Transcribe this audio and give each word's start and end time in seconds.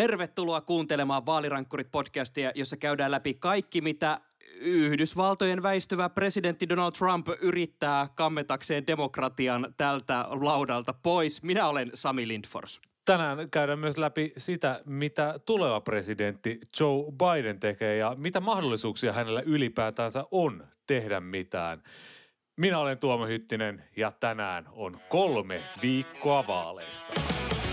Tervetuloa 0.00 0.60
kuuntelemaan 0.60 1.26
Vaalirankkurit-podcastia, 1.26 2.52
jossa 2.54 2.76
käydään 2.76 3.10
läpi 3.10 3.34
kaikki, 3.34 3.80
mitä 3.80 4.20
Yhdysvaltojen 4.60 5.62
väistyvä 5.62 6.08
presidentti 6.08 6.68
Donald 6.68 6.92
Trump 6.92 7.28
yrittää 7.40 8.08
kammetakseen 8.14 8.86
demokratian 8.86 9.74
tältä 9.76 10.26
laudalta 10.28 10.94
pois. 11.02 11.42
Minä 11.42 11.68
olen 11.68 11.90
Sami 11.94 12.28
Lindfors. 12.28 12.80
Tänään 13.04 13.50
käydään 13.50 13.78
myös 13.78 13.98
läpi 13.98 14.32
sitä, 14.36 14.80
mitä 14.86 15.40
tuleva 15.46 15.80
presidentti 15.80 16.60
Joe 16.80 17.04
Biden 17.12 17.60
tekee 17.60 17.96
ja 17.96 18.14
mitä 18.18 18.40
mahdollisuuksia 18.40 19.12
hänellä 19.12 19.42
ylipäätänsä 19.46 20.24
on 20.30 20.66
tehdä 20.86 21.20
mitään. 21.20 21.82
Minä 22.56 22.78
olen 22.78 22.98
Tuomo 22.98 23.26
Hyttinen 23.26 23.84
ja 23.96 24.12
tänään 24.20 24.68
on 24.72 25.00
kolme 25.08 25.62
viikkoa 25.82 26.46
vaaleista. 26.46 27.12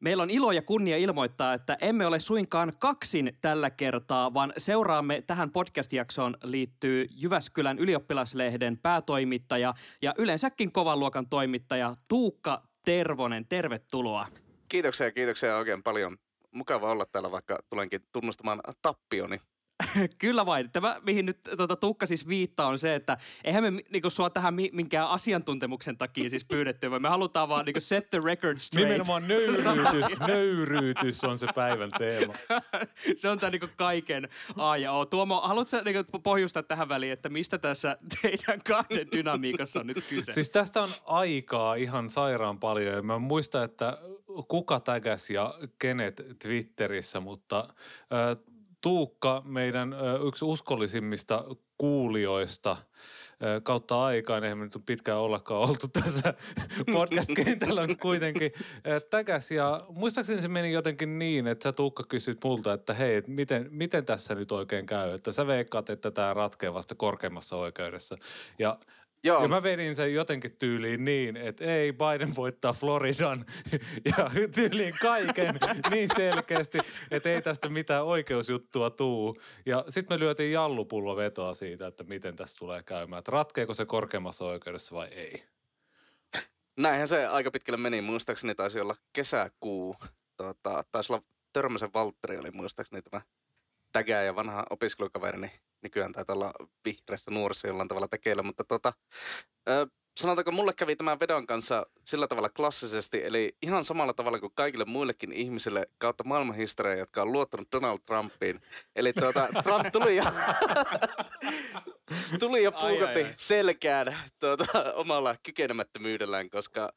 Meillä 0.00 0.22
on 0.22 0.30
ilo 0.30 0.52
ja 0.52 0.62
kunnia 0.62 0.96
ilmoittaa, 0.96 1.54
että 1.54 1.76
emme 1.80 2.06
ole 2.06 2.20
suinkaan 2.20 2.72
kaksin 2.78 3.36
tällä 3.40 3.70
kertaa, 3.70 4.34
vaan 4.34 4.52
seuraamme 4.58 5.22
tähän 5.26 5.50
podcast-jaksoon 5.50 6.36
liittyy 6.42 7.06
Jyväskylän 7.10 7.78
ylioppilaslehden 7.78 8.78
päätoimittaja 8.78 9.74
ja 10.02 10.14
yleensäkin 10.18 10.72
kovan 10.72 11.00
luokan 11.00 11.28
toimittaja 11.28 11.96
Tuukka 12.08 12.62
Tervonen. 12.84 13.46
Tervetuloa. 13.48 14.26
Kiitoksia, 14.68 15.12
kiitoksia 15.12 15.56
oikein 15.56 15.82
paljon. 15.82 16.16
Mukava 16.50 16.90
olla 16.90 17.06
täällä, 17.06 17.30
vaikka 17.30 17.58
tulenkin 17.68 18.00
tunnustamaan 18.12 18.60
tappioni. 18.82 19.40
Kyllä 20.20 20.46
vain. 20.46 20.70
Tämä, 20.70 21.00
mihin 21.06 21.26
nyt 21.26 21.38
tuota, 21.56 21.76
Tuukka 21.76 22.06
siis 22.06 22.28
viittaa, 22.28 22.66
on 22.66 22.78
se, 22.78 22.94
että 22.94 23.16
eihän 23.44 23.62
me 23.62 23.82
niinku, 23.90 24.10
sua 24.10 24.30
tähän 24.30 24.54
mi- 24.54 24.70
minkään 24.72 25.08
asiantuntemuksen 25.08 25.96
takia 25.96 26.30
siis 26.30 26.44
pyydetty, 26.44 26.90
vaan 26.90 27.02
me 27.02 27.08
halutaan 27.08 27.48
vaan 27.48 27.64
niinku, 27.64 27.80
set 27.80 28.10
the 28.10 28.20
record 28.24 28.58
straight. 28.58 28.88
Nimenomaan 28.92 29.22
nöyryytys, 29.28 30.18
nöyryytys 30.26 31.24
on 31.24 31.38
se 31.38 31.46
päivän 31.54 31.90
teema. 31.98 32.34
se 33.20 33.28
on 33.28 33.38
tämä 33.38 33.50
niinku 33.50 33.68
kaiken 33.76 34.28
A 34.56 34.76
ja 34.76 34.92
O. 34.92 35.06
Tuomo, 35.06 35.40
haluatko 35.40 35.76
niinku 35.84 36.18
pohjustaa 36.18 36.62
tähän 36.62 36.88
väliin, 36.88 37.12
että 37.12 37.28
mistä 37.28 37.58
tässä 37.58 37.96
teidän 38.22 38.58
kahden 38.68 39.08
dynamiikassa 39.12 39.80
on 39.80 39.86
nyt 39.86 40.04
kyse? 40.08 40.32
Siis 40.32 40.50
tästä 40.50 40.82
on 40.82 40.90
aikaa 41.04 41.74
ihan 41.74 42.10
sairaan 42.10 42.58
paljon 42.58 42.94
ja 42.94 43.02
mä 43.02 43.18
muistan, 43.18 43.64
että 43.64 43.98
kuka 44.48 44.80
tägäs 44.80 45.30
ja 45.30 45.54
kenet 45.78 46.22
Twitterissä, 46.42 47.20
mutta 47.20 47.68
äh, 48.12 48.49
Tuukka, 48.80 49.42
meidän 49.44 49.94
yksi 50.26 50.44
uskollisimmista 50.44 51.44
kuulijoista 51.78 52.76
kautta 53.62 54.04
aikaan, 54.04 54.44
eihän 54.44 54.58
me 54.58 54.64
nyt 54.64 54.82
pitkään 54.86 55.18
ollakaan 55.18 55.60
oltu 55.60 55.88
tässä 56.02 56.34
podcast-kentällä, 56.92 57.86
mutta 57.86 58.02
kuitenkin 58.02 58.52
tägäs 59.10 59.50
ja 59.50 59.86
muistaakseni 59.88 60.42
se 60.42 60.48
meni 60.48 60.72
jotenkin 60.72 61.18
niin, 61.18 61.46
että 61.46 61.62
sä 61.62 61.72
Tuukka 61.72 62.04
kysyt 62.08 62.38
multa, 62.44 62.72
että 62.72 62.94
hei, 62.94 63.22
miten, 63.26 63.68
miten 63.70 64.04
tässä 64.04 64.34
nyt 64.34 64.52
oikein 64.52 64.86
käy, 64.86 65.14
että 65.14 65.32
sä 65.32 65.46
veikkaat, 65.46 65.90
että 65.90 66.10
tämä 66.10 66.34
ratkeaa 66.34 66.74
vasta 66.74 66.94
korkeimmassa 66.94 67.56
oikeudessa. 67.56 68.16
Ja 68.58 68.78
Joo. 69.24 69.42
ja 69.42 69.48
mä 69.48 69.62
vedin 69.62 69.94
sen 69.94 70.14
jotenkin 70.14 70.56
tyyliin 70.58 71.04
niin, 71.04 71.36
että 71.36 71.64
ei, 71.64 71.92
Biden 71.92 72.36
voittaa 72.36 72.72
Floridan 72.72 73.46
ja 74.16 74.30
tyyliin 74.54 74.94
kaiken 75.02 75.54
niin 75.90 76.08
selkeästi, 76.16 76.78
että 77.10 77.30
ei 77.30 77.42
tästä 77.42 77.68
mitään 77.68 78.04
oikeusjuttua 78.04 78.90
tuu. 78.90 79.36
Ja 79.66 79.84
sitten 79.88 80.16
me 80.16 80.20
lyötiin 80.20 80.52
jallupullo 80.52 81.16
vetoa 81.16 81.54
siitä, 81.54 81.86
että 81.86 82.04
miten 82.04 82.36
tässä 82.36 82.58
tulee 82.58 82.82
käymään. 82.82 83.18
Että 83.18 83.30
ratkeeko 83.30 83.74
se 83.74 83.86
korkeammassa 83.86 84.44
oikeudessa 84.44 84.96
vai 84.96 85.08
ei. 85.08 85.44
Näinhän 86.76 87.08
se 87.08 87.26
aika 87.26 87.50
pitkälle 87.50 87.78
meni. 87.78 88.00
Muistaakseni 88.00 88.54
taisi 88.54 88.80
olla 88.80 88.96
kesäkuu. 89.12 89.96
Tota, 90.36 90.82
taisi 90.92 91.12
olla 91.12 91.22
Törmäsen 91.52 91.90
Valtteri 91.94 92.38
oli 92.38 92.50
muistaakseni 92.50 93.02
tämä 93.02 93.22
tägää 93.92 94.22
ja 94.22 94.36
vanha 94.36 94.64
opiskelukaveri, 94.70 95.40
niin 95.40 95.52
nykyään 95.82 96.12
taitaa 96.12 96.36
olla 96.36 96.52
vihreässä 96.84 97.30
nuorissa 97.30 97.68
jollain 97.68 97.88
tavalla 97.88 98.08
tekeillä. 98.08 98.42
Mutta 98.42 98.64
tota, 98.64 98.92
ö, 99.68 99.86
sanotaanko, 100.20 100.52
mulle 100.52 100.72
kävi 100.72 100.96
tämän 100.96 101.20
vedon 101.20 101.46
kanssa 101.46 101.86
sillä 102.04 102.26
tavalla 102.26 102.48
klassisesti, 102.48 103.24
eli 103.24 103.56
ihan 103.62 103.84
samalla 103.84 104.12
tavalla 104.12 104.38
kuin 104.38 104.52
kaikille 104.54 104.84
muillekin 104.84 105.32
ihmisille 105.32 105.86
kautta 105.98 106.24
maailmanhistoriaa, 106.24 106.98
jotka 106.98 107.22
on 107.22 107.32
luottanut 107.32 107.68
Donald 107.72 107.98
Trumpiin. 108.06 108.60
Eli 108.96 109.12
tuota, 109.12 109.48
Trump 109.62 109.86
tuli 109.92 110.16
ja, 110.16 110.32
tuli 112.38 112.62
ja 112.62 112.72
ai, 112.74 112.90
puukotti 112.90 113.22
ai. 113.22 113.34
selkään 113.36 114.16
tuota, 114.40 114.64
omalla 114.94 115.36
kykenemättömyydellään, 115.42 116.50
koska 116.50 116.92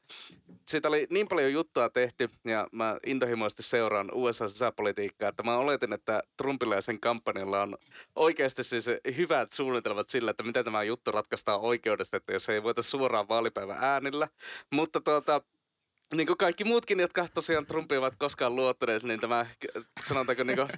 siitä 0.68 0.88
oli 0.88 1.06
niin 1.10 1.28
paljon 1.28 1.52
juttua 1.52 1.88
tehty 1.88 2.30
ja 2.44 2.68
mä 2.72 2.96
intohimoisesti 3.06 3.62
seuraan 3.62 4.10
USA-sisäpolitiikkaa, 4.14 5.28
että 5.28 5.42
mä 5.42 5.56
oletin, 5.56 5.92
että 5.92 6.22
Trumpilla 6.36 6.74
ja 6.74 6.82
sen 6.82 7.00
kampanjalla 7.00 7.62
on 7.62 7.76
oikeasti 8.16 8.64
siis 8.64 8.86
hyvät 9.16 9.52
suunnitelmat 9.52 10.08
sillä, 10.08 10.30
että 10.30 10.42
miten 10.42 10.64
tämä 10.64 10.82
juttu 10.82 11.12
ratkaistaan 11.12 11.60
oikeudessa, 11.60 12.16
että 12.16 12.32
jos 12.32 12.48
ei 12.48 12.62
voita 12.62 12.82
suoraan 12.82 13.28
vaalipäivän 13.28 13.78
äänillä. 13.80 14.28
Mutta 14.70 15.00
tuota, 15.00 15.42
niin 16.14 16.26
kuin 16.26 16.36
kaikki 16.36 16.64
muutkin, 16.64 17.00
jotka 17.00 17.26
tosiaan 17.34 17.66
Trumpia 17.66 17.98
ovat 17.98 18.14
koskaan 18.18 18.56
luottaneet, 18.56 19.02
niin 19.02 19.20
tämä, 19.20 19.46
sanotaanko 20.04 20.42
niin 20.42 20.58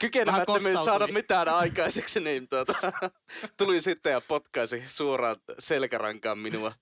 kykenemättömyys 0.00 0.84
saada 0.84 1.06
mitään 1.06 1.48
aikaiseksi, 1.48 2.20
niin 2.20 2.48
tuota, 2.48 2.74
tuli 3.58 3.80
sitten 3.80 4.12
ja 4.12 4.20
potkaisi 4.28 4.84
suoraan 4.86 5.36
selkärankaan 5.58 6.38
minua. 6.38 6.72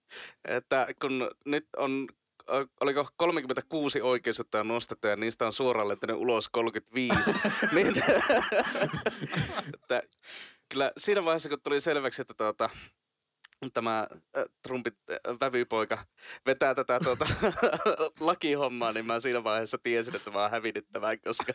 Että 0.45 0.87
kun 1.01 1.31
nyt 1.45 1.67
on 1.77 2.09
oliko 2.81 3.09
36 3.17 4.01
oikeusjuttua 4.01 4.65
nostettu 4.65 5.07
ja 5.07 5.17
niistä 5.17 5.47
on 5.47 5.53
suoraan 5.53 5.89
lentänyt 5.89 6.17
ulos 6.17 6.49
35. 6.49 7.15
niin, 7.75 7.95
että, 9.75 10.03
kyllä 10.69 10.93
siinä 10.97 11.25
vaiheessa, 11.25 11.49
kun 11.49 11.61
tuli 11.63 11.81
selväksi, 11.81 12.23
että 12.23 12.35
tuota, 12.35 12.71
tämä 13.73 14.07
äh, 14.37 14.45
Trumpin 14.63 14.93
äh, 15.11 15.17
vävypoika 15.41 15.99
vetää 16.47 16.75
tätä 16.75 17.01
tuota, 17.05 17.27
lakihommaa, 18.21 18.93
niin 18.93 19.07
mä 19.07 19.21
siinä 19.21 19.45
vaiheessa 19.45 19.79
tiesin, 19.83 20.17
että 20.17 20.31
mä 20.35 20.43
oon 20.43 20.51
hävinnyt 20.51 20.87
tämän, 20.93 21.21
koska 21.21 21.53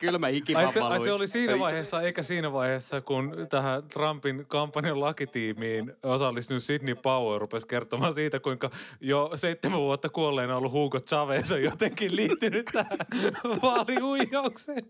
Kylmä 0.00 0.26
hiki 0.26 0.54
Ai 0.54 0.62
vaan 0.62 0.74
se, 0.74 0.80
ai 0.80 1.04
se 1.04 1.12
oli 1.12 1.26
siinä 1.28 1.58
vaiheessa, 1.58 2.02
eikä 2.02 2.22
siinä 2.22 2.52
vaiheessa, 2.52 3.00
kun 3.00 3.46
tähän 3.50 3.88
Trumpin 3.88 4.46
kampanjan 4.46 5.00
lakitiimiin 5.00 5.92
osallistunut 6.02 6.62
Sidney 6.62 6.94
Power 6.94 7.40
rupesi 7.40 7.66
kertomaan 7.66 8.14
siitä, 8.14 8.40
kuinka 8.40 8.70
jo 9.00 9.30
seitsemän 9.34 9.80
vuotta 9.80 10.08
kuolleena 10.08 10.56
ollut 10.56 10.72
Hugo 10.72 11.00
Chavez 11.00 11.52
on 11.52 11.62
jotenkin 11.62 12.16
liittynyt 12.16 12.66
tähän 12.72 12.98
vaalihuijaukseen. 13.62 14.82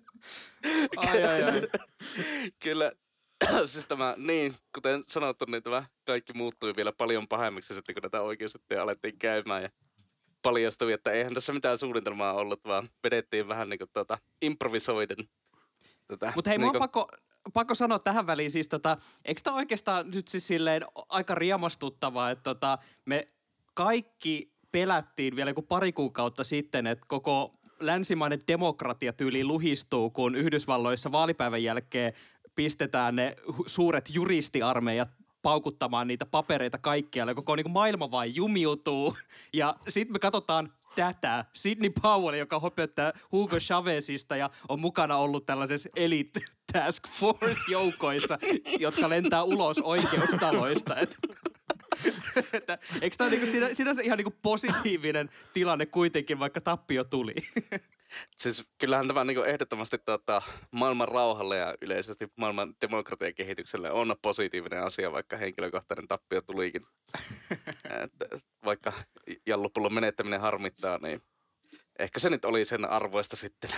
Ai, 0.97 1.25
ai, 1.25 1.42
ai. 1.42 1.62
kyllä, 2.62 2.92
siis 3.64 3.86
tämä, 3.86 4.14
niin, 4.16 4.56
kuten 4.74 5.04
sanottu, 5.06 5.44
niin 5.48 5.62
tämä 5.62 5.84
kaikki 6.06 6.32
muuttui 6.32 6.72
vielä 6.76 6.92
paljon 6.92 7.28
pahemmaksi 7.28 7.74
sitten, 7.74 7.94
kun 7.94 8.02
tätä 8.02 8.22
oikeusjuttuja 8.22 8.82
alettiin 8.82 9.19
käymään 9.19 9.62
ja 9.62 9.69
paljastui, 10.42 10.92
että 10.92 11.10
eihän 11.10 11.34
tässä 11.34 11.52
mitään 11.52 11.78
suunnitelmaa 11.78 12.32
ollut, 12.32 12.64
vaan 12.64 12.88
vedettiin 13.04 13.48
vähän 13.48 13.69
niin 13.69 13.78
kuin 13.78 13.91
tuota, 13.92 14.19
improvisoiden. 14.42 15.28
Tätä, 16.06 16.32
Mutta 16.34 16.50
hei, 16.50 16.56
on 16.56 16.60
niinku- 16.60 16.78
pakko, 16.78 17.08
pakko 17.52 17.74
sanoa 17.74 17.98
tähän 17.98 18.26
väliin 18.26 18.50
siis 18.50 18.69
tota, 18.69 18.97
eikö 19.24 19.41
tämä 19.44 19.56
oikeastaan 19.56 20.10
nyt 20.10 20.28
siis 20.28 20.47
silleen 20.47 20.82
aika 21.08 21.34
riemastuttavaa, 21.34 22.30
että 22.30 22.42
tota, 22.42 22.78
me 23.04 23.28
kaikki 23.74 24.53
pelättiin 24.72 25.36
vielä 25.36 25.50
joku 25.50 25.62
pari 25.62 25.92
kuukautta 25.92 26.44
sitten, 26.44 26.86
että 26.86 27.04
koko 27.09 27.56
länsimainen 27.80 28.41
demokratia 28.48 29.12
tyyli 29.12 29.44
luhistuu, 29.44 30.10
kun 30.10 30.34
Yhdysvalloissa 30.34 31.12
vaalipäivän 31.12 31.62
jälkeen 31.62 32.12
pistetään 32.56 33.16
ne 33.16 33.36
suuret 33.66 34.10
juristiarmeijat 34.14 35.10
paukuttamaan 35.42 36.08
niitä 36.08 36.26
papereita 36.26 36.78
kaikkialle. 36.78 37.34
Koko 37.34 37.56
niin 37.56 37.70
maailma 37.70 38.10
vain 38.10 38.34
jumiutuu. 38.34 39.16
Ja 39.53 39.76
sitten 39.88 40.12
me 40.12 40.18
katsotaan 40.18 40.72
tätä. 40.97 41.44
Sidney 41.53 41.91
Powell, 42.03 42.34
joka 42.34 42.60
höpöttää 42.60 43.12
Hugo 43.32 43.56
Chavezista 43.56 44.36
ja 44.36 44.50
on 44.68 44.80
mukana 44.80 45.16
ollut 45.16 45.47
tällaisessa 45.47 45.88
Elite 45.97 46.41
Task 46.72 47.08
Force-joukoissa, 47.08 48.38
jotka 48.78 49.08
lentää 49.08 49.42
ulos 49.42 49.78
oikeustaloista. 49.78 50.97
Et 50.97 51.18
että, 52.53 52.78
eikö 53.00 53.16
tämä 53.16 53.30
niinku, 53.30 53.47
siinä, 53.47 53.74
siinä 53.74 53.91
on 53.91 53.97
se 53.97 54.03
ihan 54.03 54.18
niinku 54.18 54.34
positiivinen 54.42 55.30
tilanne 55.54 55.86
kuitenkin, 55.86 56.38
vaikka 56.38 56.60
tappio 56.60 57.04
tuli? 57.04 57.34
Siis 58.36 58.68
kyllähän 58.78 59.08
tämä 59.08 59.24
niin 59.24 59.47
ehdottomasti 59.47 59.98
tota, 59.98 60.42
maailman 60.70 61.08
rauhalle 61.08 61.56
ja 61.56 61.74
yleisesti 61.80 62.28
maailman 62.36 62.74
demokratian 62.80 63.34
kehitykselle 63.34 63.91
on 63.91 64.16
positiivinen 64.22 64.82
asia, 64.82 65.12
vaikka 65.12 65.36
henkilökohtainen 65.36 66.08
tappio 66.08 66.42
tulikin. 66.42 66.82
Et, 68.03 68.42
vaikka 68.64 68.92
jallupullon 69.47 69.94
menettäminen 69.94 70.41
harmittaa, 70.41 70.98
niin 70.98 71.22
ehkä 71.98 72.20
se 72.20 72.30
nyt 72.30 72.44
oli 72.44 72.64
sen 72.64 72.91
arvoista 72.91 73.36
sitten. 73.36 73.70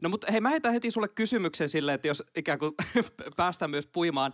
No 0.00 0.08
mutta 0.08 0.32
hei, 0.32 0.40
mä 0.40 0.50
heitän 0.50 0.72
heti 0.72 0.90
sulle 0.90 1.08
kysymyksen 1.08 1.68
silleen, 1.68 1.94
että 1.94 2.08
jos 2.08 2.22
ikään 2.36 2.58
kuin 2.58 2.72
päästään 3.36 3.70
myös 3.70 3.86
puimaan 3.86 4.32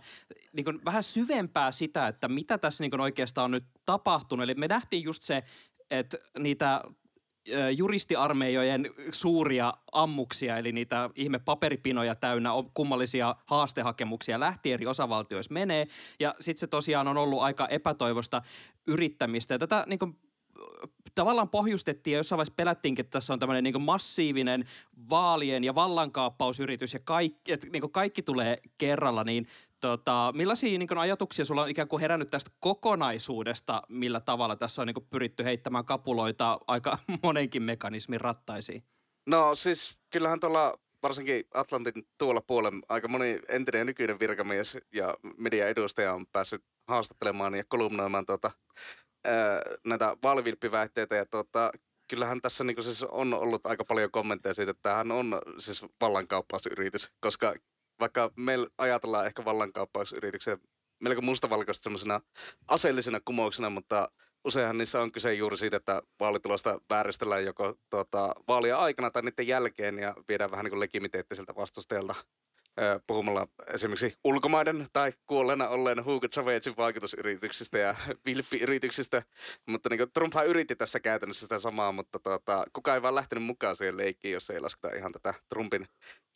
niin 0.53 0.63
kuin 0.65 0.85
vähän 0.85 1.03
syvempää 1.03 1.71
sitä, 1.71 2.07
että 2.07 2.27
mitä 2.27 2.57
tässä 2.57 2.83
niin 2.83 2.91
kuin 2.91 3.01
oikeastaan 3.01 3.45
on 3.45 3.51
nyt 3.51 3.65
tapahtunut. 3.85 4.43
Eli 4.43 4.55
me 4.55 4.67
nähtiin 4.67 5.03
just 5.03 5.21
se, 5.21 5.43
että 5.91 6.17
niitä 6.39 6.81
juristiarmeijojen 7.77 8.89
suuria 9.11 9.73
ammuksia, 9.91 10.57
eli 10.57 10.71
niitä 10.71 11.09
ihme 11.15 11.39
paperipinoja 11.39 12.15
täynnä 12.15 12.49
kummallisia 12.73 13.35
haastehakemuksia 13.45 14.39
lähti 14.39 14.73
eri 14.73 14.87
osavaltioissa 14.87 15.53
menee. 15.53 15.87
Ja 16.19 16.35
sitten 16.39 16.59
se 16.59 16.67
tosiaan 16.67 17.07
on 17.07 17.17
ollut 17.17 17.41
aika 17.41 17.67
epätoivosta 17.67 18.41
yrittämistä. 18.87 19.53
Ja 19.53 19.59
tätä 19.59 19.83
niin 19.87 19.99
kuin 19.99 20.19
tavallaan 21.15 21.49
pohjustettiin 21.49 22.11
ja 22.11 22.19
jossain 22.19 22.37
vaiheessa 22.37 22.53
pelättiinkin, 22.55 23.05
että 23.05 23.11
tässä 23.19 23.33
on 23.33 23.39
tämmöinen 23.39 23.63
niin 23.63 23.81
massiivinen 23.81 24.65
vaalien 25.09 25.63
ja 25.63 25.75
vallankaappausyritys 25.75 26.93
ja 26.93 26.99
kaikki, 27.03 27.51
että 27.51 27.67
niin 27.71 27.91
kaikki 27.91 28.21
tulee 28.21 28.57
kerralla, 28.77 29.23
niin 29.23 29.47
tota, 29.81 30.33
millaisia 30.35 30.79
niin 30.79 30.97
ajatuksia 30.97 31.45
sulla 31.45 31.61
on 31.61 31.69
ikään 31.69 31.87
kuin 31.87 32.01
herännyt 32.01 32.29
tästä 32.29 32.51
kokonaisuudesta, 32.59 33.81
millä 33.89 34.19
tavalla 34.19 34.55
tässä 34.55 34.81
on 34.81 34.87
niin 34.87 35.07
pyritty 35.09 35.43
heittämään 35.43 35.85
kapuloita 35.85 36.59
aika 36.67 36.97
monenkin 37.23 37.63
mekanismin 37.63 38.21
rattaisiin? 38.21 38.83
No 39.29 39.55
siis 39.55 39.97
kyllähän 40.09 40.39
tuolla 40.39 40.79
varsinkin 41.03 41.43
Atlantin 41.53 42.07
tuolla 42.17 42.41
puolella 42.41 42.79
aika 42.89 43.07
moni 43.07 43.39
entinen 43.49 43.79
ja 43.79 43.85
nykyinen 43.85 44.19
virkamies 44.19 44.77
ja 44.93 45.15
median 45.37 45.69
edustaja 45.69 46.13
on 46.13 46.27
päässyt 46.27 46.63
haastattelemaan 46.87 47.55
ja 47.55 47.63
kolumnoimaan 47.67 48.25
tuota, 48.25 48.51
näitä 49.85 50.17
vaalivilppiväitteitä 50.23 51.15
ja 51.15 51.25
tota, 51.25 51.71
kyllähän 52.07 52.41
tässä 52.41 52.63
niin 52.63 52.83
siis 52.83 53.03
on 53.03 53.33
ollut 53.33 53.65
aika 53.65 53.85
paljon 53.85 54.11
kommentteja 54.11 54.53
siitä, 54.53 54.71
että 54.71 54.81
tämähän 54.83 55.11
on 55.11 55.41
siis 55.59 55.85
vallankauppausyritys, 56.01 57.11
koska 57.19 57.53
vaikka 58.01 58.31
meillä 58.35 58.67
ajatellaan 58.77 59.25
ehkä 59.25 59.45
vallankauppausyrityksen 59.45 60.57
melko 60.99 61.21
mustavalkoista 61.21 61.83
semmoisena 61.83 62.21
aseellisena 62.67 63.19
kumouksena, 63.25 63.69
mutta 63.69 64.11
useinhan 64.43 64.77
niissä 64.77 65.01
on 65.01 65.11
kyse 65.11 65.33
juuri 65.33 65.57
siitä, 65.57 65.77
että 65.77 66.01
vaalitulosta 66.19 66.79
vääristellään 66.89 67.45
joko 67.45 67.75
tuota, 67.89 68.35
vaalia 68.47 68.77
aikana 68.77 69.11
tai 69.11 69.21
niiden 69.21 69.47
jälkeen 69.47 69.99
ja 69.99 70.15
viedään 70.27 70.51
vähän 70.51 70.63
niin 70.63 70.71
kuin 70.71 70.79
legimiteettiseltä 70.79 71.55
vastustajalta 71.55 72.15
puhumalla 73.07 73.47
esimerkiksi 73.67 74.13
ulkomaiden 74.23 74.87
tai 74.93 75.13
kuolleena 75.27 75.67
olleen 75.67 76.05
Hugo 76.05 76.27
Chavezin 76.27 76.73
vaikutusyrityksistä 76.77 77.77
ja 77.77 77.95
vilppiyrityksistä. 78.25 79.23
Mutta 79.67 79.89
niin 79.89 80.11
Trumphan 80.13 80.47
yritti 80.47 80.75
tässä 80.75 80.99
käytännössä 80.99 81.45
sitä 81.45 81.59
samaa, 81.59 81.91
mutta 81.91 82.19
tuota, 82.19 82.65
kukaan 82.73 82.95
ei 82.95 83.01
vaan 83.01 83.15
lähtenyt 83.15 83.43
mukaan 83.43 83.75
siihen 83.75 83.97
leikkiin, 83.97 84.33
jos 84.33 84.49
ei 84.49 84.59
lasketa 84.59 84.95
ihan 84.95 85.11
tätä 85.11 85.33
Trumpin 85.49 85.87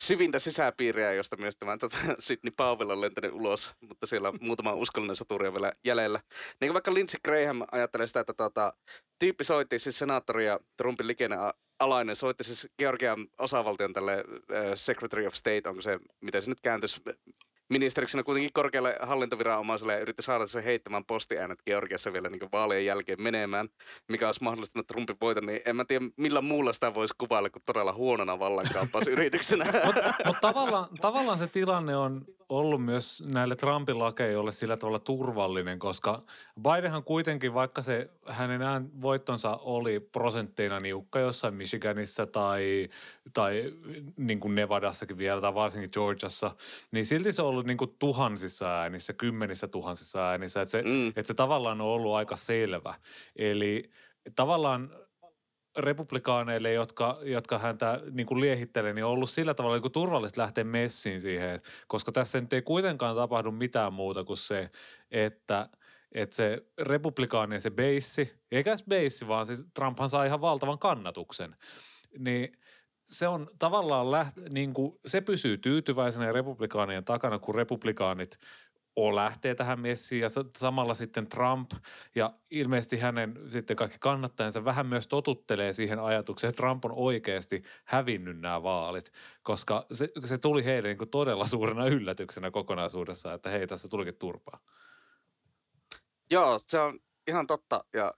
syvintä 0.02 0.38
sisäpiiriä, 0.38 1.12
josta 1.12 1.36
myös 1.36 1.56
tämä 1.56 1.76
tota, 1.78 1.98
Sidney 2.18 2.52
Powell 2.56 2.90
on 2.90 3.00
lentänyt 3.00 3.32
ulos, 3.32 3.70
mutta 3.80 4.06
siellä 4.06 4.28
on 4.28 4.38
muutama 4.40 4.72
uskollinen 4.72 5.16
soturi 5.16 5.52
vielä 5.52 5.72
jäljellä. 5.84 6.20
Niin 6.60 6.68
kuin 6.68 6.74
vaikka 6.74 6.94
Lindsey 6.94 7.20
Graham 7.24 7.62
ajattelee 7.72 8.06
sitä, 8.06 8.20
että 8.20 8.34
tuota, 8.34 8.72
tyyppi 9.18 9.44
soitti 9.44 9.78
siis 9.78 9.98
senaattori 9.98 10.46
ja 10.46 10.60
Trumpin 10.76 11.06
liikenne 11.06 11.36
alainen. 11.78 12.16
Soitti 12.16 12.44
siis 12.44 12.68
Georgian 12.78 13.28
osavaltion 13.38 13.92
tälle 13.92 14.24
uh, 14.26 14.74
Secretary 14.74 15.26
of 15.26 15.34
State, 15.34 15.68
onko 15.68 15.82
se, 15.82 15.98
miten 16.20 16.42
se 16.42 16.48
nyt 16.50 16.60
kääntyisi, 16.60 17.00
ministeriksi 17.68 18.22
kuitenkin 18.22 18.52
korkealle 18.52 18.96
hallintoviranomaiselle 19.02 19.92
ja 19.92 19.98
yritti 19.98 20.22
saada 20.22 20.46
se 20.46 20.64
heittämään 20.64 21.04
postiäänet 21.04 21.62
Georgiassa 21.64 22.12
vielä 22.12 22.28
niin 22.28 22.52
vaalien 22.52 22.84
jälkeen 22.84 23.22
menemään, 23.22 23.68
mikä 24.08 24.26
olisi 24.26 24.44
mahdollistanut 24.44 24.86
Trumpin 24.86 25.16
voiton, 25.20 25.46
niin 25.46 25.60
en 25.64 25.76
mä 25.76 25.84
tiedä 25.84 26.04
millä 26.16 26.40
muulla 26.40 26.72
sitä 26.72 26.94
voisi 26.94 27.14
kuvailla 27.18 27.50
kuin 27.50 27.62
todella 27.66 27.92
huonona 27.92 28.38
vallankaappausyrityksenä. 28.38 29.64
Mutta 29.86 30.14
mut 30.26 30.36
tavallaan, 30.40 30.88
tavallaan 31.00 31.38
se 31.38 31.46
tilanne 31.46 31.96
on 31.96 32.24
ollut 32.48 32.84
myös 32.84 33.22
näille 33.26 33.56
Trumpin 33.56 33.98
lakeille 33.98 34.52
sillä 34.52 34.76
tavalla 34.76 34.98
turvallinen, 34.98 35.78
koska 35.78 36.20
Bidenhan 36.62 37.04
kuitenkin, 37.04 37.54
vaikka 37.54 37.82
se 37.82 38.10
hänen 38.26 38.62
ään 38.62 39.02
voittonsa 39.02 39.56
oli 39.62 40.00
prosentteina 40.00 40.80
niukka 40.80 41.18
jossain 41.18 41.54
Michiganissa 41.54 42.26
tai, 42.26 42.88
tai 43.32 43.72
niin 44.16 44.40
kuin 44.40 44.54
Nevadassakin 44.54 45.18
vielä 45.18 45.40
tai 45.40 45.54
varsinkin 45.54 45.90
Georgiassa, 45.92 46.50
niin 46.90 47.06
silti 47.06 47.32
se 47.32 47.42
on 47.42 47.55
ollut 47.56 47.66
niin 47.66 47.76
kuin 47.76 47.96
tuhansissa 47.98 48.78
äänissä, 48.78 49.12
kymmenissä 49.12 49.68
tuhansissa 49.68 50.28
äänissä, 50.28 50.60
että 50.60 50.72
se, 50.72 50.82
mm. 50.82 51.08
että 51.08 51.26
se 51.26 51.34
tavallaan 51.34 51.80
on 51.80 51.86
ollut 51.86 52.14
aika 52.14 52.36
selvä. 52.36 52.94
Eli 53.36 53.90
tavallaan 54.36 54.90
republikaaneille, 55.78 56.72
jotka, 56.72 57.18
jotka 57.22 57.58
häntä 57.58 58.00
niin 58.10 58.26
kuin 58.26 58.40
liehittelee, 58.40 58.92
niin 58.92 59.04
on 59.04 59.10
ollut 59.10 59.30
sillä 59.30 59.54
tavalla 59.54 59.76
niin 59.76 59.82
kuin 59.82 59.92
turvallista 59.92 60.40
lähteä 60.40 60.64
messiin 60.64 61.20
siihen, 61.20 61.60
koska 61.86 62.12
tässä 62.12 62.40
nyt 62.40 62.52
ei 62.52 62.62
kuitenkaan 62.62 63.16
tapahdu 63.16 63.50
mitään 63.50 63.92
muuta 63.92 64.24
kuin 64.24 64.36
se, 64.36 64.70
että, 65.10 65.68
että 66.12 66.36
se 66.36 66.66
republikaanien 66.78 67.60
se 67.60 67.70
beissi, 67.70 68.34
eikä 68.52 68.70
edes 68.70 68.84
beissi, 68.88 69.28
vaan 69.28 69.46
siis 69.46 69.64
Trumphan 69.74 70.08
saa 70.08 70.24
ihan 70.24 70.40
valtavan 70.40 70.78
kannatuksen, 70.78 71.56
niin 72.18 72.58
se 73.06 73.28
on 73.28 73.50
tavallaan 73.58 74.10
läht, 74.10 74.36
niin 74.52 74.74
kuin, 74.74 74.98
se 75.06 75.20
pysyy 75.20 75.58
tyytyväisenä 75.58 76.32
republikaanien 76.32 77.04
takana, 77.04 77.38
kun 77.38 77.54
republikaanit– 77.54 78.38
O 78.96 79.16
lähtee 79.16 79.54
tähän 79.54 79.80
messiin 79.80 80.22
ja 80.22 80.28
samalla 80.56 80.94
sitten 80.94 81.26
Trump 81.26 81.70
ja 82.14 82.32
ilmeisesti 82.50 82.98
hänen 82.98 83.38
sitten 83.48 83.76
kaikki 83.76 83.98
kannattajansa 84.00 84.64
vähän 84.64 84.86
myös 84.86 85.06
totuttelee 85.06 85.72
siihen 85.72 85.98
ajatukseen, 85.98 86.48
että 86.48 86.60
Trump 86.60 86.84
on 86.84 86.92
oikeasti 86.94 87.62
hävinnyt 87.84 88.40
nämä 88.40 88.62
vaalit, 88.62 89.12
koska 89.42 89.86
se, 89.92 90.08
se 90.24 90.38
tuli 90.38 90.64
heille 90.64 90.88
niin 90.94 91.10
todella 91.10 91.46
suurena 91.56 91.86
yllätyksenä 91.86 92.50
kokonaisuudessa, 92.50 93.34
että 93.34 93.50
hei 93.50 93.66
tässä 93.66 93.88
tulikin 93.88 94.16
turpaa. 94.16 94.60
Joo, 96.30 96.60
se 96.66 96.78
on 96.78 96.98
ihan 97.26 97.46
totta 97.46 97.84
ja 97.92 98.14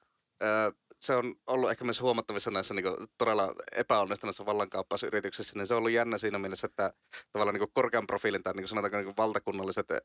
se 1.01 1.15
on 1.15 1.35
ollut 1.47 1.71
ehkä 1.71 1.85
myös 1.85 2.01
huomattavissa 2.01 2.51
näissä 2.51 2.75
niin 2.75 2.85
kuin, 2.85 3.09
todella 3.19 3.55
epäonnistuneissa 3.73 4.47
vallankaappausyrityksissä, 4.47 5.59
niin 5.59 5.67
se 5.67 5.75
on 5.75 5.79
ollut 5.79 5.91
jännä 5.91 6.19
siinä 6.19 6.39
mielessä, 6.39 6.67
että 6.67 6.93
tavallaan 7.33 7.55
niin 7.55 7.61
kuin 7.61 7.71
korkean 7.73 8.07
profiilin 8.07 8.43
tai 8.43 8.53
niin 8.53 8.63
kuin 8.63 8.69
sanotaanko 8.69 8.97
niin 8.97 9.05
kuin 9.05 9.17
valtakunnalliset 9.17 9.91
äh, 9.91 10.01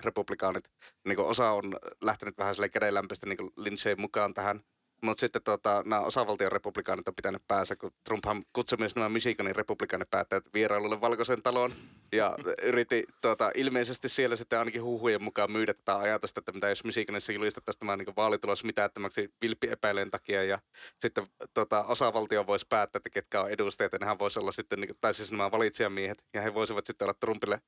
republikaanit, 0.00 0.64
niin 1.04 1.16
kuin 1.16 1.28
osa 1.28 1.50
on 1.50 1.78
lähtenyt 2.00 2.38
vähän 2.38 2.54
sille 2.54 2.68
kädenlämpöisesti 2.68 3.28
niin 3.28 3.50
Lynchein 3.56 4.00
mukaan 4.00 4.34
tähän 4.34 4.60
mutta 5.06 5.20
sitten 5.20 5.42
tota, 5.42 5.82
nämä 5.86 6.02
osavaltion 6.02 6.52
republikaanit 6.52 7.08
on 7.08 7.14
pitänyt 7.14 7.42
päässä, 7.48 7.76
kun 7.76 7.90
Trumphan 8.04 8.44
kutsui 8.52 8.78
myös 8.78 8.94
nämä 8.94 9.08
Michiganin 9.08 9.56
republikaanit 9.56 10.10
päättäjät 10.10 10.44
vierailulle 10.54 11.00
valkoisen 11.00 11.42
taloon. 11.42 11.72
Ja 12.12 12.36
yritti 12.62 13.04
tota, 13.20 13.50
ilmeisesti 13.54 14.08
siellä 14.08 14.36
sitten 14.36 14.58
ainakin 14.58 14.82
huhujen 14.82 15.22
mukaan 15.22 15.52
myydä 15.52 15.74
tätä 15.74 15.98
ajatusta, 15.98 16.38
että 16.38 16.52
mitä 16.52 16.68
jos 16.68 16.84
Michiganissa 16.84 17.32
julistettaisiin 17.32 17.78
tämä 17.78 17.96
niin 17.96 18.16
vaalitulos 18.16 18.64
mitättömäksi 18.64 19.28
vilppiepäileen 19.42 20.10
takia. 20.10 20.44
Ja 20.44 20.58
sitten 21.00 21.26
tota, 21.54 21.84
osavaltio 21.84 22.46
voisi 22.46 22.66
päättää, 22.68 22.98
että 22.98 23.10
ketkä 23.10 23.40
on 23.40 23.50
edustajat. 23.50 23.92
Ja 23.92 23.98
nehän 23.98 24.18
voisi 24.18 24.38
olla 24.38 24.52
sitten, 24.52 24.80
niin 24.80 24.94
tai 25.00 25.14
siis 25.14 25.32
nämä 25.32 25.50
valitsijamiehet. 25.50 26.22
Ja 26.34 26.40
he 26.40 26.54
voisivat 26.54 26.86
sitten 26.86 27.04
olla 27.04 27.14
Trumpille 27.20 27.60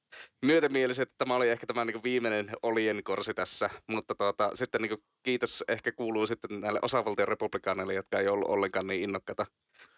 myötämieliset. 0.45 1.13
Tämä 1.19 1.35
oli 1.35 1.51
ehkä 1.51 1.67
tämä 1.67 1.85
niin 1.85 2.03
viimeinen 2.03 2.51
olienkorsi 2.63 3.35
tässä. 3.35 3.71
Mutta 3.87 4.15
tota, 4.15 4.51
sitten 4.55 4.83
niin 4.83 4.99
kiitos 5.23 5.65
ehkä 5.69 5.93
kuuluu 5.93 6.27
sitten 6.27 6.61
näille 6.61 6.79
osavaltion 6.83 7.28
republikaaneille, 7.29 7.95
jotka 7.95 8.19
ei 8.19 8.29
ollut 8.29 8.49
ollenkaan 8.49 8.87
niin 8.87 9.03
innokkaita 9.03 9.47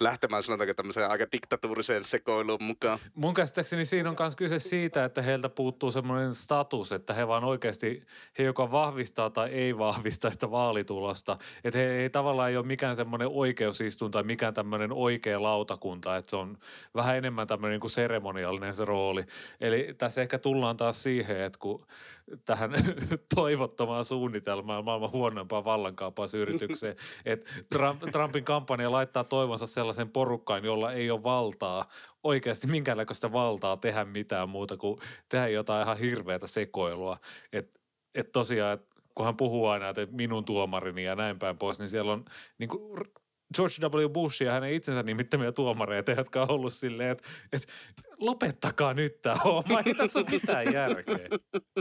lähtemään 0.00 0.42
sanotaanko 0.42 0.74
tämmöiseen 0.74 1.10
aika 1.10 1.26
diktatuuriseen 1.32 2.04
sekoiluun 2.04 2.62
mukaan. 2.62 2.98
Mun 3.14 3.34
käsittääkseni 3.34 3.84
siinä 3.84 4.10
on 4.10 4.16
myös 4.18 4.36
kyse 4.36 4.58
siitä, 4.58 5.04
että 5.04 5.22
heiltä 5.22 5.48
puuttuu 5.48 5.92
semmoinen 5.92 6.34
status, 6.34 6.92
että 6.92 7.14
he 7.14 7.28
vaan 7.28 7.44
oikeasti, 7.44 8.02
he 8.38 8.44
joka 8.44 8.70
vahvistaa 8.70 9.30
tai 9.30 9.48
ei 9.48 9.78
vahvista 9.78 10.30
sitä 10.30 10.50
vaalitulosta. 10.50 11.38
Että 11.64 11.78
he 11.78 11.84
ei 11.84 12.10
tavallaan 12.10 12.50
ei 12.50 12.56
ole 12.56 12.66
mikään 12.66 12.96
semmoinen 12.96 13.28
oikeusistun 13.28 14.10
tai 14.10 14.22
mikään 14.22 14.54
tämmöinen 14.54 14.92
oikea 14.92 15.42
lautakunta, 15.42 16.16
että 16.16 16.30
se 16.30 16.36
on 16.36 16.58
vähän 16.94 17.16
enemmän 17.16 17.46
tämmöinen 17.46 17.74
niin 17.74 17.80
kuin 17.80 17.90
seremoniallinen 17.90 18.74
se 18.74 18.84
rooli. 18.84 19.22
Eli 19.60 19.94
tässä 19.98 20.22
ehkä 20.22 20.38
tullaan 20.38 20.76
taas 20.76 21.02
siihen, 21.02 21.40
että 21.40 21.58
kun 21.58 21.86
tähän 22.44 22.70
toivottomaan 23.34 24.04
suunnitelmaan 24.04 24.84
maailman 24.84 25.12
huonompaan 25.12 25.64
vallankaappausyritykseen, 25.64 26.96
että 27.24 27.50
Trump, 27.72 28.02
Trumpin 28.12 28.44
kampanja 28.44 28.92
laittaa 28.92 29.24
toivonsa 29.24 29.66
sellaisen 29.66 30.10
porukkaan, 30.10 30.64
jolla 30.64 30.92
ei 30.92 31.10
ole 31.10 31.22
valtaa, 31.22 31.88
oikeasti 32.22 32.66
minkäänlaista 32.66 33.32
valtaa 33.32 33.76
tehdä 33.76 34.04
mitään 34.04 34.48
muuta 34.48 34.76
kuin 34.76 35.00
tehdä 35.28 35.48
jotain 35.48 35.82
ihan 35.82 35.98
hirveätä 35.98 36.46
sekoilua. 36.46 37.16
Että 37.52 37.80
et 38.14 38.32
tosiaan, 38.32 38.74
et 38.74 38.90
kun 39.14 39.26
hän 39.26 39.36
puhuu 39.36 39.66
aina, 39.66 39.88
että 39.88 40.06
minun 40.10 40.44
tuomarini 40.44 41.04
ja 41.04 41.14
näin 41.14 41.38
päin 41.38 41.58
pois, 41.58 41.78
niin 41.78 41.88
siellä 41.88 42.12
on 42.12 42.24
niin 42.58 42.68
kuin 42.68 43.00
George 43.56 43.74
W. 43.82 44.08
Bush 44.08 44.42
ja 44.42 44.52
hänen 44.52 44.72
itsensä 44.72 45.02
nimittämiä 45.02 45.52
tuomareita, 45.52 46.12
jotka 46.12 46.42
on 46.42 46.50
ollut 46.50 46.72
silleen, 46.72 47.10
että, 47.10 47.28
että 47.52 47.72
lopettakaa 48.20 48.94
nyt 48.94 49.22
tämä 49.22 49.36
homma, 49.36 49.80
ei 49.86 49.94
tässä 49.94 50.20
ole 50.20 50.26
mitään 50.30 50.72
järkeä. 50.72 51.18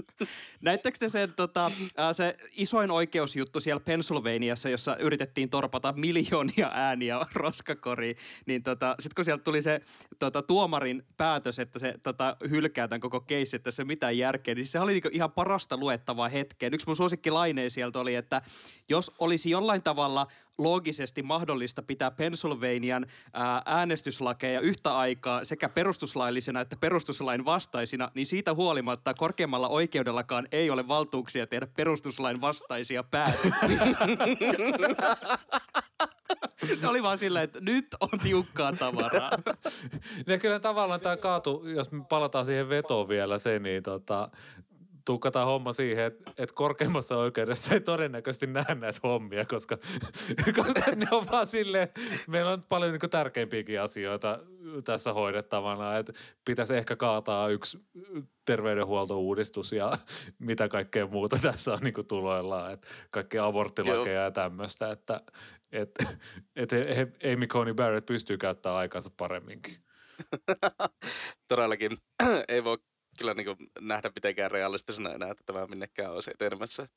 Näittekö 0.61 0.97
te 0.99 1.09
sen, 1.09 1.33
tota, 1.33 1.71
se 2.11 2.37
isoin 2.51 2.91
oikeusjuttu 2.91 3.59
siellä 3.59 3.79
Pennsylvaniassa, 3.79 4.69
jossa 4.69 4.95
yritettiin 4.95 5.49
torpata 5.49 5.93
miljoonia 5.93 6.71
ääniä 6.73 7.19
roskakoriin, 7.33 8.15
niin 8.45 8.63
tota, 8.63 8.95
sitten 8.99 9.15
kun 9.15 9.25
sieltä 9.25 9.43
tuli 9.43 9.61
se 9.61 9.81
tota, 10.19 10.41
tuomarin 10.41 11.03
päätös, 11.17 11.59
että 11.59 11.79
se 11.79 11.93
tota, 12.03 12.37
hylkää 12.49 12.87
tämän 12.87 13.01
koko 13.01 13.19
keissi, 13.19 13.55
että 13.55 13.71
se 13.71 13.83
mitään 13.83 14.17
järkeä, 14.17 14.55
niin 14.55 14.67
se 14.67 14.79
oli 14.79 14.91
niinku 14.91 15.09
ihan 15.11 15.31
parasta 15.31 15.77
luettavaa 15.77 16.29
hetkeä. 16.29 16.69
Yksi 16.73 16.87
mun 16.87 16.95
suosikkilaineja 16.95 17.69
sieltä 17.69 17.99
oli, 17.99 18.15
että 18.15 18.41
jos 18.89 19.11
olisi 19.19 19.49
jollain 19.49 19.81
tavalla 19.81 20.27
loogisesti 20.57 21.23
mahdollista 21.23 21.83
pitää 21.83 22.11
Pennsylvanian 22.11 23.05
ää, 23.33 23.61
äänestyslakeja 23.65 24.59
yhtä 24.59 24.97
aikaa 24.97 25.43
sekä 25.43 25.69
perustuslaillisena 26.29 26.61
että 26.61 26.75
perustuslain 26.79 27.45
vastaisina, 27.45 28.11
niin 28.15 28.25
siitä 28.25 28.53
huolimatta 28.53 29.13
korkeammalla 29.13 29.67
oikeudellakaan 29.67 30.47
ei 30.51 30.69
ole 30.69 30.87
valtuuksia 30.87 31.47
tehdä 31.47 31.67
perustuslain 31.75 32.41
vastaisia 32.41 33.03
päätöksiä. 33.03 33.95
Oli 36.89 37.03
vaan 37.03 37.17
silleen, 37.17 37.43
että 37.43 37.59
nyt 37.61 37.87
on 37.99 38.19
tiukkaa 38.23 38.73
tavaraa. 38.73 39.31
Ja 40.27 40.37
kyllä 40.37 40.59
tavallaan 40.59 41.01
tämä 41.01 41.17
kaatu, 41.17 41.67
jos 41.67 41.91
me 41.91 42.05
palataan 42.09 42.45
siihen 42.45 42.69
vetoon 42.69 43.07
vielä 43.07 43.37
se, 43.37 43.59
niin 43.59 43.83
tota, 43.83 44.29
tukkataan 45.09 45.45
homma 45.45 45.73
siihen, 45.73 46.05
että, 46.05 46.31
että 46.37 46.55
korkeimmassa 46.55 47.17
oikeudessa 47.17 47.73
ei 47.73 47.81
todennäköisesti 47.81 48.47
näe 48.47 48.75
näitä 48.75 48.99
hommia, 49.03 49.45
koska, 49.45 49.77
koska 50.55 50.91
ne 50.95 51.07
on 51.11 51.25
vaan 51.31 51.47
silleen, 51.47 51.87
meillä 52.27 52.51
on 52.51 52.63
paljon 52.69 52.91
niin 52.91 53.09
tärkeimpiäkin 53.09 53.81
asioita 53.81 54.39
tässä 54.83 55.13
hoidettavana, 55.13 55.97
että 55.97 56.13
pitäisi 56.45 56.75
ehkä 56.75 56.95
kaataa 56.95 57.49
yksi 57.49 57.79
terveydenhuoltouudistus 58.45 59.71
ja 59.71 59.97
mitä 60.39 60.67
kaikkea 60.67 61.07
muuta 61.07 61.37
tässä 61.41 61.73
on 61.73 61.79
niin 61.81 62.07
tuloillaan, 62.07 62.73
että 62.73 62.87
kaikkea 63.11 63.45
aborttilakeja 63.45 64.15
Joo. 64.15 64.23
ja 64.23 64.31
tämmöistä, 64.31 64.91
että 64.91 65.21
et, 65.71 65.91
et, 66.55 66.73
et 66.73 67.33
Amy 67.33 67.47
Coney 67.47 67.73
Barrett 67.73 68.05
pystyy 68.05 68.37
käyttämään 68.37 68.79
aikansa 68.79 69.09
paremminkin. 69.17 69.77
Todellakin 71.47 71.97
ei 72.47 72.63
voi 72.63 72.77
kyllä 73.19 73.33
niin 73.33 73.71
nähdä 73.79 74.11
mitenkään 74.15 74.51
realistisena 74.51 75.13
enää, 75.13 75.31
että 75.31 75.43
tämä 75.45 75.67
minnekään 75.67 76.11
olisi 76.11 76.31
etenemässä. 76.31 76.87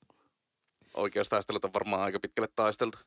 Oikeustaistelut 0.94 1.64
on 1.64 1.72
varmaan 1.74 2.02
aika 2.02 2.20
pitkälle 2.20 2.48
taisteltu. 2.56 2.98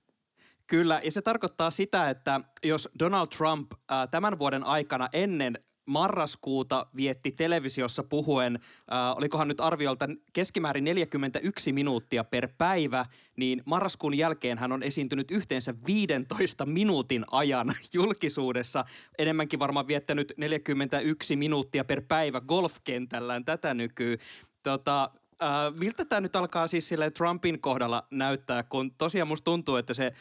Kyllä, 0.68 1.02
ja 1.04 1.12
se 1.12 1.22
tarkoittaa 1.22 1.72
sitä, 1.72 2.10
että 2.10 2.42
jos 2.64 2.90
Donald 3.00 3.28
Trump 3.28 3.72
tämän 4.12 4.40
vuoden 4.40 4.64
aikana 4.64 5.10
ennen 5.14 5.64
marraskuuta 5.86 6.88
vietti 6.96 7.32
televisiossa 7.32 8.04
puhuen, 8.04 8.56
äh, 8.56 9.18
olikohan 9.18 9.48
nyt 9.48 9.62
arviolta 9.62 10.08
keskimäärin 10.34 10.84
41 10.84 11.74
minuuttia 11.74 12.24
per 12.24 12.50
päivä, 12.58 13.06
niin 13.38 13.64
marraskuun 13.66 14.18
jälkeen 14.18 14.58
hän 14.58 14.72
on 14.72 14.84
esiintynyt 14.84 15.32
yhteensä 15.32 15.74
15 15.88 16.66
minuutin 16.66 17.26
ajan 17.32 17.68
julkisuudessa. 17.94 18.86
Enemmänkin 19.18 19.60
varmaan 19.60 19.88
viettänyt 19.88 20.34
41 20.38 21.36
minuuttia 21.36 21.86
per 21.86 22.02
päivä 22.08 22.42
golfkentällään 22.42 23.46
tätä 23.46 23.74
nykyy. 23.74 24.18
Tota, 24.64 25.12
äh, 25.42 25.50
miltä 25.80 26.06
tämä 26.06 26.22
nyt 26.22 26.36
alkaa 26.36 26.68
siis 26.68 26.88
sille 26.88 27.12
Trumpin 27.12 27.62
kohdalla 27.62 28.08
näyttää, 28.12 28.64
kun 28.64 28.92
tosiaan 28.92 29.28
musta 29.28 29.46
tuntuu, 29.46 29.76
että 29.76 29.94
se 29.94 30.12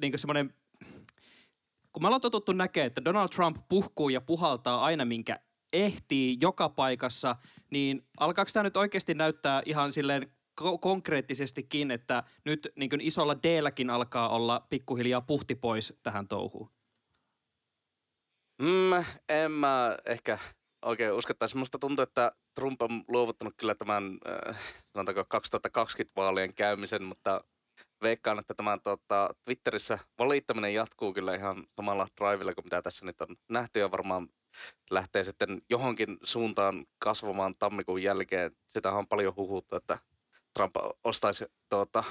niin 0.00 0.18
semmoinen 0.18 0.54
kun 1.94 2.02
me 2.02 2.06
ollaan 2.06 2.20
totuttu 2.20 2.52
näkemään, 2.52 2.86
että 2.86 3.04
Donald 3.04 3.28
Trump 3.28 3.56
puhkuu 3.68 4.08
ja 4.08 4.20
puhaltaa 4.20 4.80
aina 4.80 5.04
minkä 5.04 5.40
ehtii 5.72 6.36
joka 6.40 6.68
paikassa, 6.68 7.36
niin 7.70 8.06
alkaako 8.20 8.50
tämä 8.52 8.62
nyt 8.62 8.76
oikeasti 8.76 9.14
näyttää 9.14 9.62
ihan 9.66 9.92
silleen 9.92 10.22
ko- 10.60 10.78
konkreettisestikin, 10.80 11.90
että 11.90 12.22
nyt 12.44 12.68
niin 12.76 12.90
kuin 12.90 13.00
isolla 13.00 13.36
d 13.42 13.60
alkaa 13.92 14.28
olla 14.28 14.66
pikkuhiljaa 14.70 15.20
puhti 15.20 15.54
pois 15.54 15.98
tähän 16.02 16.28
touhuun? 16.28 16.70
Mm, 18.62 19.04
en 19.28 19.52
mä 19.52 19.96
ehkä 20.06 20.38
oikein 20.82 21.12
uskottaisi. 21.12 21.56
Musta 21.56 21.78
tuntuu, 21.78 22.02
että 22.02 22.32
Trump 22.54 22.82
on 22.82 23.04
luovuttanut 23.08 23.54
kyllä 23.56 23.74
tämän, 23.74 24.18
äh, 24.48 24.58
sanotaanko 24.92 25.24
2020 25.28 26.20
vaalien 26.20 26.54
käymisen, 26.54 27.02
mutta 27.02 27.44
veikkaan, 28.04 28.38
että 28.38 28.54
tämä 28.54 28.78
tota, 28.78 29.34
Twitterissä 29.44 29.98
valittaminen 30.18 30.74
jatkuu 30.74 31.12
kyllä 31.12 31.34
ihan 31.34 31.66
samalla 31.76 32.08
drivilla 32.20 32.54
kuin 32.54 32.64
mitä 32.64 32.82
tässä 32.82 33.06
nyt 33.06 33.20
on 33.20 33.36
nähty 33.48 33.80
ja 33.80 33.90
varmaan 33.90 34.28
lähtee 34.90 35.24
sitten 35.24 35.62
johonkin 35.70 36.18
suuntaan 36.22 36.86
kasvamaan 36.98 37.54
tammikuun 37.58 38.02
jälkeen. 38.02 38.56
Sitä 38.70 38.92
on 38.92 39.06
paljon 39.06 39.36
huhuttu, 39.36 39.76
että 39.76 39.98
Trump 40.54 40.76
ostaisi 41.04 41.44
tuota, 41.68 42.04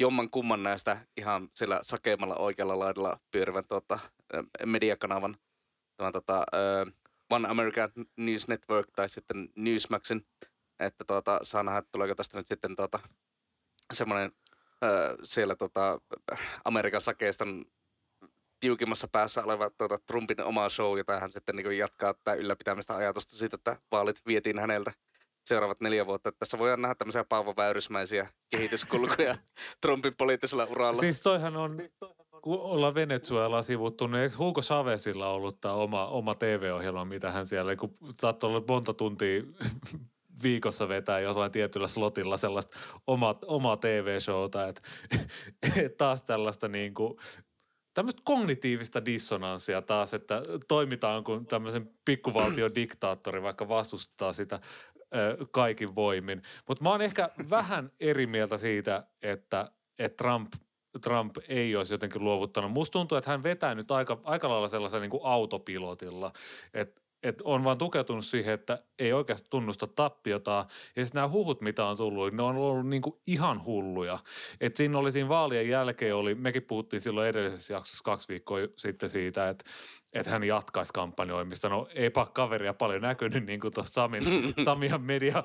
jomman 0.00 0.30
kumman 0.30 0.62
näistä 0.62 0.96
ihan 1.16 1.48
sillä 1.54 1.80
sakeimmalla 1.82 2.36
oikealla 2.36 2.78
laidalla 2.78 3.20
pyörivän 3.30 3.64
tuota, 3.68 3.98
mediakanavan 4.66 5.36
tämän, 5.96 6.12
tota, 6.12 6.46
uh, 6.86 6.92
One 7.30 7.48
American 7.48 7.90
News 8.16 8.48
Network 8.48 8.88
tai 8.96 9.08
sitten 9.08 9.48
Newsmaxin, 9.56 10.26
että 10.80 11.04
tuota, 11.04 11.40
saa 11.42 11.62
nähdä, 11.62 11.82
tuleeko 11.92 12.14
tästä 12.14 12.38
nyt 12.38 12.46
sitten 12.46 12.76
tuota, 12.76 12.98
semmoinen 13.92 14.32
siellä 15.24 15.56
tota, 15.56 16.00
Amerikan 16.64 17.00
sakeiston 17.00 17.64
tiukimmassa 18.60 19.08
päässä 19.08 19.44
oleva 19.44 19.70
tuota, 19.70 19.98
Trumpin 20.06 20.42
oma 20.42 20.68
show, 20.68 20.98
jota 20.98 21.20
hän 21.20 21.32
sitten 21.32 21.56
niin 21.56 21.78
jatkaa 21.78 22.14
tai 22.24 22.38
ylläpitämistä 22.38 22.96
ajatusta 22.96 23.36
siitä, 23.36 23.54
että 23.54 23.76
vaalit 23.92 24.20
vietiin 24.26 24.58
häneltä 24.58 24.92
seuraavat 25.44 25.80
neljä 25.80 26.06
vuotta. 26.06 26.28
Että 26.28 26.38
tässä 26.38 26.58
voidaan 26.58 26.82
nähdä 26.82 26.94
tämmöisiä 26.94 27.24
Paavo 27.24 27.54
Väyrysmäisiä 27.56 28.28
kehityskulkuja 28.50 29.36
Trumpin 29.82 30.12
poliittisella 30.18 30.64
uralla. 30.64 31.00
Siis 31.00 31.22
toihan 31.22 31.56
on, 31.56 31.70
kun 32.42 32.60
ollaan 32.60 32.94
Venezuela 32.94 33.62
sivuttu, 33.62 34.06
niin 34.06 34.22
eikö 34.22 34.36
Hugo 34.38 34.60
Chavezilla 34.60 35.28
ollut 35.28 35.60
tämä 35.60 35.74
oma, 35.74 36.06
oma 36.06 36.34
TV-ohjelma, 36.34 37.04
mitä 37.04 37.32
hän 37.32 37.46
siellä, 37.46 37.76
kun 37.76 37.96
saattoi 38.14 38.50
olla 38.50 38.64
monta 38.68 38.94
tuntia 38.94 39.42
viikossa 40.42 40.88
vetää 40.88 41.20
jollain 41.20 41.52
tietyllä 41.52 41.88
slotilla 41.88 42.36
sellaista 42.36 42.78
oma, 43.06 43.38
omaa 43.46 43.76
TV-showta, 43.76 44.68
että 44.68 44.82
et 45.76 45.96
taas 45.98 46.22
tällaista 46.22 46.68
niin 46.68 46.94
kuin, 46.94 47.16
tämmöistä 47.94 48.22
kognitiivista 48.24 49.04
dissonanssia 49.04 49.82
taas, 49.82 50.14
että 50.14 50.42
toimitaan 50.68 51.24
kuin 51.24 51.46
tämmöisen 51.46 51.90
pikkuvaltion 52.04 52.74
diktaattori, 52.80 53.42
vaikka 53.42 53.68
vastustaa 53.68 54.32
sitä 54.32 54.60
ö, 55.14 55.46
kaikin 55.50 55.94
voimin. 55.94 56.42
Mutta 56.68 56.84
mä 56.84 56.90
oon 56.90 57.02
ehkä 57.02 57.30
vähän 57.50 57.92
eri 58.00 58.26
mieltä 58.26 58.56
siitä, 58.56 59.06
että, 59.22 59.70
että 59.98 60.16
Trump 60.16 60.52
Trump 61.00 61.36
ei 61.48 61.76
olisi 61.76 61.94
jotenkin 61.94 62.24
luovuttanut. 62.24 62.72
Musta 62.72 62.92
tuntuu, 62.92 63.18
että 63.18 63.30
hän 63.30 63.42
vetää 63.42 63.74
nyt 63.74 63.90
aika, 63.90 64.20
aika 64.24 64.48
lailla 64.48 64.68
sellaisen 64.68 65.00
niin 65.00 65.10
kuin 65.10 65.24
autopilotilla, 65.24 66.32
että 66.74 67.01
että 67.22 67.44
on 67.46 67.64
vaan 67.64 67.78
tukeutunut 67.78 68.24
siihen, 68.24 68.54
että 68.54 68.82
ei 68.98 69.12
oikeasti 69.12 69.48
tunnusta 69.50 69.86
tappiota. 69.86 70.66
Ja 70.96 71.04
sitten 71.06 71.20
nämä 71.20 71.32
huhut, 71.32 71.60
mitä 71.60 71.86
on 71.86 71.96
tullut, 71.96 72.32
ne 72.32 72.42
on 72.42 72.56
ollut 72.56 72.88
niinku 72.88 73.20
ihan 73.26 73.64
hulluja. 73.64 74.18
Että 74.60 74.76
siinä 74.76 74.98
oli 74.98 75.12
siinä 75.12 75.28
vaalien 75.28 75.68
jälkeen, 75.68 76.14
oli, 76.14 76.34
mekin 76.34 76.62
puhuttiin 76.62 77.00
silloin 77.00 77.28
edellisessä 77.28 77.74
jaksossa 77.74 78.04
kaksi 78.04 78.28
viikkoa 78.28 78.58
sitten 78.76 79.08
siitä, 79.08 79.48
että 79.48 79.64
että 80.12 80.30
hän 80.30 80.44
jatkaisi 80.44 80.92
kampanjoimista. 80.92 81.68
No 81.68 81.88
eipä 81.94 82.26
kaveria 82.32 82.74
paljon 82.74 83.02
näkynyt, 83.02 83.46
niin 83.46 83.60
kuin 83.60 83.74
tuossa 83.74 83.92
Samin, 83.92 84.22
Samian 84.64 85.02
media, 85.02 85.42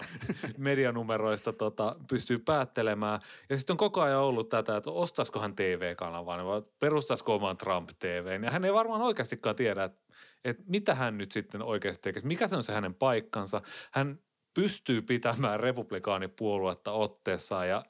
medianumeroista 0.57 1.53
tota, 1.53 1.95
pystyy 2.09 2.37
päättelemään. 2.37 3.19
Ja 3.49 3.57
sitten 3.57 3.73
on 3.73 3.77
koko 3.77 4.01
ajan 4.01 4.21
ollut 4.21 4.49
tätä, 4.49 4.77
että 4.77 4.91
ostaisiko 4.91 5.39
hän 5.39 5.55
TV-kanavan 5.55 6.45
vai 6.45 6.61
perustaisiko 6.79 7.35
oman 7.35 7.57
Trump 7.57 7.89
TVn. 7.99 8.43
Ja 8.43 8.51
hän 8.51 8.65
ei 8.65 8.73
varmaan 8.73 9.01
oikeastikaan 9.01 9.55
tiedä, 9.55 9.83
että, 9.83 10.07
että 10.45 10.63
mitä 10.67 10.95
hän 10.95 11.17
nyt 11.17 11.31
sitten 11.31 11.61
oikeasti 11.61 12.01
tekee. 12.01 12.21
Mikä 12.25 12.47
se 12.47 12.55
on 12.55 12.63
se 12.63 12.73
hänen 12.73 12.93
paikkansa. 12.93 13.61
Hän 13.91 14.19
pystyy 14.53 15.01
pitämään 15.01 15.59
republikaanipuoluetta 15.59 16.91
otteessa 16.91 17.65
ja 17.65 17.85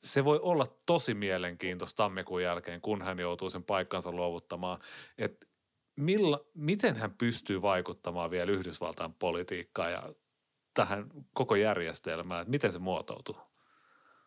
se 0.00 0.24
voi 0.24 0.40
olla 0.42 0.66
tosi 0.86 1.14
mielenkiintoista 1.14 1.96
tammikuun 1.96 2.42
jälkeen, 2.42 2.80
kun 2.80 3.02
hän 3.02 3.18
joutuu 3.18 3.50
sen 3.50 3.64
paikkansa 3.64 4.12
luovuttamaan. 4.12 4.78
Että 5.18 5.46
milla, 5.96 6.44
miten 6.54 6.96
hän 6.96 7.14
pystyy 7.14 7.62
vaikuttamaan 7.62 8.30
vielä 8.30 8.52
Yhdysvaltain 8.52 9.14
politiikkaan 9.14 9.92
ja 9.92 10.12
tähän 10.74 11.06
koko 11.34 11.56
järjestelmään, 11.56 12.40
että 12.40 12.50
miten 12.50 12.72
se 12.72 12.78
muotoutuu? 12.78 13.36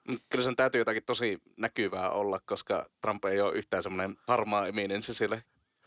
Mm, 0.07 0.19
kyllä 0.29 0.43
sen 0.43 0.55
täytyy 0.55 0.81
jotakin 0.81 1.05
tosi 1.05 1.41
näkyvää 1.57 2.09
olla, 2.09 2.39
koska 2.45 2.89
Trump 3.01 3.25
ei 3.25 3.41
ole 3.41 3.53
yhtään 3.53 3.83
semmoinen 3.83 4.15
harmaa 4.27 4.67
eminenssi 4.67 5.13
sille 5.13 5.43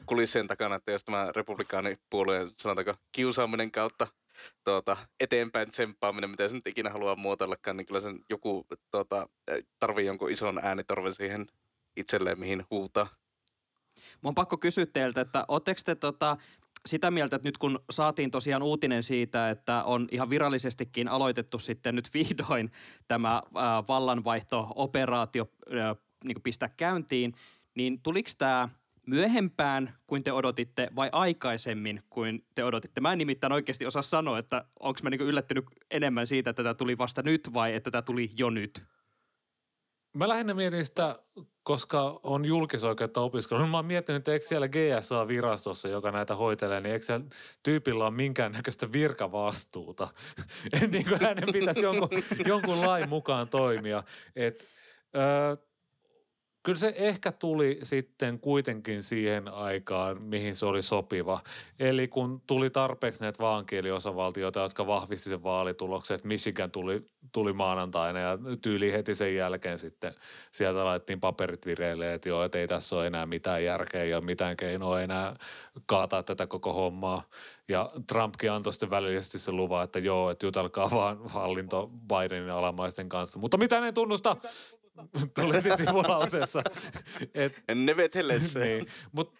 kulissien 0.07 0.47
takana, 0.47 0.75
että 0.75 0.93
jos 0.93 1.05
tämä 1.05 1.33
republikaanipuolueen 1.37 2.51
sanotaanko 2.57 2.95
kiusaaminen 3.13 3.71
kautta 3.71 4.07
tuota, 4.65 4.97
eteenpäin 5.21 5.71
tsemppaaminen, 5.71 6.31
mitä 6.31 6.49
se 6.49 6.55
nyt 6.55 6.67
ikinä 6.67 6.91
haluaa 6.91 7.17
muotoillakaan, 7.17 7.77
niin 7.77 7.87
kyllä 7.87 8.01
sen 8.01 8.19
joku 8.31 8.67
tuota, 8.91 9.29
tarvii 9.79 10.07
jonkun 10.07 10.31
ison 10.31 10.61
äänitorven 10.63 11.15
siihen 11.15 11.47
itselleen, 11.97 12.41
mihin 12.41 12.65
huutaa. 12.71 13.07
Mun 14.23 14.29
on 14.29 14.35
pakko 14.35 14.57
kysyä 14.57 14.87
teiltä, 14.87 15.21
että 15.21 15.45
ootteko 15.49 15.81
te 15.85 15.95
tota, 15.95 16.37
sitä 16.87 17.11
mieltä, 17.11 17.37
että 17.37 17.49
nyt 17.49 17.59
kun 17.59 17.81
saatiin 17.91 18.31
tosiaan 18.31 18.63
uutinen 18.63 19.03
siitä, 19.03 19.51
että 19.51 19.85
on 19.85 20.09
ihan 20.11 20.31
virallisestikin 20.31 21.09
aloitettu 21.09 21.59
sitten 21.59 21.95
nyt 21.95 22.09
vihdoin 22.15 22.71
tämä 23.09 23.43
vallanvaihto-operaatio 23.89 25.49
niin 26.25 26.43
pistää 26.43 26.69
käyntiin, 26.69 27.35
niin 27.75 28.03
tuliko 28.03 28.31
tämä 28.39 28.69
myöhempään 29.09 29.95
kuin 30.07 30.25
te 30.25 30.33
odotitte 30.33 30.89
vai 30.97 31.09
aikaisemmin 31.13 32.03
kuin 32.11 32.47
te 32.55 32.65
odotitte? 32.65 33.01
Mä 33.01 33.13
en 33.13 33.19
nimittäin 33.19 33.53
oikeasti 33.53 33.87
osaa 33.87 34.03
sanoa, 34.03 34.39
että 34.39 34.65
onko 34.81 35.01
mä 35.03 35.11
niin 35.11 35.21
yllättynyt 35.21 35.65
enemmän 35.91 36.27
siitä, 36.27 36.51
että 36.51 36.63
tämä 36.63 36.75
tuli 36.75 36.99
vasta 36.99 37.23
nyt 37.23 37.55
vai 37.55 37.75
että 37.75 37.91
tämä 37.91 38.03
tuli 38.03 38.31
jo 38.39 38.51
nyt? 38.51 38.85
Mä 40.15 40.29
lähinnä 40.29 40.55
mietin 40.55 40.85
sitä, 40.85 41.19
koska 41.63 42.21
on 42.23 42.45
julkisoikeutta 42.45 43.21
opiskellut. 43.21 43.71
Mä 43.71 43.77
oon 43.77 43.87
miettinyt, 43.87 44.21
että 44.21 44.33
eikö 44.33 44.47
siellä 44.47 44.69
GSA-virastossa, 44.69 45.89
joka 45.89 46.11
näitä 46.11 46.37
hoitelee, 46.37 46.81
niin 46.81 46.93
eikö 46.93 47.07
siellä 47.07 47.25
tyypillä 47.63 48.05
ole 48.05 48.15
minkäännäköistä 48.15 48.93
virkavastuuta. 48.93 50.09
että 50.73 50.87
niin 50.87 51.05
kuin 51.09 51.21
hänen 51.21 51.49
pitäisi 51.53 51.85
jonkun, 51.85 52.09
jonkun 52.47 52.81
lain 52.81 53.09
mukaan 53.09 53.49
toimia. 53.49 54.03
Et, 54.37 54.65
ö, 55.17 55.68
kyllä 56.63 56.79
se 56.79 56.95
ehkä 56.97 57.33
tuli 57.33 57.79
sitten 57.83 58.41
kuitenkin 58.41 59.03
siihen 59.03 59.49
aikaan, 59.49 60.23
mihin 60.23 60.55
se 60.55 60.67
oli 60.67 60.83
sopiva. 60.83 61.41
Eli 61.79 62.09
kun 62.09 62.43
tuli 62.47 62.71
tarpeeksi 62.71 63.23
näitä 63.23 63.43
vaankieliosavaltioita, 63.43 64.61
jotka 64.61 64.87
vahvisti 64.87 65.31
sen 65.31 65.43
vaalituloksen, 65.43 66.15
että 66.15 66.29
Michigan 66.29 66.71
tuli, 66.71 67.07
tuli 67.33 67.53
maanantaina 67.53 68.21
ja 68.21 68.39
tyyli 68.63 68.93
heti 68.93 69.15
sen 69.15 69.35
jälkeen 69.35 69.79
sitten 69.79 70.15
sieltä 70.53 70.85
laitettiin 70.85 71.21
paperit 71.21 71.67
vireille, 71.67 72.15
että 72.15 72.29
joo, 72.29 72.45
että 72.45 72.59
ei 72.59 72.69
tässä 72.69 72.97
ole 72.97 73.07
enää 73.07 73.27
mitään 73.27 73.65
järkeä 73.65 74.05
ja 74.05 74.21
mitään 74.21 74.57
keinoa 74.57 75.01
enää 75.01 75.37
kaataa 75.87 76.23
tätä 76.23 76.47
koko 76.47 76.73
hommaa. 76.73 77.23
Ja 77.69 77.91
Trumpkin 78.07 78.53
antoi 78.53 78.73
sitten 78.73 78.91
välillisesti 78.91 79.39
se 79.39 79.53
luvan, 79.53 79.85
että 79.85 79.99
joo, 79.99 80.31
että 80.31 80.47
jutelkaa 80.47 80.91
vaan 80.91 81.19
hallinto 81.25 81.91
Bidenin 82.09 82.51
alamaisten 82.51 83.09
kanssa. 83.09 83.39
Mutta 83.39 83.57
mitä 83.57 83.81
ne 83.81 83.93
tunnusta? 83.93 84.37
Tuli 85.41 85.61
sitten 85.61 85.87
sivulauseessa. 85.87 86.63
Et, 87.35 87.63
vetele 87.97 88.41
se. 88.41 88.61
niin, 88.69 88.87
Mutta 89.13 89.39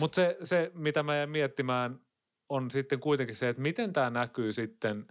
mut 0.00 0.14
se, 0.14 0.36
se, 0.42 0.70
mitä 0.74 1.02
mä 1.02 1.16
jäin 1.16 1.30
miettimään, 1.30 2.00
on 2.48 2.70
sitten 2.70 3.00
kuitenkin 3.00 3.36
se, 3.36 3.48
että 3.48 3.62
miten 3.62 3.92
tämä 3.92 4.10
näkyy 4.10 4.52
sitten 4.52 5.06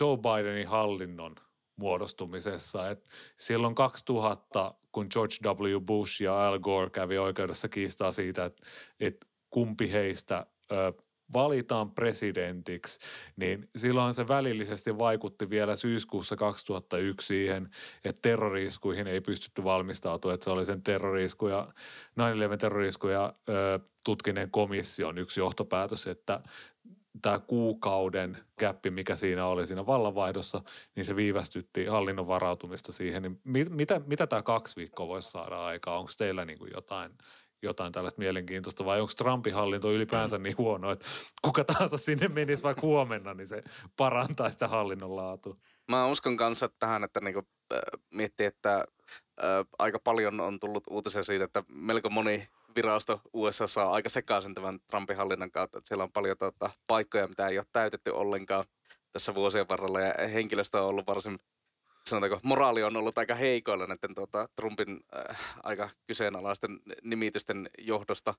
Joe 0.00 0.16
Bidenin 0.16 0.68
hallinnon 0.68 1.36
muodostumisessa. 1.76 2.90
Et 2.90 3.04
silloin 3.36 3.74
2000, 3.74 4.74
kun 4.92 5.06
George 5.10 5.34
W. 5.44 5.80
Bush 5.80 6.22
ja 6.22 6.46
Al 6.46 6.58
Gore 6.58 6.90
kävi 6.90 7.18
oikeudessa 7.18 7.68
kiistaa 7.68 8.12
siitä, 8.12 8.44
että, 8.44 8.62
että 9.00 9.26
kumpi 9.50 9.92
heistä 9.92 10.46
ö, 10.72 10.92
valitaan 11.34 11.90
presidentiksi, 11.90 12.98
niin 13.36 13.68
silloin 13.76 14.14
se 14.14 14.28
välillisesti 14.28 14.98
vaikutti 14.98 15.50
vielä 15.50 15.76
syyskuussa 15.76 16.36
2001 16.36 17.26
siihen, 17.26 17.70
että 18.04 18.22
terroriskuihin 18.22 19.06
ei 19.06 19.20
pystytty 19.20 19.64
valmistautumaan, 19.64 20.34
että 20.34 20.44
se 20.44 20.50
oli 20.50 20.64
sen 20.64 20.82
terroriskuja, 20.82 21.68
9-11 22.54 22.56
terroriskuja 22.56 23.34
ö, 23.48 23.80
tutkineen 24.04 24.50
komission 24.50 25.18
yksi 25.18 25.40
johtopäätös, 25.40 26.06
että 26.06 26.40
tämä 27.22 27.38
kuukauden 27.38 28.38
käppi, 28.56 28.90
mikä 28.90 29.16
siinä 29.16 29.46
oli 29.46 29.66
siinä 29.66 29.86
vallanvaihdossa, 29.86 30.62
niin 30.96 31.04
se 31.04 31.16
viivästytti 31.16 31.86
hallinnon 31.86 32.28
varautumista 32.28 32.92
siihen. 32.92 33.22
Niin 33.22 33.40
mit, 33.44 33.70
mitä, 33.70 34.00
mitä 34.06 34.26
tämä 34.26 34.42
kaksi 34.42 34.76
viikkoa 34.76 35.08
voisi 35.08 35.30
saada 35.30 35.64
aikaa? 35.64 35.98
Onko 35.98 36.10
teillä 36.18 36.44
niin 36.44 36.58
kuin 36.58 36.70
jotain 36.74 37.12
jotain 37.64 37.92
tällaista 37.92 38.18
mielenkiintoista 38.18 38.84
vai 38.84 39.00
onko 39.00 39.12
Trumpin 39.16 39.54
hallinto 39.54 39.92
ylipäänsä 39.92 40.38
niin 40.38 40.58
huono, 40.58 40.90
että 40.90 41.06
kuka 41.42 41.64
tahansa 41.64 41.96
sinne 41.96 42.28
menisi 42.28 42.62
vaikka 42.62 42.82
huomenna, 42.82 43.34
niin 43.34 43.46
se 43.46 43.62
parantaa 43.96 44.50
sitä 44.50 44.68
hallinnon 44.68 45.16
laatua? 45.16 45.56
Mä 45.88 46.06
uskon 46.06 46.36
kanssa 46.36 46.68
tähän, 46.78 47.04
että 47.04 47.20
niinku, 47.20 47.42
äh, 47.72 47.78
miettii, 48.10 48.46
että 48.46 48.74
äh, 48.76 49.66
aika 49.78 49.98
paljon 49.98 50.40
on 50.40 50.60
tullut 50.60 50.84
uutisia 50.90 51.24
siitä, 51.24 51.44
että 51.44 51.64
melko 51.68 52.10
moni 52.10 52.48
virasto 52.76 53.20
USA 53.32 53.66
saa 53.66 53.92
aika 53.92 54.08
sekaisin 54.08 54.54
tämän 54.54 54.78
Trumpin 54.86 55.16
hallinnan 55.16 55.50
kautta, 55.50 55.78
että 55.78 55.88
siellä 55.88 56.04
on 56.04 56.12
paljon 56.12 56.36
tota, 56.38 56.70
paikkoja, 56.86 57.28
mitä 57.28 57.46
ei 57.46 57.58
ole 57.58 57.66
täytetty 57.72 58.10
ollenkaan 58.10 58.64
tässä 59.12 59.34
vuosien 59.34 59.68
varrella 59.68 60.00
ja 60.00 60.28
henkilöstö 60.28 60.82
on 60.82 60.88
ollut 60.88 61.06
varsin 61.06 61.38
sanotaanko, 62.10 62.40
moraali 62.42 62.82
on 62.82 62.96
ollut 62.96 63.18
aika 63.18 63.34
heikoilla 63.34 63.86
näiden 63.86 64.14
tuota, 64.14 64.48
Trumpin 64.56 65.00
äh, 65.30 65.40
aika 65.62 65.90
kyseenalaisten 66.06 66.80
nimitysten 67.02 67.70
johdosta, 67.78 68.34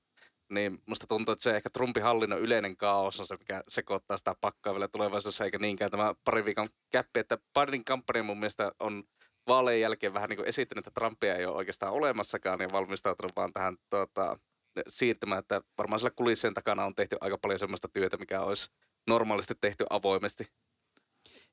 niin 0.50 0.82
musta 0.86 1.06
tuntuu, 1.06 1.32
että 1.32 1.42
se 1.42 1.56
ehkä 1.56 1.70
Trumpin 1.70 2.02
hallinnon 2.02 2.40
yleinen 2.40 2.76
kaos 2.76 3.20
on 3.20 3.26
se, 3.26 3.36
mikä 3.36 3.62
sekoittaa 3.68 4.18
sitä 4.18 4.34
pakkaa 4.40 4.74
vielä 4.74 4.88
tulevaisuudessa, 4.88 5.44
eikä 5.44 5.58
niinkään 5.58 5.90
tämä 5.90 6.14
pari 6.24 6.44
viikon 6.44 6.68
käppi, 6.90 7.20
että 7.20 7.38
Bidenin 7.54 7.84
kampanja 7.84 8.22
mun 8.22 8.38
mielestä 8.38 8.72
on 8.80 9.04
vaalien 9.46 9.80
jälkeen 9.80 10.14
vähän 10.14 10.28
niin 10.28 10.36
kuin 10.36 10.48
esittänyt, 10.48 10.86
että 10.86 11.00
Trumpia 11.00 11.34
ei 11.34 11.46
ole 11.46 11.56
oikeastaan 11.56 11.92
olemassakaan 11.92 12.60
ja 12.60 12.68
valmistautunut 12.72 13.36
vaan 13.36 13.52
tähän 13.52 13.76
tuota, 13.90 14.38
siirtymään, 14.88 15.38
että 15.38 15.60
varmaan 15.78 16.00
sillä 16.00 16.10
kulissien 16.10 16.54
takana 16.54 16.84
on 16.84 16.94
tehty 16.94 17.16
aika 17.20 17.38
paljon 17.38 17.58
sellaista 17.58 17.88
työtä, 17.88 18.16
mikä 18.16 18.40
olisi 18.40 18.70
normaalisti 19.06 19.54
tehty 19.60 19.86
avoimesti. 19.90 20.46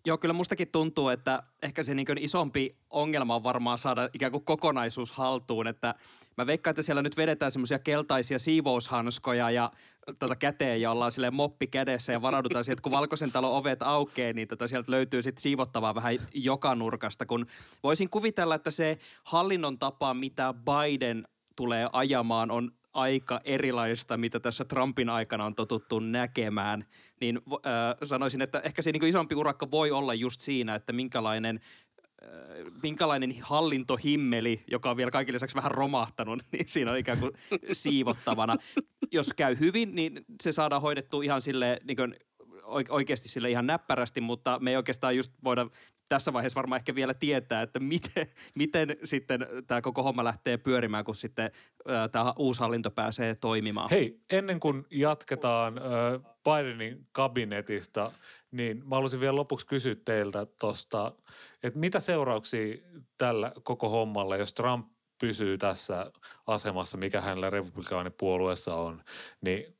Joo, 0.05 0.17
kyllä 0.17 0.33
mustakin 0.33 0.67
tuntuu, 0.67 1.09
että 1.09 1.43
ehkä 1.61 1.83
se 1.83 1.93
niin 1.93 2.07
isompi 2.19 2.77
ongelma 2.89 3.35
on 3.35 3.43
varmaan 3.43 3.77
saada 3.77 4.09
ikään 4.13 4.31
kuin 4.31 4.45
kokonaisuus 4.45 5.11
haltuun. 5.11 5.67
Että 5.67 5.95
mä 6.37 6.45
veikkaan, 6.45 6.71
että 6.71 6.81
siellä 6.81 7.01
nyt 7.01 7.17
vedetään 7.17 7.51
semmoisia 7.51 7.79
keltaisia 7.79 8.39
siivoushanskoja 8.39 9.51
ja 9.51 9.71
tota 10.19 10.35
käteen 10.35 10.81
ja 10.81 10.91
ollaan 10.91 11.11
sille 11.11 11.31
moppi 11.31 11.67
kädessä 11.67 12.11
ja 12.11 12.21
varaudutaan 12.21 12.63
siihen, 12.63 12.73
että 12.73 12.83
kun 12.83 12.91
Valkoisen 12.91 13.31
talon 13.31 13.53
ovet 13.53 13.83
aukeaa, 13.83 14.33
niin 14.33 14.47
tota 14.47 14.67
sieltä 14.67 14.91
löytyy 14.91 15.21
sitten 15.21 15.41
siivottavaa 15.41 15.95
vähän 15.95 16.15
joka 16.33 16.75
nurkasta. 16.75 17.25
Kun 17.25 17.45
voisin 17.83 18.09
kuvitella, 18.09 18.55
että 18.55 18.71
se 18.71 18.97
hallinnon 19.23 19.79
tapa, 19.79 20.13
mitä 20.13 20.53
Biden 20.53 21.27
tulee 21.55 21.89
ajamaan, 21.93 22.51
on 22.51 22.71
aika 22.93 23.41
erilaista, 23.43 24.17
mitä 24.17 24.39
tässä 24.39 24.65
Trumpin 24.65 25.09
aikana 25.09 25.45
on 25.45 25.55
totuttu 25.55 25.99
näkemään, 25.99 26.85
niin 27.21 27.41
äh, 27.53 27.61
sanoisin, 28.03 28.41
että 28.41 28.59
ehkä 28.59 28.81
se 28.81 28.91
niin 28.91 29.05
isompi 29.05 29.35
urakka 29.35 29.71
voi 29.71 29.91
olla 29.91 30.13
just 30.13 30.41
siinä, 30.41 30.75
että 30.75 30.93
minkälainen 30.93 31.59
minkälainen 32.83 33.35
hallintohimmeli, 33.41 34.63
joka 34.71 34.89
on 34.89 34.97
vielä 34.97 35.11
kaikille 35.11 35.35
lisäksi 35.35 35.55
vähän 35.55 35.71
romahtanut, 35.71 36.39
niin 36.51 36.65
siinä 36.67 36.91
on 36.91 36.97
ikään 36.97 37.19
kuin 37.19 37.31
siivottavana. 37.71 38.55
Jos 39.11 39.33
käy 39.35 39.59
hyvin, 39.59 39.95
niin 39.95 40.25
se 40.43 40.51
saadaan 40.51 40.81
hoidettua 40.81 41.23
ihan 41.23 41.41
sille 41.41 41.79
niin 41.83 41.97
kuin 41.97 42.15
oikeasti 42.89 43.27
sille 43.27 43.49
ihan 43.49 43.67
näppärästi, 43.67 44.21
mutta 44.21 44.59
me 44.59 44.69
ei 44.69 44.77
oikeastaan 44.77 45.15
just 45.15 45.31
voida 45.43 45.67
tässä 46.09 46.33
vaiheessa 46.33 46.55
varmaan 46.55 46.79
ehkä 46.79 46.95
vielä 46.95 47.13
tietää, 47.13 47.61
että 47.61 47.79
miten, 47.79 48.27
miten 48.55 48.97
sitten 49.03 49.47
tämä 49.67 49.81
koko 49.81 50.03
homma 50.03 50.23
lähtee 50.23 50.57
pyörimään, 50.57 51.05
kun 51.05 51.15
sitten 51.15 51.51
tämä 52.11 52.33
uusi 52.37 52.61
hallinto 52.61 52.91
pääsee 52.91 53.35
toimimaan. 53.35 53.89
Hei, 53.89 54.19
ennen 54.29 54.59
kuin 54.59 54.85
jatketaan 54.91 55.73
Bidenin 56.43 57.07
kabinetista, 57.11 58.11
niin 58.51 58.77
mä 58.89 58.95
haluaisin 58.95 59.19
vielä 59.19 59.35
lopuksi 59.35 59.67
kysyä 59.67 59.95
teiltä 60.05 60.47
tuosta, 60.59 61.11
että 61.63 61.79
mitä 61.79 61.99
seurauksia 61.99 62.77
tällä 63.17 63.51
koko 63.63 63.89
hommalla, 63.89 64.37
jos 64.37 64.53
Trump 64.53 64.87
pysyy 65.21 65.57
tässä 65.57 66.11
asemassa, 66.47 66.97
mikä 66.97 67.21
hänellä 67.21 67.49
republikaanipuolueessa 67.49 68.75
on, 68.75 69.03
niin 69.41 69.77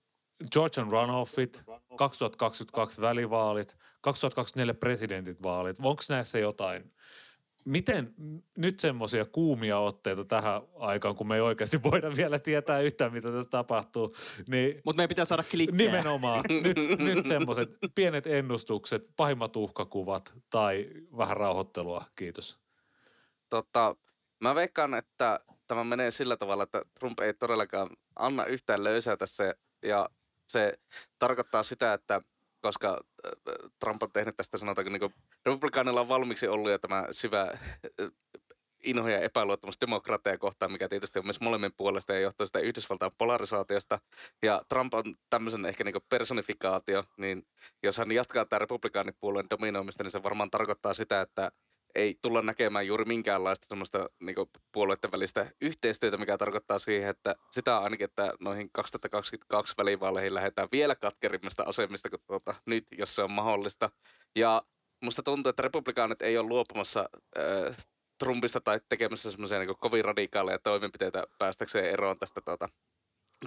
Georgian 0.52 0.92
runoffit, 0.92 1.64
2022 1.96 3.02
välivaalit, 3.02 3.78
2024 4.02 4.74
presidentit 4.74 5.44
vaalit. 5.44 5.78
Onko 5.82 6.04
näissä 6.10 6.40
jotain? 6.40 6.94
Miten 7.66 8.14
nyt 8.58 8.80
semmoisia 8.80 9.26
kuumia 9.26 9.80
otteita 9.80 10.26
tähän 10.26 10.62
aikaan, 10.76 11.16
kun 11.16 11.28
me 11.28 11.36
ei 11.36 11.42
oikeasti 11.42 11.84
voida 11.84 12.16
vielä 12.16 12.40
tietää 12.40 12.80
yhtään, 12.80 13.14
mitä 13.14 13.32
tässä 13.32 13.50
tapahtuu. 13.50 14.14
Niin 14.50 14.82
Mutta 14.86 14.98
meidän 14.98 15.10
pitää 15.10 15.26
saada 15.26 15.44
klikkejä. 15.52 15.92
Nimenomaan. 15.92 16.44
Nyt, 16.50 17.00
nyt 17.00 17.28
semmoiset 17.28 17.70
pienet 17.96 18.28
ennustukset, 18.28 19.14
pahimmat 19.16 19.56
uhkakuvat 19.56 20.34
tai 20.50 20.90
vähän 21.18 21.38
rauhoittelua. 21.38 22.06
Kiitos. 22.16 22.60
Tota, 23.50 23.96
mä 24.42 24.56
veikkaan, 24.56 24.94
että 24.94 25.40
tämä 25.68 25.84
menee 25.84 26.12
sillä 26.12 26.38
tavalla, 26.38 26.64
että 26.64 26.82
Trump 27.00 27.20
ei 27.20 27.34
todellakaan 27.34 27.90
anna 28.16 28.46
yhtään 28.46 28.84
löysää 28.84 29.18
tässä 29.18 29.54
ja 29.84 30.10
se 30.48 30.74
tarkoittaa 31.20 31.64
sitä, 31.64 31.94
että 31.94 32.22
koska 32.62 33.04
Trump 33.80 34.04
on 34.04 34.12
tehnyt 34.12 34.38
tästä 34.38 34.58
sanotaanko 34.58 34.90
niin 34.90 35.14
republikaanilla 35.46 36.02
on 36.02 36.08
valmiiksi 36.08 36.48
ollut 36.48 36.72
jo 36.72 36.78
tämä 36.78 37.08
syvä 37.12 37.52
inho 38.84 39.08
ja 39.08 39.20
epäluottamus 39.20 39.82
demokraatteja 39.82 40.38
kohtaan, 40.38 40.72
mikä 40.72 40.90
tietysti 40.90 41.20
on 41.20 41.26
myös 41.26 41.40
molemmin 41.40 41.74
puolesta 41.78 42.14
ja 42.14 42.20
johtuu 42.20 42.48
sitä 42.48 42.60
Yhdysvaltain 42.60 43.12
polarisaatiosta. 43.18 44.00
Ja 44.44 44.62
Trump 44.70 44.94
on 44.94 45.16
tämmöisen 45.30 45.66
ehkä 45.66 45.84
niin 45.84 45.96
personifikaatio, 46.10 47.04
niin 47.18 47.48
jos 47.84 47.98
hän 47.98 48.12
jatkaa 48.12 48.46
tämä 48.46 48.60
republikaanipuolueen 48.60 49.50
dominoimista, 49.50 50.04
niin 50.04 50.12
se 50.12 50.24
varmaan 50.24 50.52
tarkoittaa 50.52 50.94
sitä, 50.94 51.22
että 51.22 51.52
ei 51.96 52.16
tulla 52.22 52.42
näkemään 52.42 52.88
juuri 52.88 53.06
minkäänlaista 53.06 53.66
semmoista 53.70 54.10
niin 54.20 54.36
puolueiden 54.72 55.12
välistä 55.12 55.52
yhteistyötä, 55.62 56.18
mikä 56.18 56.38
tarkoittaa 56.38 56.80
siihen, 56.80 57.10
että 57.10 57.36
sitä 57.52 57.78
ainakin, 57.78 58.06
että 58.06 58.34
noihin 58.40 58.70
2022 58.72 59.74
välivaaleihin 59.78 60.34
lähdetään 60.34 60.68
vielä 60.72 60.96
katkerimmasta 60.96 61.64
asemista 61.64 62.10
kuin 62.10 62.22
tuota, 62.28 62.56
nyt, 62.66 62.88
jos 62.98 63.16
se 63.16 63.24
on 63.24 63.32
mahdollista. 63.32 63.90
Ja 64.36 64.64
musta 65.02 65.24
tuntuu, 65.24 65.50
että 65.50 65.64
republikaanit 65.64 66.22
ei 66.22 66.38
ole 66.38 66.48
luopumassa 66.48 67.10
äh, 67.40 67.78
Trumpista 68.20 68.62
tai 68.62 68.80
tekemässä 68.90 69.32
semmoisia 69.32 69.60
niin 69.60 69.76
kovin 69.80 70.06
radikaaleja 70.06 70.60
toimenpiteitä 70.60 71.24
päästäkseen 71.40 71.86
eroon 71.86 72.20
tästä 72.20 72.42
tuota, 72.46 72.68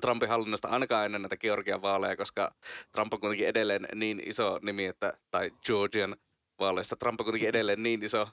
Trumpin 0.00 0.28
hallinnosta 0.28 0.68
ainakaan 0.68 1.06
ennen 1.06 1.22
näitä 1.22 1.36
Georgian 1.36 1.82
vaaleja, 1.82 2.16
koska 2.16 2.54
Trump 2.92 3.14
on 3.14 3.20
kuitenkin 3.20 3.48
edelleen 3.48 3.88
niin 3.94 4.22
iso 4.26 4.58
nimi, 4.62 4.84
että, 4.84 5.12
tai 5.30 5.50
Georgian 5.66 6.16
vaaleista. 6.58 6.96
Trump 6.96 7.20
on 7.20 7.24
kuitenkin 7.24 7.48
edelleen 7.48 7.82
niin 7.82 8.04
iso, 8.04 8.28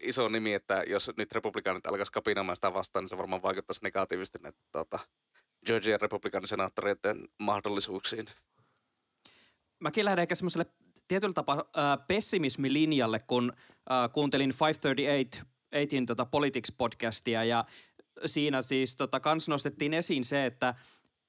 iso 0.00 0.28
nimi, 0.28 0.54
että 0.54 0.84
jos 0.86 1.10
nyt 1.16 1.32
republikaanit 1.32 1.86
alkaisi 1.86 2.12
kapinamaan 2.12 2.56
sitä 2.56 2.74
vastaan, 2.74 3.02
niin 3.02 3.08
se 3.08 3.18
varmaan 3.18 3.42
vaikuttaisi 3.42 3.80
negatiivisesti 3.82 4.38
näitä 4.42 4.58
tuota, 4.72 4.98
Georgian 5.66 6.00
republikaanisenaattoreiden 6.00 7.28
mahdollisuuksiin. 7.38 8.26
Mäkin 9.80 10.04
lähden 10.04 10.22
ehkä 10.22 10.34
semmoiselle 10.34 10.66
tietyllä 11.08 11.34
tapaa 11.34 11.56
äh, 11.58 12.06
pessimismilinjalle, 12.08 13.20
kun 13.26 13.52
äh, 13.90 14.12
kuuntelin 14.12 14.54
538 14.60 15.46
Eitin 15.72 16.06
tota 16.06 16.26
Politics-podcastia 16.26 17.44
ja 17.44 17.64
siinä 18.26 18.62
siis 18.62 18.96
tota, 18.96 19.20
kans 19.20 19.48
nostettiin 19.48 19.94
esiin 19.94 20.24
se, 20.24 20.46
että 20.46 20.74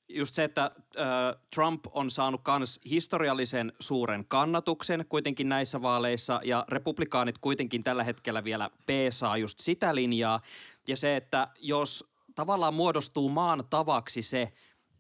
just 0.10 0.36
se, 0.36 0.43
että 0.43 0.63
äh, 0.65 1.41
Trump 1.56 1.86
on 1.91 2.12
saanut 2.12 2.41
kans 2.43 2.80
historiallisen 2.89 3.74
suuren 3.80 4.26
kannatuksen 4.28 5.06
kuitenkin 5.10 5.50
näissä 5.50 5.82
vaaleissa 5.82 6.39
ja 6.43 6.65
republikaanit 6.67 7.38
kuitenkin 7.38 7.84
tällä 7.84 8.04
hetkellä 8.04 8.43
vielä 8.43 8.70
peesaa 8.86 9.38
just 9.38 9.60
sitä 9.60 9.96
linjaa. 9.96 10.41
Ja 10.88 10.98
se, 10.98 11.15
että 11.15 11.48
jos 11.60 12.06
tavallaan 12.36 12.74
muodostuu 12.74 13.30
maan 13.30 13.63
tavaksi 13.70 14.22
se, 14.22 14.54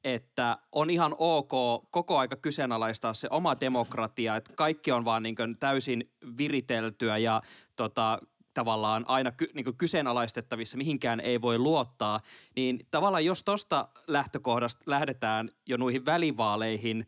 että 0.03 0.57
on 0.71 0.89
ihan 0.89 1.15
ok 1.17 1.51
koko 1.91 2.17
aika 2.17 2.35
kyseenalaistaa 2.35 3.13
se 3.13 3.27
oma 3.31 3.59
demokratia, 3.59 4.35
että 4.35 4.53
kaikki 4.55 4.91
on 4.91 5.05
vaan 5.05 5.23
niin 5.23 5.35
täysin 5.59 6.11
viriteltyä 6.37 7.17
ja 7.17 7.41
tota, 7.75 8.19
tavallaan 8.57 9.05
aina 9.07 9.31
ky, 9.31 9.49
niin 9.53 9.77
kyseenalaistettavissa, 9.77 10.77
mihinkään 10.77 11.19
ei 11.19 11.41
voi 11.41 11.59
luottaa, 11.59 12.19
niin 12.55 12.79
tavallaan 12.91 13.25
jos 13.25 13.43
tuosta 13.43 13.87
lähtökohdasta 14.07 14.83
lähdetään 14.85 15.49
jo 15.65 15.77
noihin 15.77 16.05
välivaaleihin, 16.05 17.07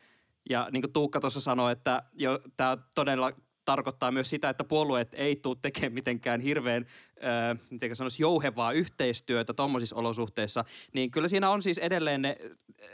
ja 0.50 0.68
niin 0.72 0.82
kuin 0.82 0.94
Tuukka 0.94 1.20
tuossa 1.20 1.40
sanoi, 1.40 1.72
että 1.72 2.04
jo 2.14 2.40
tämä 2.58 2.78
todella 2.96 3.32
tarkoittaa 3.70 4.12
myös 4.12 4.30
sitä, 4.30 4.50
että 4.50 4.64
puolueet 4.64 5.14
ei 5.14 5.36
tule 5.36 5.58
tekemään 5.62 5.94
mitenkään 5.94 6.42
hirveän, 6.42 6.86
äh, 7.24 7.60
miten 7.70 7.96
sanoisi, 7.96 8.24
jouhevaa 8.24 8.72
yhteistyötä 8.72 9.54
tuommoisissa 9.54 9.96
olosuhteissa, 9.96 10.66
niin 10.94 11.12
kyllä 11.12 11.28
siinä 11.28 11.50
on 11.50 11.62
siis 11.62 11.78
edelleen 11.78 12.22
ne 12.22 12.38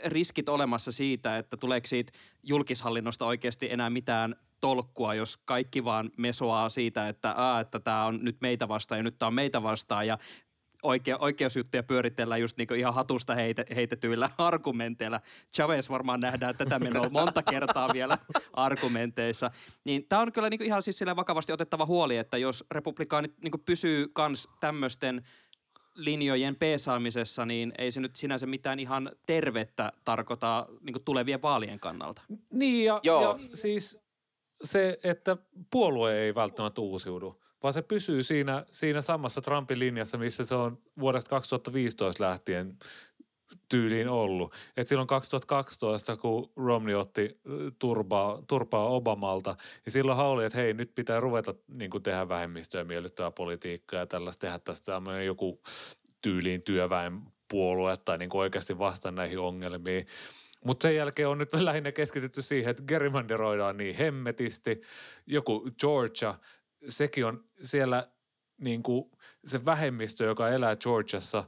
riskit 0.04 0.48
olemassa 0.48 0.92
siitä, 0.92 1.38
että 1.38 1.56
tuleeko 1.56 1.86
siitä 1.86 2.12
julkishallinnosta 2.42 3.26
oikeasti 3.26 3.72
enää 3.72 3.90
mitään 3.90 4.36
tolkkua, 4.60 5.14
jos 5.14 5.36
kaikki 5.36 5.84
vaan 5.84 6.10
mesoaa 6.16 6.68
siitä, 6.68 7.08
että, 7.08 7.34
että 7.60 7.80
tämä 7.80 8.04
on 8.04 8.18
nyt 8.22 8.36
meitä 8.40 8.68
vastaan 8.68 8.98
ja 8.98 9.02
nyt 9.02 9.18
tämä 9.18 9.26
on 9.26 9.34
meitä 9.34 9.62
vastaan 9.62 10.06
ja 10.06 10.18
oikea, 10.86 11.16
oikeusjuttuja 11.18 11.82
pyöritellään 11.82 12.40
just 12.40 12.56
niin 12.56 12.74
ihan 12.76 12.94
hatusta 12.94 13.34
heite, 13.34 13.66
heitetyillä 13.76 14.30
argumenteilla. 14.38 15.20
Chavez 15.56 15.90
varmaan 15.90 16.20
nähdään 16.20 16.56
tätä 16.56 16.78
menoa 16.78 17.08
monta 17.10 17.42
kertaa 17.42 17.90
vielä 17.92 18.18
argumenteissa. 18.52 19.50
Niin 19.84 20.08
tämä 20.08 20.22
on 20.22 20.32
kyllä 20.32 20.50
niin 20.50 20.62
ihan 20.62 20.82
siis 20.82 21.00
vakavasti 21.16 21.52
otettava 21.52 21.86
huoli, 21.86 22.16
että 22.16 22.36
jos 22.36 22.64
republikaanit 22.70 23.34
niin 23.42 23.64
pysyy 23.64 24.08
kans 24.08 24.48
tämmöisten 24.60 25.22
linjojen 25.94 26.56
peesaamisessa, 26.56 27.46
niin 27.46 27.72
ei 27.78 27.90
se 27.90 28.00
nyt 28.00 28.16
sinänsä 28.16 28.46
mitään 28.46 28.78
ihan 28.78 29.10
tervettä 29.26 29.92
tarkoita 30.04 30.66
niin 30.80 31.04
tulevien 31.04 31.42
vaalien 31.42 31.80
kannalta. 31.80 32.22
Niin 32.52 32.84
ja, 32.84 33.00
Joo. 33.02 33.22
ja 33.22 33.38
siis 33.56 33.98
se, 34.62 34.98
että 35.04 35.36
puolue 35.70 36.18
ei 36.18 36.34
välttämättä 36.34 36.80
uusiudu, 36.80 37.40
vaan 37.62 37.72
se 37.72 37.82
pysyy 37.82 38.22
siinä, 38.22 38.64
siinä 38.70 39.02
samassa 39.02 39.40
Trumpin 39.40 39.78
linjassa, 39.78 40.18
missä 40.18 40.44
se 40.44 40.54
on 40.54 40.78
vuodesta 41.00 41.30
2015 41.30 42.24
lähtien 42.24 42.78
tyyliin 43.68 44.08
ollut. 44.08 44.54
Et 44.76 44.88
silloin 44.88 45.06
2012, 45.06 46.16
kun 46.16 46.50
Romney 46.56 46.94
otti 46.94 47.40
turpaa, 47.78 48.42
turpaa 48.48 48.88
Obamalta, 48.88 49.56
niin 49.84 49.92
silloin 49.92 50.18
oli, 50.18 50.44
että 50.44 50.58
hei, 50.58 50.74
nyt 50.74 50.94
pitää 50.94 51.20
ruveta 51.20 51.54
niin 51.68 51.90
tehdä 52.02 52.28
vähemmistöä 52.28 52.84
miellyttävää 52.84 53.30
politiikkaa 53.30 54.00
ja 54.00 54.06
tällaista 54.06 54.40
tehdä 54.40 54.58
tästä 54.58 54.92
tämmöinen 54.92 55.26
joku 55.26 55.60
tyyliin 56.22 56.62
työväenpuolue 56.62 57.96
tai 57.96 58.18
niin 58.18 58.30
oikeasti 58.32 58.78
vasta 58.78 59.10
näihin 59.10 59.38
ongelmiin. 59.38 60.06
Mutta 60.64 60.82
sen 60.82 60.96
jälkeen 60.96 61.28
on 61.28 61.38
nyt 61.38 61.52
lähinnä 61.60 61.92
keskitytty 61.92 62.42
siihen, 62.42 62.70
että 62.70 62.82
gerrymanderoidaan 62.88 63.76
niin 63.76 63.96
hemmetisti. 63.96 64.82
Joku 65.26 65.70
Georgia, 65.80 66.34
sekin 66.88 67.26
on 67.26 67.44
siellä 67.62 68.08
niin 68.60 68.82
kuin 68.82 69.10
se 69.46 69.64
vähemmistö, 69.64 70.24
joka 70.24 70.48
elää 70.48 70.76
Georgiassa, 70.76 71.44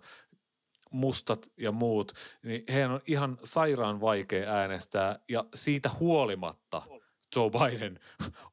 mustat 0.90 1.46
ja 1.56 1.72
muut, 1.72 2.12
niin 2.42 2.64
heidän 2.72 2.90
on 2.90 3.00
ihan 3.06 3.38
sairaan 3.44 4.00
vaikea 4.00 4.50
äänestää 4.50 5.18
ja 5.28 5.44
siitä 5.54 5.90
huolimatta 6.00 6.82
Joe 7.36 7.50
Biden 7.50 8.00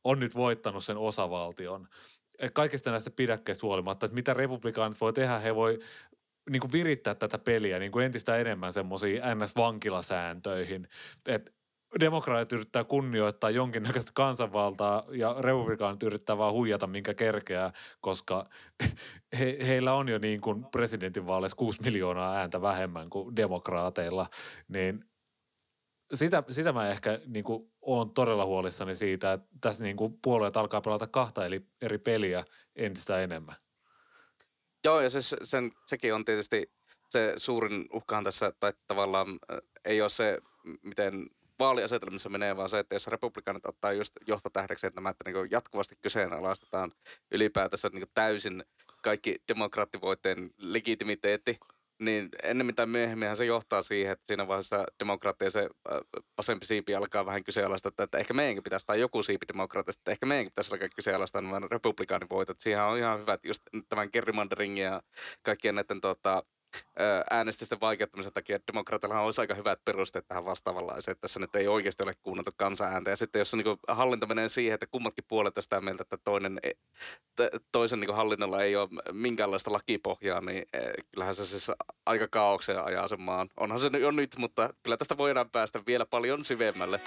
on 0.04 0.20
nyt 0.20 0.36
voittanut 0.36 0.84
sen 0.84 0.98
osavaltion. 0.98 1.88
Kaikista 2.54 2.92
näistä 2.92 3.12
pidäkkeistä 3.12 3.68
huolimatta, 3.68 4.06
että 4.06 4.16
mitä 4.16 4.34
republikaanit 4.34 5.02
voi 5.02 5.14
tehdä, 5.14 5.40
he 5.40 5.56
voi 5.56 5.80
niin 6.50 6.60
kuin 6.60 6.72
virittää 6.72 7.16
tätä 7.16 7.38
peliä 7.40 7.80
niin 7.80 7.92
kuin 7.92 8.06
entistä 8.06 8.38
enemmän 8.38 8.74
semmoisiin 8.74 9.22
NS-vankilasääntöihin. 9.22 10.88
Että 11.28 11.52
demokraatit 12.00 12.54
yrittää 12.54 12.84
kunnioittaa 12.84 13.50
jonkinnäköistä 13.50 14.12
kansanvaltaa 14.14 15.04
ja 15.12 15.36
republikaanit 15.40 16.04
yrittää 16.04 16.38
vaan 16.38 16.54
huijata 16.54 16.88
minkä 16.88 17.14
kerkeää, 17.14 17.72
koska 18.02 18.46
he, 19.40 19.58
heillä 19.68 19.94
on 19.94 20.10
jo 20.10 20.18
niin 20.18 20.42
kuin 20.42 20.66
presidentinvaaleissa 20.66 21.58
6 21.58 21.82
miljoonaa 21.82 22.36
ääntä 22.36 22.62
vähemmän 22.62 23.10
kuin 23.10 23.36
demokraateilla, 23.36 24.28
niin 24.68 25.06
sitä, 26.14 26.44
sitä 26.50 26.74
mä 26.74 26.90
ehkä 26.90 27.20
niin 27.26 27.44
kuin, 27.44 27.72
olen 27.82 28.10
todella 28.10 28.46
huolissani 28.46 28.96
siitä, 28.96 29.34
että 29.34 29.48
tässä 29.62 29.84
niin 29.84 29.98
kuin, 29.98 30.20
puolueet 30.22 30.58
alkaa 30.58 30.82
pelata 30.82 31.08
kahta 31.08 31.46
eli 31.46 31.62
eri 31.82 31.98
peliä 31.98 32.44
entistä 32.76 33.22
enemmän. 33.22 33.56
Joo, 34.84 35.02
ja 35.02 35.10
se, 35.10 35.20
sen, 35.44 35.72
sekin 35.88 36.14
on 36.14 36.26
tietysti 36.26 36.72
se 37.10 37.34
suurin 37.38 37.86
uhkahan 37.94 38.24
tässä, 38.24 38.46
että 38.46 38.74
tavallaan 38.88 39.28
äh, 39.30 39.58
ei 39.86 40.02
ole 40.02 40.10
se, 40.10 40.40
miten 40.82 41.30
vaaliasetelmissa 41.60 42.30
menee, 42.30 42.58
vaan 42.58 42.70
se, 42.70 42.80
että 42.80 42.96
jos 42.96 43.08
republikaanit 43.08 43.66
ottaa 43.66 43.92
just 43.92 44.14
johtotähdeksi, 44.28 44.88
että, 44.88 45.02
nämä, 45.02 45.10
että 45.10 45.32
niin 45.32 45.52
jatkuvasti 45.52 45.96
kyseenalaistetaan 46.02 46.92
ylipäätänsä 47.32 47.90
niin 47.94 48.06
täysin 48.14 48.64
kaikki 49.04 49.36
demokraattivoitteen 49.48 50.52
legitimiteetti, 50.58 51.58
niin 52.00 52.30
ennemmin 52.44 52.76
tai 52.76 52.86
myöhemmin 52.86 53.36
se 53.36 53.46
johtaa 53.46 53.84
siihen, 53.84 54.12
että 54.12 54.28
siinä 54.28 54.48
vaiheessa 54.48 54.86
demokraattia 55.00 55.52
se 55.52 55.60
äh, 55.60 56.00
vasempi 56.38 56.66
siipi 56.66 56.96
alkaa 56.96 57.26
vähän 57.26 57.44
kyseenalaista, 57.44 57.90
että, 57.90 58.04
että 58.04 58.18
ehkä 58.18 58.34
meidänkin 58.34 58.64
pitäisi, 58.64 58.86
tai 58.88 59.00
joku 59.00 59.24
siipi 59.24 59.48
demokraattista, 59.48 60.00
että 60.02 60.12
ehkä 60.12 60.26
meidänkin 60.26 60.52
pitäisi 60.52 60.74
alkaa 60.74 60.88
kyseenalaistaa 60.96 61.42
nämä 61.42 61.62
republikaanivoitot. 61.72 62.60
Siihen 62.60 62.84
on 62.84 62.98
ihan 62.98 63.20
hyvät 63.20 63.46
just 63.46 63.64
tämän 63.90 64.10
gerrymanderingin 64.14 64.84
ja 64.84 65.02
kaikkien 65.42 65.76
näiden 65.76 66.02
tota, 66.02 66.44
äänestysten 67.30 67.80
vaikeuttamisen 67.82 68.34
takia, 68.34 68.56
että 68.56 68.74
demokraatilla 68.74 69.20
olisi 69.20 69.42
aika 69.42 69.56
hyvät 69.56 69.80
perusteet 69.86 70.28
tähän 70.28 70.46
vastaavanlaiseen, 70.46 71.12
että 71.12 71.22
tässä 71.22 71.40
nyt 71.40 71.56
ei 71.56 71.68
oikeasti 71.68 72.04
ole 72.04 72.14
kuunneltu 72.24 72.52
kansanääntä. 72.58 73.10
Ja 73.10 73.18
sitten 73.18 73.40
jos 73.40 73.54
niin 73.54 73.66
hallinto 73.88 74.28
menee 74.28 74.50
siihen, 74.50 74.74
että 74.74 74.88
kummatkin 74.88 75.26
puolet 75.28 75.58
on 75.58 75.64
sitä 75.64 75.82
mieltä, 75.82 76.04
että 76.04 76.18
toinen, 76.24 76.60
e, 76.64 76.72
toisen 77.72 78.00
niin 78.00 78.16
hallinnolla 78.16 78.62
ei 78.62 78.76
ole 78.76 78.90
minkäänlaista 79.12 79.74
lakipohjaa, 79.74 80.42
niin 80.42 80.66
e, 80.74 80.80
kyllähän 81.12 81.36
se 81.36 81.46
siis 81.46 81.72
aika 82.06 82.28
kaaukseen 82.28 82.84
ajaa 82.84 83.08
sen 83.08 83.22
maan. 83.22 83.50
Onhan 83.60 83.80
se 83.80 83.90
jo 83.98 84.12
nyt, 84.12 84.36
mutta 84.38 84.74
kyllä 84.84 84.98
tästä 84.98 85.18
voidaan 85.18 85.50
päästä 85.50 85.80
vielä 85.88 86.06
paljon 86.06 86.46
syvemmälle. 86.46 87.02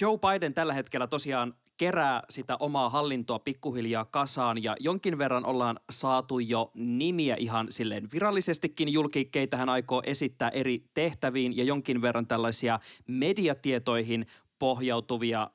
Joe 0.00 0.18
Biden 0.18 0.54
tällä 0.54 0.72
hetkellä 0.72 1.06
tosiaan 1.06 1.54
kerää 1.76 2.22
sitä 2.30 2.56
omaa 2.60 2.90
hallintoa 2.90 3.38
pikkuhiljaa 3.38 4.04
kasaan 4.04 4.62
ja 4.62 4.76
jonkin 4.80 5.18
verran 5.18 5.46
ollaan 5.46 5.80
saatu 5.90 6.38
jo 6.38 6.70
nimiä 6.74 7.36
ihan 7.38 7.66
silleen 7.70 8.08
virallisestikin 8.12 8.92
julki, 8.92 9.24
keitä 9.24 9.56
hän 9.56 9.68
aikoo 9.68 10.02
esittää 10.06 10.48
eri 10.48 10.84
tehtäviin 10.94 11.56
ja 11.56 11.64
jonkin 11.64 12.02
verran 12.02 12.26
tällaisia 12.26 12.78
mediatietoihin 13.08 14.26
pohjautuvia 14.58 15.50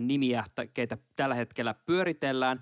nimiä, 0.00 0.44
keitä 0.74 0.98
tällä 1.16 1.34
hetkellä 1.34 1.74
pyöritellään. 1.86 2.60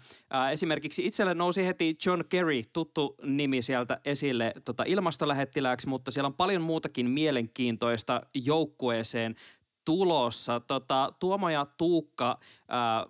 Esimerkiksi 0.53 1.07
itselle 1.07 1.35
nousi 1.35 1.67
heti 1.67 1.97
John 2.07 2.25
Kerry, 2.29 2.63
tuttu 2.73 3.15
nimi 3.23 3.63
sieltä 3.63 4.01
esille 4.05 4.53
tota, 4.65 4.85
ilmastolähettilääksi, 4.87 5.89
mutta 5.89 6.11
siellä 6.11 6.27
on 6.27 6.35
paljon 6.35 6.63
muutakin 6.63 7.11
mielenkiintoista 7.11 8.21
joukkueeseen 8.35 9.35
tulossa. 9.85 10.61
Tota, 10.61 11.13
Tuomo 11.21 11.51
ja 11.51 11.67
Tuukka, 11.79 12.39
ää, 12.69 13.07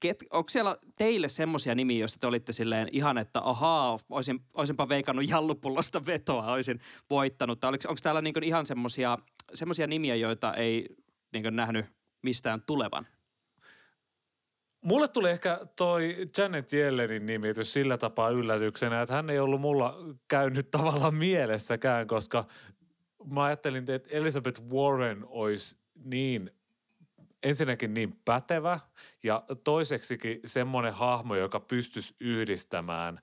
ket, 0.00 0.24
onko 0.30 0.48
siellä 0.48 0.76
teille 0.96 1.28
semmoisia 1.28 1.74
nimiä, 1.74 1.98
joista 1.98 2.18
te 2.20 2.26
olitte 2.26 2.52
silleen 2.52 2.88
ihan, 2.92 3.18
että 3.18 3.40
ahaa, 3.44 3.98
olisin, 4.08 4.40
olisinpa 4.54 4.88
veikannut 4.88 5.28
jallupullosta 5.28 6.06
vetoa, 6.06 6.52
olisin 6.52 6.80
voittanut. 7.10 7.60
Tai 7.60 7.72
onko 7.72 7.98
täällä 8.02 8.22
niin 8.22 8.44
ihan 8.44 8.66
semmoisia 9.54 9.86
nimiä, 9.86 10.14
joita 10.14 10.54
ei 10.54 10.96
niin 11.32 11.56
nähnyt 11.56 11.86
mistään 12.22 12.62
tulevan? 12.62 13.06
Mulle 14.84 15.08
tuli 15.08 15.30
ehkä 15.30 15.60
toi 15.76 16.16
Janet 16.38 16.72
Yellenin 16.72 17.26
nimitys 17.26 17.72
sillä 17.72 17.98
tapaa 17.98 18.30
yllätyksenä, 18.30 19.02
että 19.02 19.14
hän 19.14 19.30
ei 19.30 19.38
ollut 19.38 19.60
mulla 19.60 19.96
käynyt 20.28 20.70
tavallaan 20.70 21.14
mielessäkään, 21.14 22.06
koska 22.06 22.44
mä 23.24 23.42
ajattelin, 23.42 23.90
että 23.90 24.10
Elizabeth 24.10 24.62
Warren 24.62 25.24
olisi 25.28 25.81
niin 26.04 26.50
ensinnäkin 27.42 27.94
niin 27.94 28.20
pätevä 28.24 28.80
ja 29.22 29.42
toiseksikin 29.64 30.40
semmoinen 30.44 30.94
hahmo, 30.94 31.36
joka 31.36 31.60
pystyisi 31.60 32.14
yhdistämään 32.20 33.20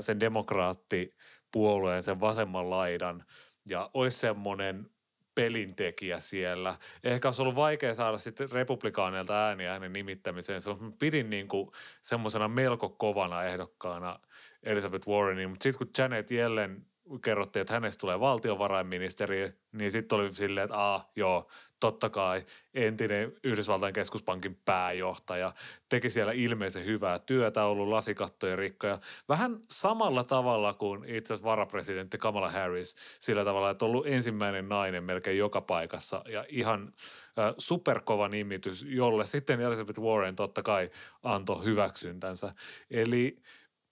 sen 0.00 0.20
demokraattipuolueen, 0.20 2.02
sen 2.02 2.20
vasemman 2.20 2.70
laidan 2.70 3.24
ja 3.68 3.90
olisi 3.94 4.18
semmoinen 4.18 4.90
pelintekijä 5.34 6.20
siellä. 6.20 6.76
Ehkä 7.04 7.28
olisi 7.28 7.42
ollut 7.42 7.56
vaikea 7.56 7.94
saada 7.94 8.18
sitten 8.18 8.50
republikaaneilta 8.50 9.46
ääniä 9.46 9.72
hänen 9.72 9.92
nimittämiseen. 9.92 10.60
Se 10.60 10.70
pidin 10.98 11.30
niin 11.30 11.48
kuin 11.48 11.70
semmoisena 12.02 12.48
melko 12.48 12.88
kovana 12.88 13.44
ehdokkaana 13.44 14.20
Elizabeth 14.62 15.08
Warrenin, 15.08 15.50
mutta 15.50 15.62
sitten 15.62 15.78
kun 15.78 15.90
Janet 15.98 16.30
Yellen 16.30 16.86
kerrottiin, 17.24 17.60
että 17.60 17.74
hänestä 17.74 18.00
tulee 18.00 18.20
valtiovarainministeri, 18.20 19.52
niin 19.72 19.90
sitten 19.90 20.18
oli 20.18 20.34
silleen, 20.34 20.64
että 20.64 20.78
aa, 20.78 21.10
joo, 21.16 21.48
totta 21.80 22.10
kai 22.10 22.44
entinen 22.74 23.32
Yhdysvaltain 23.44 23.94
keskuspankin 23.94 24.58
pääjohtaja 24.64 25.52
teki 25.88 26.10
siellä 26.10 26.32
ilmeisen 26.32 26.84
hyvää 26.84 27.18
työtä, 27.18 27.64
ollut 27.64 27.88
lasikattojen 27.88 28.58
rikkoja. 28.58 28.98
Vähän 29.28 29.58
samalla 29.70 30.24
tavalla 30.24 30.74
kuin 30.74 31.04
itse 31.04 31.34
asiassa 31.34 31.50
varapresidentti 31.50 32.18
Kamala 32.18 32.50
Harris, 32.50 32.96
sillä 33.18 33.44
tavalla, 33.44 33.70
että 33.70 33.84
ollut 33.84 34.06
ensimmäinen 34.06 34.68
nainen 34.68 35.04
melkein 35.04 35.38
joka 35.38 35.60
paikassa 35.60 36.22
ja 36.28 36.44
ihan 36.48 36.92
äh, 37.38 37.54
superkova 37.58 38.28
nimitys, 38.28 38.86
jolle 38.88 39.26
sitten 39.26 39.60
Elizabeth 39.60 40.00
Warren 40.00 40.36
totta 40.36 40.62
kai 40.62 40.90
antoi 41.22 41.64
hyväksyntänsä. 41.64 42.54
Eli 42.90 43.42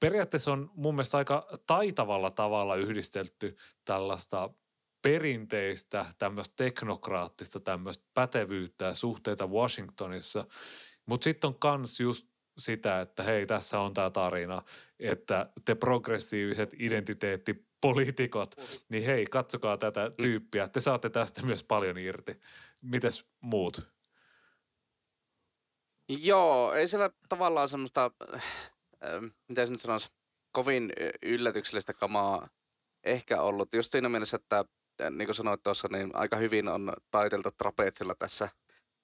periaatteessa 0.01 0.53
on 0.53 0.71
mun 0.75 0.95
mielestä 0.95 1.19
aika 1.19 1.49
taitavalla 1.67 2.31
tavalla 2.31 2.77
yhdistelty 2.77 3.57
tällaista 3.85 4.51
perinteistä, 5.03 6.07
tämmöistä 6.19 6.55
teknokraattista, 6.57 7.61
tämmöistä 7.61 8.05
pätevyyttä 8.15 8.85
ja 8.85 8.95
suhteita 8.95 9.47
Washingtonissa. 9.47 10.45
Mutta 11.07 11.25
sitten 11.25 11.49
on 11.49 11.59
kans 11.59 12.01
just 12.01 12.27
sitä, 12.59 13.01
että 13.01 13.23
hei, 13.23 13.47
tässä 13.47 13.81
on 13.81 13.95
tämä 13.95 14.11
tarina, 14.11 14.63
että 14.99 15.51
te 15.65 15.75
progressiiviset 15.75 16.75
identiteettipoliitikot, 16.79 18.55
niin 18.89 19.05
hei, 19.05 19.27
katsokaa 19.27 19.77
tätä 19.77 20.11
tyyppiä, 20.11 20.69
te 20.69 20.81
saatte 20.81 21.11
tästä 21.11 21.43
myös 21.43 21.65
paljon 21.65 21.99
irti. 21.99 22.41
Mites 22.81 23.27
muut? 23.41 23.91
Joo, 26.09 26.73
ei 26.73 26.89
siellä 26.89 27.11
tavallaan 27.29 27.69
semmoista 27.69 28.11
mitä 29.49 29.67
se 29.67 29.73
nyt 29.73 29.81
sanoisi, 29.81 30.09
kovin 30.53 30.93
yllätyksellistä 31.23 31.95
kamaa 31.95 32.49
ehkä 33.05 33.43
ollut. 33.43 33.75
Just 33.75 33.93
siinä 33.93 34.09
mielessä, 34.09 34.37
että 34.37 34.65
niin 35.11 35.27
kuin 35.27 35.35
sanoit 35.35 35.63
tuossa, 35.63 35.89
niin 35.91 36.11
aika 36.15 36.37
hyvin 36.37 36.69
on 36.69 36.93
taiteltu 37.11 37.51
trapetsilla 37.51 38.15
tässä 38.19 38.49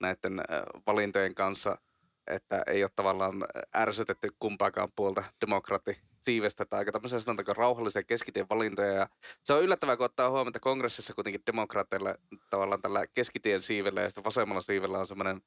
näiden 0.01 0.43
valintojen 0.87 1.35
kanssa, 1.35 1.79
että 2.27 2.63
ei 2.67 2.85
ole 2.85 2.91
tavallaan 2.97 3.45
ärsytetty 3.77 4.29
kumpaakaan 4.39 4.89
puolta 4.97 5.25
demokraatti 5.41 6.01
siivestä 6.23 6.65
tai 6.65 6.79
aika 6.79 6.93
tämmöisiä 6.93 7.21
sanotaanko 7.21 7.53
rauhallisia 7.55 8.03
keskitien 8.03 8.47
valintoja. 8.51 8.93
Ja 8.93 9.09
se 9.43 9.53
on 9.53 9.63
yllättävää, 9.63 9.97
kun 9.97 10.07
ottaa 10.07 10.29
huomioon, 10.29 10.49
että 10.49 10.61
kongressissa 10.61 11.15
kuitenkin 11.15 11.43
demokraateilla 11.47 12.15
tavallaan 12.51 12.83
tällä 12.83 13.07
keskitien 13.07 13.61
siivellä 13.61 14.01
ja 14.01 14.09
sitten 14.09 14.25
vasemmalla 14.25 14.61
siivellä 14.61 14.99
on 14.99 15.07
semmoinen 15.07 15.41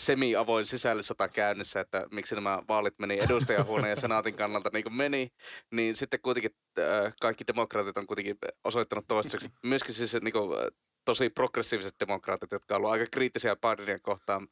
semi-avoin 0.00 0.66
sisällissota 0.66 1.28
käynnissä, 1.28 1.80
että 1.80 2.06
miksi 2.10 2.34
nämä 2.34 2.62
vaalit 2.68 2.98
meni 2.98 3.20
edustajahuoneen 3.20 3.90
ja 3.90 4.00
senaatin 4.00 4.34
kannalta 4.34 4.70
niin 4.72 4.82
kuin 4.82 4.94
meni, 4.94 5.28
niin 5.70 5.94
sitten 5.94 6.20
kuitenkin 6.20 6.50
äh, 6.78 7.12
kaikki 7.20 7.44
demokraatit 7.46 7.98
on 7.98 8.06
kuitenkin 8.06 8.36
osoittanut 8.64 9.04
toistaiseksi, 9.08 9.48
myöskin 9.62 9.94
siis 9.94 10.12
niin 10.22 10.32
kuin, 10.32 10.58
äh, 10.58 10.66
tosi 11.04 11.30
progressiiviset 11.30 11.94
demokraatit, 12.00 12.52
jotka 12.52 12.76
ovat 12.76 12.90
aika 12.92 13.06
kriittisiä 13.12 13.56
Bidenia 13.56 13.98
kohtaan 13.98 14.48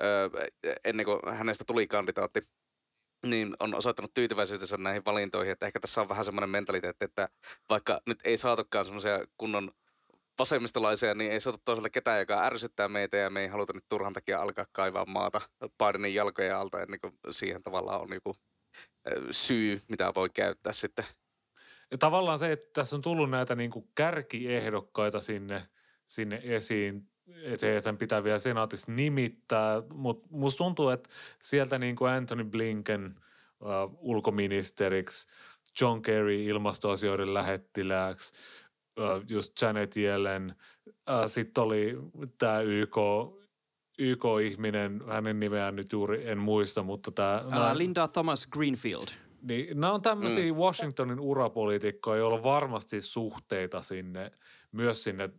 äh, 0.00 0.76
ennen 0.84 1.06
kuin 1.06 1.20
hänestä 1.34 1.64
tuli 1.66 1.86
kandidaatti, 1.86 2.40
niin 3.26 3.54
on 3.60 3.74
osoittanut 3.74 4.14
tyytyväisyytensä 4.14 4.76
näihin 4.76 5.04
valintoihin, 5.04 5.52
että 5.52 5.66
ehkä 5.66 5.80
tässä 5.80 6.00
on 6.00 6.08
vähän 6.08 6.24
semmoinen 6.24 6.50
mentaliteetti, 6.50 7.04
että 7.04 7.28
vaikka 7.68 8.00
nyt 8.06 8.18
ei 8.24 8.36
saatukaan 8.38 8.84
semmoisia 8.84 9.24
kunnon 9.36 9.70
vasemmistolaisia, 10.38 11.14
niin 11.14 11.32
ei 11.32 11.40
saatu 11.40 11.60
toisaalta 11.64 11.90
ketään, 11.90 12.20
joka 12.20 12.44
ärsyttää 12.44 12.88
meitä 12.88 13.16
ja 13.16 13.30
me 13.30 13.40
ei 13.40 13.48
haluta 13.48 13.72
nyt 13.72 13.84
turhan 13.88 14.12
takia 14.12 14.40
alkaa 14.40 14.66
kaivaa 14.72 15.06
maata 15.06 15.40
Bidenin 15.78 16.14
jalkojen 16.14 16.56
alta 16.56 16.82
ennen 16.82 17.00
kuin 17.00 17.12
siihen 17.30 17.62
tavallaan 17.62 18.00
on 18.00 18.12
joku 18.12 18.36
syy, 19.30 19.82
mitä 19.88 20.12
voi 20.14 20.30
käyttää 20.30 20.72
sitten. 20.72 21.04
Ja 21.90 21.98
tavallaan 21.98 22.38
se, 22.38 22.52
että 22.52 22.80
tässä 22.80 22.96
on 22.96 23.02
tullut 23.02 23.30
näitä 23.30 23.54
niin 23.54 23.70
kuin 23.70 23.88
kärkiehdokkaita 23.94 25.20
sinne, 25.20 25.68
sinne 26.06 26.40
esiin, 26.44 27.08
että 27.42 27.66
heitä 27.66 27.92
pitää 27.92 28.24
vielä 28.24 28.38
senaatissa 28.38 28.92
nimittää, 28.92 29.82
mutta 29.92 30.28
musta 30.30 30.58
tuntuu, 30.58 30.88
että 30.88 31.10
sieltä 31.42 31.78
niin 31.78 31.96
kuin 31.96 32.10
Anthony 32.10 32.44
Blinken 32.44 33.14
uh, 33.60 33.98
ulkoministeriksi, 34.00 35.28
John 35.80 36.02
Kerry 36.02 36.42
ilmastoasioiden 36.42 37.34
lähettilääksi, 37.34 38.32
just 39.28 39.62
Janet 39.62 39.96
Yellen. 39.96 40.54
Sitten 41.26 41.64
oli 41.64 41.98
tämä 42.38 42.60
YK, 42.60 42.96
YK-ihminen, 43.98 45.02
hänen 45.06 45.40
nimeään 45.40 45.76
nyt 45.76 45.92
juuri 45.92 46.28
en 46.28 46.38
muista, 46.38 46.82
mutta 46.82 47.10
tämä... 47.10 47.44
Uh, 47.46 47.76
Linda 47.76 48.08
Thomas 48.08 48.46
Greenfield. 48.46 49.06
Niin, 49.42 49.80
nämä 49.80 49.92
on 49.92 50.02
tämmöisiä 50.02 50.52
mm. 50.52 50.58
Washingtonin 50.58 51.20
urapoliitikkoja, 51.20 52.18
joilla 52.18 52.36
on 52.36 52.42
varmasti 52.42 53.00
suhteita 53.00 53.82
sinne, 53.82 54.30
myös 54.72 55.04
sinne, 55.04 55.30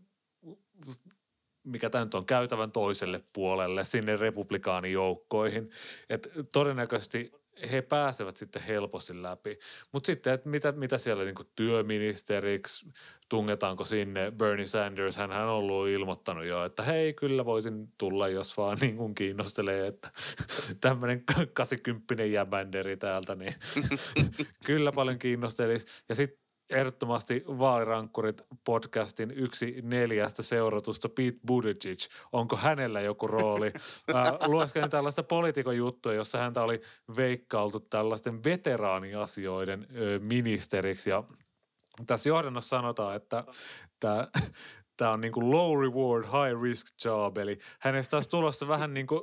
mikä 1.64 1.90
tämä 1.90 2.04
nyt 2.04 2.14
on, 2.14 2.26
käytävän 2.26 2.72
toiselle 2.72 3.24
puolelle, 3.34 3.84
sinne 3.86 4.16
republikaanijoukkoihin. 4.16 5.66
Et 6.10 6.30
todennäköisesti 6.52 7.32
he 7.72 7.82
pääsevät 7.82 8.38
sitten 8.38 8.62
helposti 8.62 9.22
läpi. 9.22 9.60
Mutta 9.92 10.08
sitten, 10.08 10.34
että 10.34 10.50
mitä, 10.50 10.72
mitä 10.72 10.98
siellä 10.98 11.24
niin 11.24 11.36
työministeriksi, 11.56 12.86
tungetaanko 13.30 13.86
sinne 13.86 14.32
Bernie 14.32 14.66
Sanders, 14.66 15.18
hän 15.18 15.32
on 15.32 15.50
ollut 15.50 15.88
ilmoittanut 15.88 16.46
jo, 16.46 16.66
että 16.66 16.84
hei, 16.84 17.14
kyllä 17.14 17.46
voisin 17.46 17.88
tulla, 17.98 18.28
jos 18.28 18.58
vaan 18.58 18.78
niin 18.82 18.98
kuin 18.98 19.16
kiinnostelee, 19.16 19.88
että 19.88 20.12
tämmöinen 20.82 21.24
80 21.54 22.24
jäbänderi 22.24 22.98
täältä, 22.98 23.36
niin 23.36 23.54
kyllä 24.66 24.92
paljon 24.92 25.20
kiinnostelisi. 25.20 25.88
Ja 26.10 26.16
sitten 26.16 26.49
ehdottomasti 26.70 27.44
Vaalirankkurit 27.48 28.42
podcastin 28.64 29.32
yksi 29.32 29.76
neljästä 29.84 30.44
seuratusta 30.44 31.10
Pete 31.10 31.40
Buttigieg. 31.48 32.00
Onko 32.32 32.56
hänellä 32.56 33.02
joku 33.02 33.28
rooli? 33.28 33.74
Lueskelin 34.48 34.90
tällaista 34.90 35.24
poliitikon 35.24 35.78
juttua, 35.78 36.14
jossa 36.14 36.38
häntä 36.38 36.64
oli 36.64 36.82
veikkailtu 37.16 37.80
tällaisten 37.80 38.44
veteraaniasioiden 38.44 39.88
ministeriksi 40.20 41.10
ja 41.10 41.24
tässä 42.08 42.30
johdannossa 42.30 42.70
sanotaan, 42.70 43.16
että 43.16 43.44
tämä 44.00 44.28
tämä 45.00 45.12
on 45.12 45.22
niin 45.22 45.32
kuin 45.32 45.52
low 45.52 45.82
reward, 45.82 46.26
high 46.26 46.62
risk 46.64 46.86
job, 47.06 47.38
eli 47.38 47.60
hänestä 47.80 48.18
olisi 48.18 48.30
tulossa 48.30 48.68
vähän 48.68 48.94
niin 48.94 49.08
kuin 49.08 49.22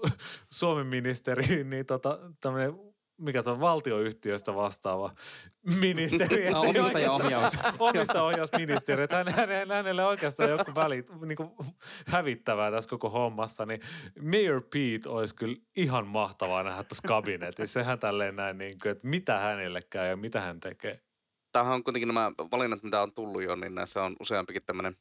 Suomen 0.52 0.86
ministeri, 0.86 1.64
niin 1.64 1.86
tota, 1.86 2.18
tämmöinen 2.40 2.74
mikä 3.18 3.42
se 3.42 3.50
on 3.50 3.60
valtioyhtiöstä 3.60 4.54
vastaava 4.54 5.10
ministeri. 5.80 6.50
No, 6.50 6.60
omistajaohjaus. 6.60 7.52
omistajaohjausministeri. 7.78 9.02
Että 9.02 9.16
hän, 9.16 9.48
hän, 9.48 9.68
hänelle 9.68 10.04
oikeastaan 10.04 10.50
joku 10.50 10.74
väli, 10.74 11.04
niin 11.26 11.36
kuin 11.36 11.50
hävittävää 12.06 12.70
tässä 12.70 12.90
koko 12.90 13.10
hommassa. 13.10 13.66
Niin 13.66 13.80
Mayor 14.22 14.62
Pete 14.62 15.08
olisi 15.08 15.34
kyllä 15.34 15.56
ihan 15.76 16.06
mahtavaa 16.06 16.62
nähdä 16.62 16.82
tässä 16.82 17.08
kabinetissa. 17.08 17.80
Sehän 17.80 17.98
tälleen 17.98 18.36
näin, 18.36 18.58
niin 18.58 18.78
kuin, 18.82 18.92
että 18.92 19.08
mitä 19.08 19.38
hänelle 19.38 19.82
käy 19.90 20.08
ja 20.08 20.16
mitä 20.16 20.40
hän 20.40 20.60
tekee. 20.60 21.00
Tämähän 21.52 21.74
on 21.74 21.84
kuitenkin 21.84 22.08
nämä 22.08 22.32
valinnat, 22.50 22.82
mitä 22.82 23.02
on 23.02 23.12
tullut 23.12 23.42
jo, 23.42 23.56
niin 23.56 23.74
näissä 23.74 24.02
on 24.02 24.16
useampikin 24.20 24.62
tämmöinen 24.66 24.96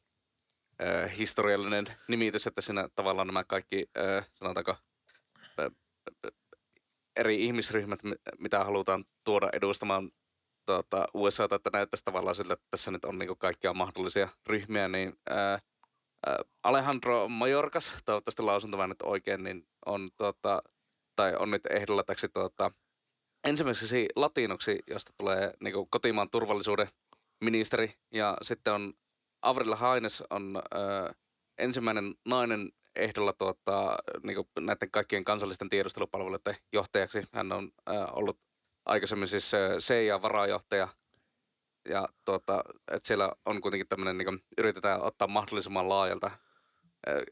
äh, 0.82 1.18
historiallinen 1.18 1.86
nimitys, 2.08 2.46
että 2.46 2.60
siinä 2.60 2.88
tavallaan 2.94 3.26
nämä 3.26 3.44
kaikki, 3.44 3.86
äh, 3.98 4.28
sanotaanko– 4.34 4.76
eri 7.16 7.44
ihmisryhmät, 7.44 8.02
mi- 8.02 8.14
mitä 8.38 8.64
halutaan 8.64 9.04
tuoda 9.24 9.48
edustamaan 9.52 10.10
tuota, 10.66 11.06
USA, 11.14 11.44
että 11.44 11.70
näyttäisi 11.72 12.04
tavallaan 12.04 12.34
siltä, 12.34 12.52
että 12.52 12.66
tässä 12.70 12.90
nyt 12.90 13.04
on 13.04 13.18
niin 13.18 13.38
kaikkia 13.38 13.74
mahdollisia 13.74 14.28
ryhmiä, 14.46 14.88
niin 14.88 15.18
ää, 15.30 15.58
ää, 16.26 16.38
Alejandro 16.62 17.28
Mayorkas, 17.28 17.92
toivottavasti 18.04 18.42
lausun 18.42 18.70
tämän 18.70 18.88
nyt 18.88 19.02
oikein, 19.02 19.44
niin 19.44 19.68
on, 19.86 20.08
tuota, 20.16 20.62
tai 21.16 21.36
on 21.38 21.50
nyt 21.50 21.66
ehdolla 21.70 22.04
täksi 22.04 22.28
tuota, 22.28 22.70
ensimmäiseksi 23.48 24.08
latinoksi, 24.16 24.78
josta 24.86 25.12
tulee 25.18 25.52
niin 25.60 25.74
kotimaan 25.90 26.30
turvallisuuden 26.30 26.88
ministeri, 27.44 27.94
ja 28.12 28.36
sitten 28.42 28.72
on 28.72 28.94
Avril 29.42 29.74
Haines 29.74 30.22
on 30.30 30.62
ää, 30.74 31.14
ensimmäinen 31.58 32.14
nainen 32.28 32.72
ehdolla 32.96 33.32
tuota, 33.32 33.96
niin 34.22 34.36
näiden 34.60 34.90
kaikkien 34.90 35.24
kansallisten 35.24 35.68
tiedustelupalveluiden 35.68 36.56
johtajaksi. 36.72 37.22
Hän 37.32 37.52
on 37.52 37.72
ää, 37.86 38.06
ollut 38.06 38.40
aikaisemmin 38.86 39.28
siis 39.28 39.52
CIA-varajohtaja. 39.78 40.88
Ja 41.88 42.08
tuota, 42.24 42.64
että 42.92 43.06
siellä 43.06 43.32
on 43.44 43.60
kuitenkin 43.60 43.88
tämmöinen, 43.88 44.18
niin 44.18 44.42
yritetään 44.58 45.02
ottaa 45.02 45.28
mahdollisimman 45.28 45.88
laajalta 45.88 46.30
ää, 47.06 47.22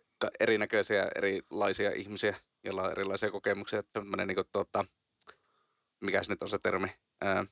erinäköisiä, 0.41 1.09
erilaisia 1.17 1.91
ihmisiä, 1.91 2.37
joilla 2.65 2.83
on 2.83 2.91
erilaisia 2.91 3.31
kokemuksia. 3.31 3.83
Tämmöinen, 3.83 4.29
niin 4.29 4.37
kuin, 4.37 4.47
tuota, 4.53 4.85
mikä 6.01 6.23
se 6.23 6.33
nyt 6.33 6.43
on 6.43 6.49
se 6.49 6.59
termi? 6.59 6.89
Ää, 7.21 7.47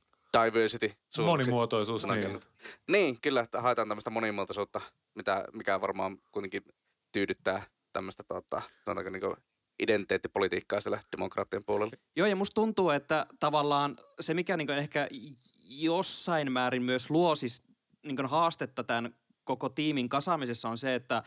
diversity. 0.45 0.91
suomeksi. 1.09 1.31
Monimuotoisuus, 1.31 2.05
niin. 2.05 2.41
Niin, 2.87 3.21
kyllä, 3.21 3.41
että 3.41 3.61
haetaan 3.61 3.87
tämmöistä 3.87 4.09
monimuotoisuutta, 4.09 4.81
mitä, 5.15 5.45
mikä 5.53 5.81
varmaan 5.81 6.17
kuitenkin 6.31 6.63
tyydyttää 7.11 7.63
tämmöistä 7.93 8.23
tota, 8.23 8.61
niin 9.11 9.35
identiteettipolitiikkaa 9.79 10.81
siellä 10.81 10.99
demokraattien 11.17 11.63
puolella. 11.63 11.91
Joo, 12.15 12.27
ja 12.27 12.35
musta 12.35 12.53
tuntuu, 12.53 12.89
että 12.89 13.25
tavallaan 13.39 13.97
se, 14.19 14.33
mikä 14.33 14.57
niin 14.57 14.69
ehkä 14.69 15.07
jossain 15.63 16.51
määrin 16.51 16.83
myös 16.83 17.09
luo 17.09 17.35
siis 17.35 17.63
niin 18.03 18.25
haastetta 18.25 18.83
tämän 18.83 19.15
koko 19.43 19.69
tiimin 19.69 20.09
kasaamisessa 20.09 20.69
on 20.69 20.77
se, 20.77 20.95
että 20.95 21.23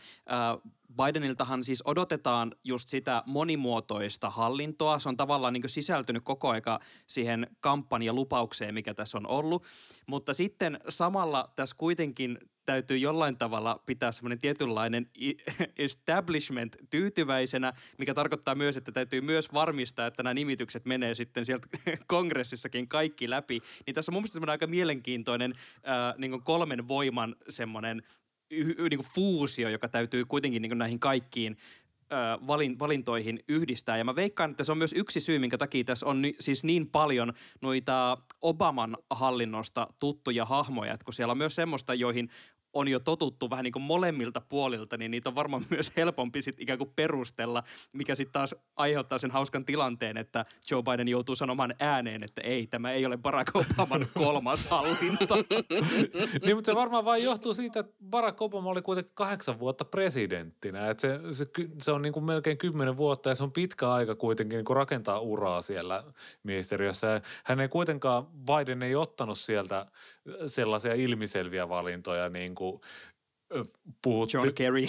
Bideniltahan 1.03 1.63
siis 1.63 1.83
odotetaan 1.85 2.55
just 2.63 2.89
sitä 2.89 3.23
monimuotoista 3.25 4.29
hallintoa. 4.29 4.99
Se 4.99 5.09
on 5.09 5.17
tavallaan 5.17 5.53
niin 5.53 5.69
sisältynyt 5.69 6.23
koko 6.23 6.49
aika 6.49 6.79
siihen 7.07 7.47
kampanjalupaukseen, 7.59 8.73
mikä 8.73 8.93
tässä 8.93 9.17
on 9.17 9.27
ollut. 9.27 9.63
Mutta 10.07 10.33
sitten 10.33 10.79
samalla 10.89 11.51
tässä 11.55 11.75
kuitenkin 11.79 12.37
täytyy 12.67 12.97
jollain 12.97 13.37
tavalla 13.37 13.83
pitää 13.85 14.11
semmoinen 14.11 14.39
tietynlainen 14.39 15.09
establishment 15.77 16.75
tyytyväisenä, 16.89 17.73
mikä 17.97 18.13
tarkoittaa 18.13 18.55
myös, 18.55 18.77
että 18.77 18.91
täytyy 18.91 19.21
myös 19.21 19.53
varmistaa, 19.53 20.07
että 20.07 20.23
nämä 20.23 20.33
nimitykset 20.33 20.85
menee 20.85 21.15
sitten 21.15 21.45
sieltä 21.45 21.67
kongressissakin 22.07 22.87
kaikki 22.87 23.29
läpi. 23.29 23.61
Niin 23.85 23.95
tässä 23.95 24.11
on 24.11 24.13
mun 24.13 24.21
mielestä 24.21 24.33
semmoinen 24.33 24.51
aika 24.51 24.67
mielenkiintoinen 24.67 25.53
äh, 25.75 26.17
niin 26.17 26.43
kolmen 26.43 26.87
voiman 26.87 27.35
semmoinen 27.49 28.03
y- 28.51 28.89
niin 28.89 28.99
fuusio, 29.15 29.69
joka 29.69 29.89
täytyy 29.89 30.25
kuitenkin 30.25 30.61
niin 30.61 30.77
näihin 30.77 30.99
kaikkiin 30.99 31.57
valin, 32.47 32.79
valintoihin 32.79 33.39
yhdistää. 33.47 33.97
Ja 33.97 34.03
mä 34.03 34.15
veikkaan, 34.15 34.51
että 34.51 34.63
se 34.63 34.71
on 34.71 34.77
myös 34.77 34.93
yksi 34.93 35.19
syy, 35.19 35.39
minkä 35.39 35.57
takia 35.57 35.83
tässä 35.83 36.05
on 36.05 36.21
ni, 36.21 36.35
siis 36.39 36.63
niin 36.63 36.89
paljon 36.89 37.33
noita 37.61 38.17
Obaman 38.41 38.97
hallinnosta 39.09 39.87
tuttuja 39.99 40.45
hahmoja, 40.45 40.93
että 40.93 41.05
kun 41.05 41.13
siellä 41.13 41.31
on 41.31 41.37
myös 41.37 41.55
semmoista, 41.55 41.93
joihin 41.93 42.29
on 42.77 42.87
jo 42.87 42.99
totuttu 42.99 43.49
vähän 43.49 43.63
niin 43.63 43.73
kuin 43.73 43.83
molemmilta 43.83 44.41
puolilta, 44.41 44.97
niin 44.97 45.11
niitä 45.11 45.29
on 45.29 45.35
varmaan 45.35 45.65
myös 45.69 45.91
helpompi 45.97 46.41
sitten 46.41 46.63
ikään 46.63 46.77
kuin 46.79 46.93
perustella, 46.95 47.63
mikä 47.93 48.15
sitten 48.15 48.33
taas 48.33 48.55
aiheuttaa 48.75 49.17
sen 49.17 49.31
hauskan 49.31 49.65
tilanteen, 49.65 50.17
että 50.17 50.45
Joe 50.71 50.83
Biden 50.83 51.07
joutuu 51.07 51.35
sanomaan 51.35 51.75
ääneen, 51.79 52.23
että 52.23 52.41
ei, 52.41 52.67
tämä 52.67 52.91
ei 52.91 53.05
ole 53.05 53.17
Barack 53.17 53.55
Obaman 53.55 54.07
kolmas 54.23 54.65
hallinto. 54.65 55.35
niin, 56.45 56.55
mutta 56.55 56.71
se 56.71 56.75
varmaan 56.75 57.05
vain 57.05 57.23
johtuu 57.23 57.53
siitä, 57.53 57.79
että 57.79 57.93
Barack 58.09 58.41
Obama 58.41 58.69
oli 58.69 58.81
kuitenkin 58.81 59.11
kahdeksan 59.15 59.59
vuotta 59.59 59.85
presidenttinä. 59.85 60.89
Että 60.89 61.01
se, 61.01 61.19
se, 61.31 61.47
se 61.81 61.91
on 61.91 62.01
niin 62.01 62.13
kuin 62.13 62.25
melkein 62.25 62.57
kymmenen 62.57 62.97
vuotta 62.97 63.29
ja 63.29 63.35
se 63.35 63.43
on 63.43 63.51
pitkä 63.51 63.91
aika 63.91 64.15
kuitenkin 64.15 64.57
niin 64.57 64.65
kuin 64.65 64.77
rakentaa 64.77 65.19
uraa 65.19 65.61
siellä 65.61 66.03
ministeriössä. 66.43 67.21
Hän 67.43 67.59
ei 67.59 67.67
kuitenkaan, 67.67 68.27
Biden 68.27 68.83
ei 68.83 68.95
ottanut 68.95 69.37
sieltä 69.37 69.85
sellaisia 70.47 70.93
ilmiselviä 70.93 71.69
valintoja 71.69 72.29
niin 72.29 72.55
kuin 72.55 72.66
puhuttu. 74.01 74.37
John 74.37 74.53
Kerry. 74.53 74.85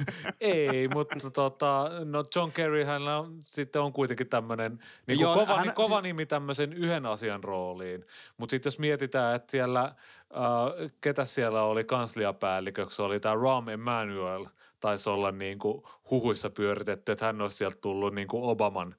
Ei, 0.40 0.88
mutta 0.88 1.30
tota, 1.30 1.90
no 2.04 2.24
John 2.36 2.52
Kerry 2.52 2.84
hän 2.84 3.08
on, 3.08 3.36
sitten 3.40 3.82
on 3.82 3.92
kuitenkin 3.92 4.28
tämmöinen 4.28 4.78
niin 5.06 5.20
Joo, 5.20 5.34
kova, 5.34 5.56
hän- 5.56 5.66
hän, 5.66 5.74
kova 5.74 6.00
nimi 6.00 6.26
tämmöisen 6.26 6.72
yhden 6.72 7.06
asian 7.06 7.44
rooliin. 7.44 8.04
Mutta 8.36 8.50
sitten 8.50 8.70
jos 8.70 8.78
mietitään, 8.78 9.36
että 9.36 9.50
siellä, 9.50 9.82
äh, 9.84 10.90
ketä 11.00 11.24
siellä 11.24 11.62
oli 11.62 11.84
kansliapäälliköksi, 11.84 13.02
oli 13.02 13.20
tämä 13.20 13.34
Rahm 13.34 13.68
Emanuel, 13.68 14.46
taisi 14.82 15.10
olla 15.10 15.30
niin 15.30 15.58
kuin 15.58 15.82
huhuissa 16.10 16.50
pyöritetty, 16.50 17.12
että 17.12 17.26
hän 17.26 17.40
olisi 17.40 17.56
sieltä 17.56 17.76
tullut 17.80 18.14
niin 18.14 18.28
kuin 18.28 18.44
Obaman 18.44 18.94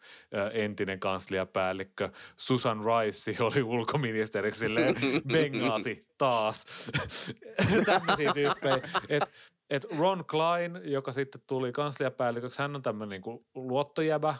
entinen 0.53 0.99
kansliapäällikkö. 0.99 2.09
Susan 2.37 2.79
Rice 2.79 3.35
oli 3.43 3.63
ulkoministeriksi 3.63 4.59
silleen 4.59 4.95
Benghazi 5.33 6.07
taas. 6.17 6.65
Tämmöisiä 7.85 8.31
tyyppejä. 8.33 8.77
Et, 9.09 9.23
et 9.69 9.85
Ron 9.97 10.25
Klein, 10.25 10.79
joka 10.83 11.11
sitten 11.11 11.41
tuli 11.47 11.71
kansliapäälliköksi, 11.71 12.61
hän 12.61 12.75
on 12.75 12.81
tämmöinen 12.81 13.21
niin 13.25 13.45
luottojäbä, 13.55 14.35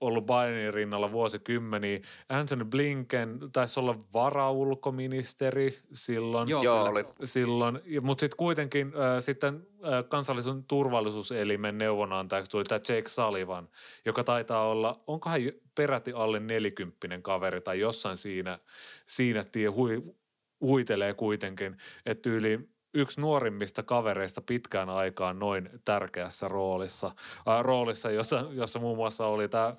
ollut 0.00 0.26
Bidenin 0.26 0.74
rinnalla 0.74 1.12
vuosikymmeniä. 1.12 2.00
Anthony 2.28 2.64
Blinken 2.64 3.38
taisi 3.52 3.80
olla 3.80 3.98
varaulkoministeri 4.14 5.78
silloin. 5.92 6.48
Joo, 6.48 6.62
Joo, 6.62 6.84
oli. 6.84 7.04
silloin, 7.24 7.80
mutta 8.00 8.20
sitten 8.20 8.36
kuitenkin 8.36 8.86
äh, 8.86 9.20
sitten 9.20 9.66
äh, 9.84 10.08
kansallisen 10.08 10.64
turvallisuuselimen 10.64 11.78
neuvonantajaksi 11.78 12.50
tuli 12.50 12.64
tämä 12.64 12.80
Jake 12.88 13.08
Sullivan, 13.08 13.68
joka 14.04 14.24
taitaa 14.24 14.68
olla, 14.68 15.00
onkohan 15.06 15.40
peräti 15.74 16.12
alle 16.12 16.40
nelikymppinen 16.40 17.22
kaveri 17.22 17.60
tai 17.60 17.80
jossain 17.80 18.16
siinä, 18.16 18.58
siinä 19.06 19.44
tie 19.44 19.66
hui, 19.68 20.02
huitelee 20.60 21.14
kuitenkin, 21.14 21.76
että 22.06 22.30
yli 22.30 22.68
yksi 22.98 23.20
nuorimmista 23.20 23.82
kavereista 23.82 24.40
pitkään 24.40 24.90
aikaan 24.90 25.38
noin 25.38 25.70
tärkeässä 25.84 26.48
roolissa, 26.48 27.06
äh, 27.48 27.62
roolissa 27.62 28.10
jossa, 28.10 28.44
jossa 28.50 28.78
muun 28.78 28.96
muassa 28.96 29.26
oli 29.26 29.48
tämä 29.48 29.76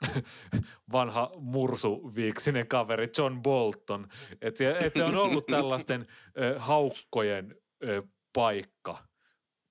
vanha 0.92 1.30
mursuviiksinen 1.36 2.66
kaveri 2.66 3.08
John 3.18 3.42
Bolton. 3.42 4.08
Et 4.42 4.56
se, 4.56 4.76
et 4.80 4.92
se 4.92 5.04
on 5.04 5.16
ollut 5.16 5.46
tällaisten 5.46 6.06
ö, 6.38 6.54
haukkojen 6.58 7.56
ö, 7.84 8.02
paikka 8.32 8.98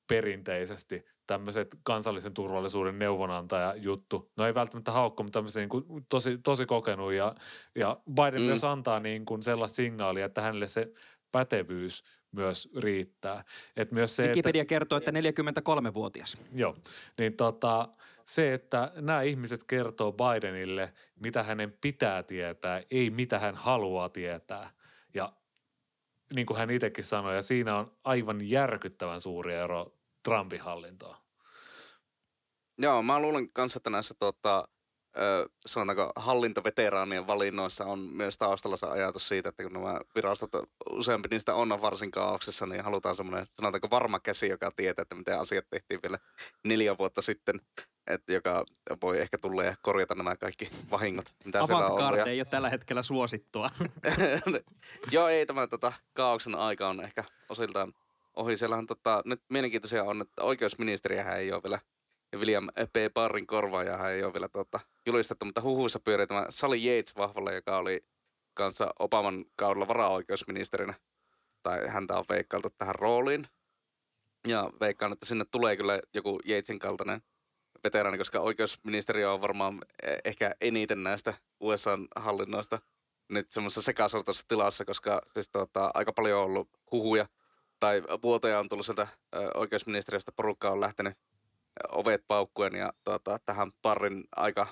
perinteisesti 0.07 1.05
tämmöiset 1.27 1.75
kansallisen 1.83 2.33
turvallisuuden 2.33 2.99
neuvonantaja 2.99 3.75
juttu. 3.75 4.31
No 4.37 4.45
ei 4.45 4.55
välttämättä 4.55 4.91
haukko, 4.91 5.23
mutta 5.23 5.39
tämmöisen 5.39 5.59
niin 5.59 5.69
kuin 5.69 6.05
tosi, 6.09 6.37
tosi 6.37 6.65
kokenut 6.65 7.13
ja, 7.13 7.35
ja 7.75 7.97
Biden 8.15 8.33
Mm. 8.33 8.41
mm. 8.41 8.47
myös 8.47 8.63
antaa 8.63 8.99
niin 8.99 9.25
kuin 9.25 9.43
sellaista 9.43 9.75
signaalia, 9.75 10.25
että 10.25 10.41
hänelle 10.41 10.67
se 10.67 10.91
pätevyys 11.31 12.03
myös 12.31 12.69
riittää. 12.77 13.43
Et 13.75 13.91
myös 13.91 14.15
se, 14.15 14.23
että, 14.23 14.31
Wikipedia 14.31 14.65
kertoo, 14.65 14.97
että 14.97 15.11
43-vuotias. 15.11 16.37
Joo, 16.53 16.75
niin 17.17 17.33
tota, 17.33 17.89
se, 18.25 18.53
että 18.53 18.91
nämä 18.95 19.21
ihmiset 19.21 19.63
kertoo 19.63 20.11
Bidenille, 20.11 20.93
mitä 21.15 21.43
hänen 21.43 21.77
pitää 21.81 22.23
tietää, 22.23 22.81
ei 22.91 23.09
mitä 23.09 23.39
hän 23.39 23.55
haluaa 23.55 24.09
tietää. 24.09 24.69
Ja 25.13 25.33
niin 26.33 26.45
kuin 26.45 26.57
hän 26.57 26.69
itsekin 26.69 27.03
sanoi, 27.03 27.35
ja 27.35 27.41
siinä 27.41 27.77
on 27.77 27.97
aivan 28.03 28.49
järkyttävän 28.49 29.21
suuri 29.21 29.55
ero 29.55 29.95
Trumpin 30.23 30.61
hallintoon. 30.61 31.15
Joo, 32.77 33.01
mä 33.03 33.19
luulen 33.19 33.49
kanssa, 33.53 33.77
että 33.77 33.89
näissä 33.89 34.13
tota, 34.19 34.67
sanotaanko 35.65 36.11
hallintoveteraanien 36.15 37.27
valinnoissa 37.27 37.85
on 37.85 37.99
myös 37.99 38.37
taustalla 38.37 38.77
se 38.77 38.85
ajatus 38.85 39.27
siitä, 39.27 39.49
että 39.49 39.63
kun 39.63 39.73
nämä 39.73 39.99
virastot, 40.15 40.51
useampi 40.89 41.27
niistä 41.31 41.55
on 41.55 41.81
varsin 41.81 42.11
kaauksessa, 42.11 42.65
niin 42.65 42.83
halutaan 42.83 43.15
semmoinen, 43.15 43.47
sanotaanko 43.55 43.89
varma 43.89 44.19
käsi, 44.19 44.49
joka 44.49 44.71
tietää, 44.75 45.01
että 45.01 45.15
miten 45.15 45.39
asiat 45.39 45.65
tehtiin 45.69 45.99
vielä 46.03 46.19
neljä 46.63 46.97
vuotta 46.97 47.21
sitten, 47.21 47.61
että 48.07 48.33
joka 48.33 48.65
voi 49.01 49.19
ehkä 49.19 49.37
tulla 49.37 49.63
ja 49.63 49.75
korjata 49.81 50.15
nämä 50.15 50.35
kaikki 50.35 50.69
vahingot, 50.91 51.33
mitä 51.45 51.63
on. 51.63 51.71
Avantgarde 51.71 52.21
Ja- 52.21 52.25
ei 52.25 52.39
ole 52.39 52.45
tällä 52.45 52.69
hetkellä 52.69 53.01
suosittua. 53.01 53.69
Joo, 55.11 55.27
ei 55.27 55.45
tämä 55.45 55.67
tota, 55.67 55.93
kaauksen 56.13 56.55
aika 56.55 56.87
on 56.87 57.03
ehkä 57.03 57.23
osiltaan 57.49 57.93
ohi. 58.35 58.57
Siellähän 58.57 58.87
tota, 58.87 59.21
nyt 59.25 59.41
mielenkiintoisia 59.49 60.03
on, 60.03 60.21
että 60.21 60.43
oikeusministeriähän 60.43 61.39
ei 61.39 61.51
ole 61.51 61.63
vielä, 61.63 61.79
William 62.35 62.67
P. 62.93 63.13
Barrin 63.13 63.47
korvaajahan 63.47 64.11
ei 64.11 64.23
ole 64.23 64.33
vielä 64.33 64.49
tota, 64.49 64.79
julistettu, 65.05 65.45
mutta 65.45 65.61
huhuissa 65.61 65.99
pyörii 65.99 66.27
tämä 66.27 66.45
Sally 66.49 66.77
Yates 66.77 67.15
vahvalla, 67.15 67.51
joka 67.51 67.77
oli 67.77 68.05
kanssa 68.53 68.93
Obaman 68.99 69.45
kaudella 69.55 69.87
varaoikeusministerinä, 69.87 70.93
tai 71.63 71.87
häntä 71.87 72.17
on 72.17 72.25
veikkailtu 72.29 72.69
tähän 72.77 72.95
rooliin. 72.95 73.47
Ja 74.47 74.69
veikkaan, 74.79 75.11
että 75.11 75.25
sinne 75.25 75.45
tulee 75.51 75.77
kyllä 75.77 75.99
joku 76.13 76.39
Yatesin 76.47 76.79
kaltainen 76.79 77.21
veteraani, 77.83 78.17
koska 78.17 78.39
oikeusministeriö 78.39 79.33
on 79.33 79.41
varmaan 79.41 79.79
eh, 80.03 80.17
ehkä 80.25 80.55
eniten 80.61 81.03
näistä 81.03 81.33
USA-hallinnoista 81.59 82.79
nyt 83.29 83.49
semmoisessa 83.49 83.81
sekasortoisessa 83.81 84.47
tilassa, 84.47 84.85
koska 84.85 85.21
siis 85.33 85.49
tota, 85.49 85.91
aika 85.93 86.13
paljon 86.13 86.39
on 86.39 86.45
ollut 86.45 86.69
huhuja 86.91 87.27
tai 87.79 88.03
vuotoja 88.23 88.59
on 88.59 88.69
tullut 88.69 88.85
sieltä 88.85 89.07
oikeusministeriöstä, 89.53 90.31
porukka 90.31 90.69
on 90.69 90.81
lähtenyt 90.81 91.17
ovet 91.91 92.23
paukkuen 92.27 92.75
ja 92.75 92.93
tota, 93.03 93.39
tähän 93.45 93.71
parin 93.81 94.23
aika 94.35 94.67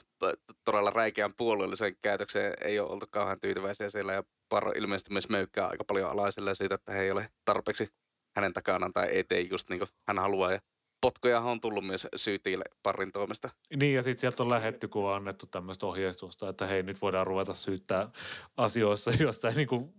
todella 0.65 0.89
räikeän 0.89 1.33
puolueelliseen 1.37 1.95
käytökseen 2.01 2.53
ei 2.61 2.79
ole 2.79 2.89
oltu 2.89 3.05
kauhean 3.11 3.39
tyytyväisiä 3.39 3.89
siellä 3.89 4.13
ja 4.13 4.23
Parro 4.49 4.71
ilmeisesti 4.71 5.13
myös 5.13 5.29
möykkää 5.29 5.67
aika 5.67 5.83
paljon 5.83 6.11
alaisille 6.11 6.55
siitä, 6.55 6.75
että 6.75 6.93
he 6.93 7.01
ei 7.01 7.11
ole 7.11 7.29
tarpeeksi 7.45 7.87
hänen 8.35 8.53
takanaan 8.53 8.93
tai 8.93 9.07
ei 9.07 9.23
tee 9.23 9.41
just 9.41 9.69
niin 9.69 9.79
kuin 9.79 9.89
hän 10.07 10.19
haluaa 10.19 10.51
ja 10.51 10.59
potkoja 11.01 11.39
on 11.39 11.61
tullut 11.61 11.85
myös 11.85 12.07
syytiille 12.15 12.63
parin 12.83 13.11
toimesta. 13.11 13.49
Niin 13.75 13.95
ja 13.95 14.01
sitten 14.01 14.21
sieltä 14.21 14.43
on 14.43 14.49
lähetty, 14.49 14.87
kun 14.87 15.09
on 15.09 15.15
annettu 15.15 15.45
tämmöistä 15.45 15.85
ohjeistusta, 15.85 16.49
että 16.49 16.65
hei 16.65 16.83
nyt 16.83 17.01
voidaan 17.01 17.27
ruveta 17.27 17.53
syyttää 17.53 18.09
asioissa, 18.57 19.11
joista 19.23 19.49
ei 19.49 19.55
niin 19.55 19.67
kuin 19.67 19.93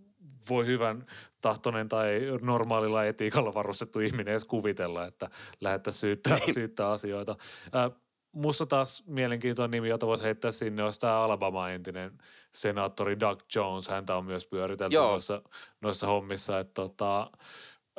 voi 0.49 0.65
hyvän 0.65 1.05
tahtoinen 1.41 1.89
tai 1.89 2.19
normaalilla 2.41 3.05
etiikalla 3.05 3.53
varustettu 3.53 3.99
ihminen 3.99 4.27
edes 4.27 4.45
kuvitella, 4.45 5.05
että 5.05 5.29
lähdettä 5.61 5.91
syyttää, 5.91 6.37
Niin. 6.37 6.53
syyttää 6.53 6.91
asioita. 6.91 7.35
Äh, 7.75 7.91
musta 8.31 8.65
taas 8.65 9.03
mielenkiintoinen 9.07 9.71
nimi, 9.71 9.89
jota 9.89 10.07
voisi 10.07 10.23
heittää 10.23 10.51
sinne, 10.51 10.83
olisi 10.83 10.99
tämä 10.99 11.21
Alabama 11.21 11.69
entinen 11.69 12.17
senaattori 12.51 13.19
Doug 13.19 13.39
Jones. 13.55 13.87
Häntä 13.89 14.15
on 14.15 14.25
myös 14.25 14.45
pyöritelty 14.47 14.95
Joo. 14.95 15.11
noissa, 15.11 15.41
noissa 15.81 16.07
hommissa. 16.07 16.59
Että 16.59 16.73
tota, 16.73 17.31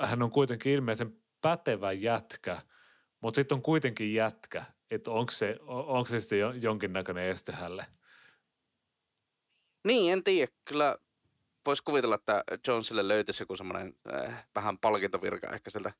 hän 0.00 0.22
on 0.22 0.30
kuitenkin 0.30 0.72
ilmeisen 0.72 1.16
pätevä 1.40 1.92
jätkä, 1.92 2.62
mutta 3.20 3.36
sitten 3.36 3.56
on 3.56 3.62
kuitenkin 3.62 4.14
jätkä. 4.14 4.64
Että 4.90 5.10
onko 5.10 5.30
se, 5.30 5.56
onko 5.66 6.06
se 6.06 6.20
sitten 6.20 6.38
jo- 6.38 6.52
jonkinnäköinen 6.52 7.24
este 7.24 7.52
hälle? 7.52 7.86
Niin, 9.86 10.12
en 10.12 10.24
tiedä. 10.24 10.52
Kyllä 10.64 10.98
voisi 11.66 11.82
kuvitella, 11.84 12.14
että 12.14 12.44
Jonesille 12.66 13.08
löytyisi 13.08 13.42
joku 13.42 13.56
semmoinen 13.56 13.94
äh, 14.14 14.46
vähän 14.54 14.78
palkintovirka 14.78 15.52
ehkä 15.52 15.70
sieltä 15.70 15.92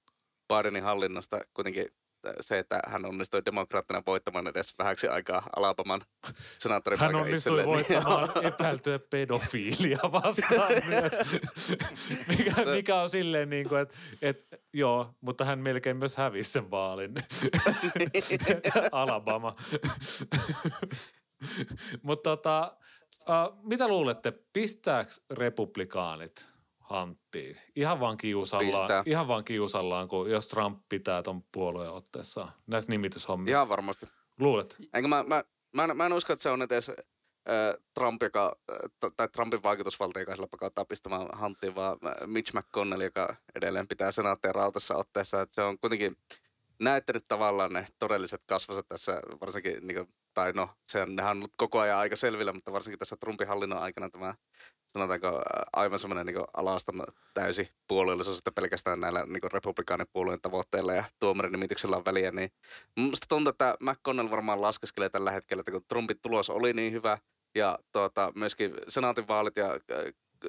Bidenin 0.49 0.83
hallinnosta. 0.83 1.41
Kuitenkin 1.55 1.87
äh, 2.27 2.35
se, 2.41 2.59
että 2.59 2.81
hän 2.87 3.05
onnistui 3.05 3.43
demokraattina 3.45 4.03
voittamaan 4.07 4.47
edes 4.47 4.75
vähäksi 4.79 5.09
aikaa 5.09 5.49
Alabaman 5.57 6.01
senaattorin 6.59 7.01
Hän 7.01 7.15
onnistui 7.15 7.37
itselleen, 7.37 7.67
niin 7.67 8.05
voittamaan 8.05 8.45
epäiltyä 8.45 8.99
pedofiilia 8.99 9.99
vastaan 10.03 10.73
myös, 10.89 11.13
mikä, 12.29 12.55
mikä 12.75 13.01
on 13.01 13.11
silleen 13.11 13.51
niin 13.51 13.69
kuin, 13.69 13.81
että, 13.81 13.95
että 14.23 14.57
joo, 14.73 15.15
mutta 15.21 15.45
hän 15.45 15.59
melkein 15.59 15.97
myös 15.97 16.17
hävisi 16.17 16.53
sen 16.53 16.71
vaalin. 16.71 17.15
Alabama. 18.93 19.57
mutta 22.03 22.31
tota, 22.31 22.77
uh, 23.21 23.57
mitä 23.62 23.89
luulette, 23.89 24.33
pistääkö 24.53 25.11
republikaanit 25.31 26.51
hanttiin? 26.79 27.57
Ihan 27.77 28.01
vaan 28.01 28.16
kiusallaan, 28.16 28.81
Pistää. 28.81 29.03
ihan 29.07 29.29
vaan 29.29 29.45
kiusallaan, 29.45 30.09
kun 30.09 30.31
jos 30.31 30.49
Trump 30.49 30.83
pitää 30.89 31.23
ton 31.23 31.43
puolueen 31.53 31.93
otteessaan 31.93 32.53
näissä 32.66 32.93
nimityshommissa. 32.93 33.57
Ihan 33.59 33.68
varmasti. 33.68 34.07
Luulet? 34.39 34.77
Enkä 34.95 35.09
mä, 35.09 35.23
mä, 35.23 35.45
mä, 35.73 35.85
en, 35.85 35.97
mä 35.97 36.07
en 36.07 36.12
usko, 36.12 36.33
että 36.33 36.43
se 36.43 36.51
on 36.51 36.62
edes 36.62 36.89
äh, 36.89 36.97
Trump, 37.95 38.23
joka, 38.23 38.57
äh, 38.73 39.11
tai 39.16 39.29
Trumpin 39.29 39.62
vaikutusvalta, 39.62 40.21
joka 40.21 40.35
sillä 40.35 40.47
pakottaa 40.47 40.85
pistämään 40.85 41.27
hanttiin, 41.33 41.75
vaan 41.75 41.99
Mitch 42.27 42.55
McConnell, 42.55 43.01
joka 43.01 43.37
edelleen 43.55 43.89
pitää 43.89 44.12
senaattia 44.12 44.53
rautassa 44.53 44.97
otteessa. 44.97 45.41
Että 45.43 45.55
se 45.55 45.62
on 45.62 45.79
kuitenkin 45.79 46.16
näyttänyt 46.81 47.25
tavallaan 47.29 47.73
ne 47.73 47.87
todelliset 47.99 48.43
kasvoset 48.47 48.89
tässä, 48.89 49.21
varsinkin, 49.41 49.87
niin 49.87 50.09
tai 50.35 50.53
no, 50.53 50.70
se 50.87 51.03
on, 51.03 51.16
nehän 51.16 51.31
on 51.31 51.37
ollut 51.37 51.55
koko 51.57 51.81
ajan 51.81 51.99
aika 51.99 52.16
selvillä, 52.16 52.53
mutta 52.53 52.72
varsinkin 52.72 52.99
tässä 52.99 53.16
Trumpin 53.16 53.49
hallinnon 53.49 53.83
aikana 53.83 54.11
tämä 54.11 54.35
sanotaanko 54.93 55.43
aivan 55.72 55.99
semmoinen 55.99 56.26
niin 56.26 56.47
alaston 56.55 57.05
täysi 57.35 57.70
puolueellisuus, 57.89 58.39
että 58.39 58.53
pelkästään 58.53 59.01
näillä 59.01 59.26
niin 59.26 59.53
republikaanipuolueen 59.53 60.41
tavoitteilla 60.41 60.95
ja 60.95 61.05
tuomarin 61.20 61.53
nimityksellä 61.53 61.97
on 61.97 62.05
väliä, 62.05 62.31
niin 62.31 62.51
Musta 62.97 63.26
tuntuu, 63.28 63.51
että 63.51 63.76
McConnell 63.81 64.31
varmaan 64.31 64.62
laskeskelee 64.62 65.09
tällä 65.09 65.31
hetkellä, 65.31 65.61
että 65.61 65.72
kun 65.72 65.85
Trumpin 65.89 66.20
tulos 66.22 66.51
oli 66.51 66.72
niin 66.72 66.93
hyvä 66.93 67.18
ja 67.55 67.78
tuota, 67.93 68.33
myöskin 68.35 68.74
senaatin 68.89 69.28
vaalit 69.28 69.57
ja 69.57 69.68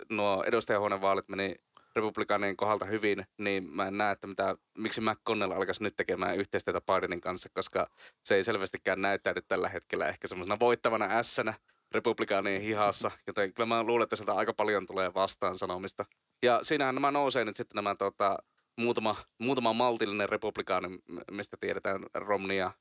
nuo 0.09 0.43
edustajahuoneen 0.43 1.01
vaalit 1.01 1.29
meni 1.29 1.55
republikaanien 1.95 2.57
kohdalta 2.57 2.85
hyvin, 2.85 3.25
niin 3.37 3.69
mä 3.71 3.87
en 3.87 3.97
näe, 3.97 4.11
että 4.11 4.27
mitä, 4.27 4.55
miksi 4.77 5.01
McConnell 5.01 5.51
alkaisi 5.51 5.83
nyt 5.83 5.95
tekemään 5.95 6.37
yhteistyötä 6.37 6.81
Bidenin 6.81 7.21
kanssa, 7.21 7.49
koska 7.53 7.87
se 8.23 8.35
ei 8.35 8.43
selvästikään 8.43 9.01
näyttäydy 9.01 9.41
tällä 9.47 9.69
hetkellä 9.69 10.07
ehkä 10.07 10.27
semmoisena 10.27 10.59
voittavana 10.59 11.05
ässänä 11.05 11.53
republikaanien 11.91 12.61
hihassa, 12.61 13.11
joten 13.27 13.53
kyllä 13.53 13.67
mä 13.67 13.83
luulen, 13.83 14.03
että 14.03 14.15
sieltä 14.15 14.33
aika 14.33 14.53
paljon 14.53 14.87
tulee 14.87 15.13
vastaan 15.13 15.57
sanomista. 15.57 16.05
Ja 16.43 16.59
siinähän 16.63 16.95
nämä 16.95 17.11
nousee 17.11 17.45
nyt 17.45 17.55
sitten 17.55 17.75
nämä 17.75 17.95
tota, 17.95 18.37
muutama, 18.77 19.15
muutama 19.39 19.73
maltillinen 19.73 20.29
republikaani, 20.29 20.99
mistä 21.31 21.57
tiedetään 21.59 22.05
Romney 22.13 22.57
ja 22.57 22.71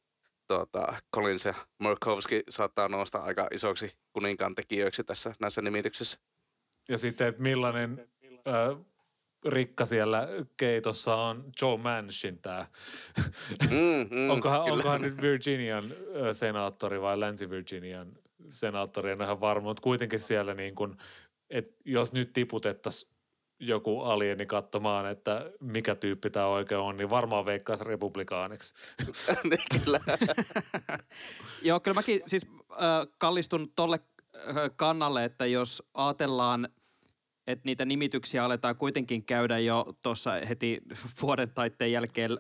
tuota, 0.49 0.95
Collins 1.17 1.45
ja 1.45 1.55
Murkowski 1.79 2.43
saattaa 2.49 2.89
nousta 2.89 3.19
aika 3.19 3.49
isoksi 3.51 3.93
kuninkaan 4.13 4.55
tekijöiksi 4.55 5.05
tässä 5.05 5.35
näissä 5.41 5.63
nimityksissä. 5.63 6.19
Ja 6.89 6.99
sitten, 6.99 7.27
että 7.27 7.43
millainen 7.43 8.09
ö, 8.49 8.77
rikka 9.45 9.87
siellä 9.87 10.29
keitossa 10.57 11.17
on 11.17 11.53
Joe 11.63 11.77
Manchin 11.77 12.39
tämä. 12.39 12.67
Mm, 13.71 14.09
mm, 14.11 14.31
onkohan, 14.33 14.61
kyllä. 14.61 14.75
onkohan 14.75 15.03
nyt 15.03 15.23
Virginian 15.23 15.85
senaattori 16.33 17.01
vai 17.01 17.21
Länsi-Virginian 17.21 18.13
senaattori, 18.49 19.11
en 19.11 19.19
ole 19.19 19.25
ihan 19.25 19.41
varma, 19.41 19.65
mutta 19.65 19.83
kuitenkin 19.83 20.21
siellä 20.21 20.55
niin 20.55 20.75
kuin, 20.75 20.97
että 21.51 21.81
jos 21.85 22.13
nyt 22.13 22.33
tiputettaisiin 22.33 23.13
joku 23.61 24.01
alieni 24.01 24.47
katsomaan, 24.47 25.07
että 25.07 25.51
mikä 25.61 25.95
tyyppi 25.95 26.31
tämä 26.31 26.47
oikein 26.47 26.81
on, 26.81 26.97
niin 26.97 27.11
varmaan 27.11 27.45
veikkaisi 27.45 27.85
republikaaniksi. 27.85 28.75
Niin, 29.51 29.85
kyllä. 29.85 30.01
Joo, 31.63 31.81
kyllä 31.81 31.95
mäkin 31.95 32.21
siis 32.27 32.47
äh, 32.73 32.79
kallistun 33.19 33.73
tolle 33.77 34.01
äh, 34.37 34.55
kannalle, 34.77 35.25
että 35.25 35.47
jos 35.47 35.83
ajatellaan, 35.95 36.69
että 37.53 37.67
niitä 37.67 37.85
nimityksiä 37.85 38.45
aletaan 38.45 38.77
kuitenkin 38.77 39.25
käydä 39.25 39.59
jo 39.59 39.95
tuossa 40.03 40.31
heti 40.49 40.81
vuoden 41.23 41.51
taitteen 41.51 41.93
jälkeen 41.93 42.31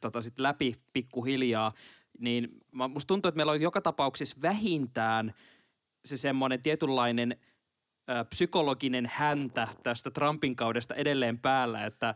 tota, 0.00 0.22
sit 0.22 0.38
läpi 0.38 0.74
pikkuhiljaa, 0.92 1.72
niin 2.18 2.48
musta 2.72 3.08
tuntuu, 3.08 3.28
että 3.28 3.36
meillä 3.36 3.52
on 3.52 3.60
joka 3.60 3.80
tapauksessa 3.80 4.36
vähintään 4.42 5.34
se 6.04 6.16
semmoinen 6.16 6.62
tietynlainen 6.62 7.36
psykologinen 8.28 9.10
häntä 9.12 9.68
tästä 9.82 10.10
Trumpin 10.10 10.56
kaudesta 10.56 10.94
edelleen 10.94 11.38
päällä, 11.38 11.86
että 11.86 12.14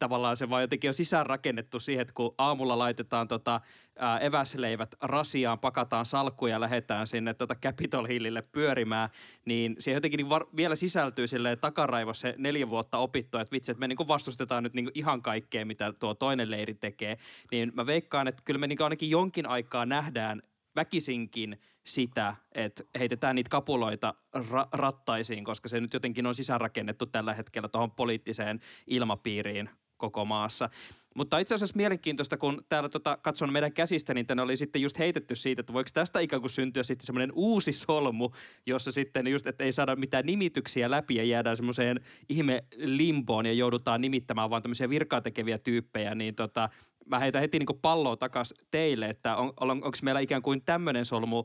tavallaan 0.00 0.36
se 0.36 0.50
vaan 0.50 0.62
jotenkin 0.62 0.90
on 0.90 0.94
sisäänrakennettu 0.94 1.80
siihen, 1.80 2.02
että 2.02 2.14
kun 2.14 2.34
aamulla 2.38 2.78
laitetaan 2.78 3.28
tota, 3.28 3.60
ää, 3.98 4.18
eväsleivät 4.18 4.94
rasiaan, 5.02 5.58
pakataan 5.58 6.06
salkkuja 6.06 6.54
ja 6.54 6.60
lähdetään 6.60 7.06
sinne 7.06 7.34
tota 7.34 7.54
Capitol 7.54 8.06
Hillille 8.06 8.42
pyörimään, 8.52 9.08
niin 9.44 9.76
siihen 9.78 9.96
jotenkin 9.96 10.18
niin 10.18 10.28
var- 10.28 10.46
vielä 10.56 10.76
sisältyy 10.76 11.26
silleen 11.26 11.58
takaraivossa 11.58 12.20
se 12.20 12.34
neljä 12.38 12.70
vuotta 12.70 12.98
opittu, 12.98 13.38
että 13.38 13.52
vitsi, 13.52 13.72
että 13.72 13.80
me 13.80 13.88
niin 13.88 14.08
vastustetaan 14.08 14.62
nyt 14.62 14.74
niin 14.74 14.90
ihan 14.94 15.22
kaikkea, 15.22 15.66
mitä 15.66 15.92
tuo 15.92 16.14
toinen 16.14 16.50
leiri 16.50 16.74
tekee, 16.74 17.16
niin 17.50 17.72
mä 17.74 17.86
veikkaan, 17.86 18.28
että 18.28 18.42
kyllä 18.44 18.58
me 18.58 18.66
niin 18.66 18.82
ainakin 18.82 19.10
jonkin 19.10 19.46
aikaa 19.46 19.86
nähdään 19.86 20.42
väkisinkin 20.76 21.60
sitä, 21.84 22.34
että 22.52 22.84
heitetään 22.98 23.36
niitä 23.36 23.48
kapuloita 23.48 24.14
ra- 24.36 24.68
rattaisiin, 24.72 25.44
koska 25.44 25.68
se 25.68 25.80
nyt 25.80 25.92
jotenkin 25.92 26.26
on 26.26 26.34
sisäänrakennettu 26.34 27.06
tällä 27.06 27.34
hetkellä 27.34 27.68
tuohon 27.68 27.90
poliittiseen 27.90 28.60
ilmapiiriin 28.86 29.70
koko 30.00 30.24
maassa. 30.24 30.68
Mutta 31.14 31.38
itse 31.38 31.54
asiassa 31.54 31.76
mielenkiintoista, 31.76 32.36
kun 32.36 32.64
täällä 32.68 32.88
tota, 32.88 33.18
katson 33.22 33.52
meidän 33.52 33.72
käsistä, 33.72 34.14
niin 34.14 34.26
tänne 34.26 34.42
oli 34.42 34.56
sitten 34.56 34.82
just 34.82 34.98
heitetty 34.98 35.36
siitä, 35.36 35.60
että 35.60 35.72
voiko 35.72 35.90
tästä 35.94 36.20
ikään 36.20 36.42
kuin 36.42 36.50
syntyä 36.50 36.82
sitten 36.82 37.06
semmoinen 37.06 37.32
uusi 37.34 37.72
solmu, 37.72 38.30
jossa 38.66 38.92
sitten 38.92 39.26
just, 39.26 39.46
että 39.46 39.64
ei 39.64 39.72
saada 39.72 39.96
mitään 39.96 40.26
nimityksiä 40.26 40.90
läpi 40.90 41.14
ja 41.14 41.24
jäädään 41.24 41.56
semmoiseen 41.56 42.00
ihme 42.28 42.64
limboon 42.76 43.46
ja 43.46 43.52
joudutaan 43.52 44.00
nimittämään 44.00 44.50
vaan 44.50 44.62
tämmöisiä 44.62 44.88
virkaa 44.88 45.20
tekeviä 45.20 45.58
tyyppejä, 45.58 46.14
niin 46.14 46.34
tota, 46.34 46.68
mä 47.06 47.18
heitän 47.18 47.40
heti 47.40 47.58
niin 47.58 47.80
palloa 47.82 48.16
takas 48.16 48.54
teille, 48.70 49.06
että 49.06 49.36
on, 49.36 49.52
on, 49.60 49.70
onko 49.70 49.98
meillä 50.02 50.20
ikään 50.20 50.42
kuin 50.42 50.62
tämmöinen 50.64 51.04
solmu 51.04 51.44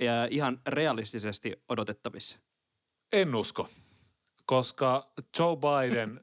ja 0.00 0.28
ihan 0.30 0.60
realistisesti 0.66 1.52
odotettavissa? 1.68 2.38
En 3.12 3.34
usko, 3.34 3.68
koska 4.46 5.12
Joe 5.38 5.56
Biden 5.56 6.20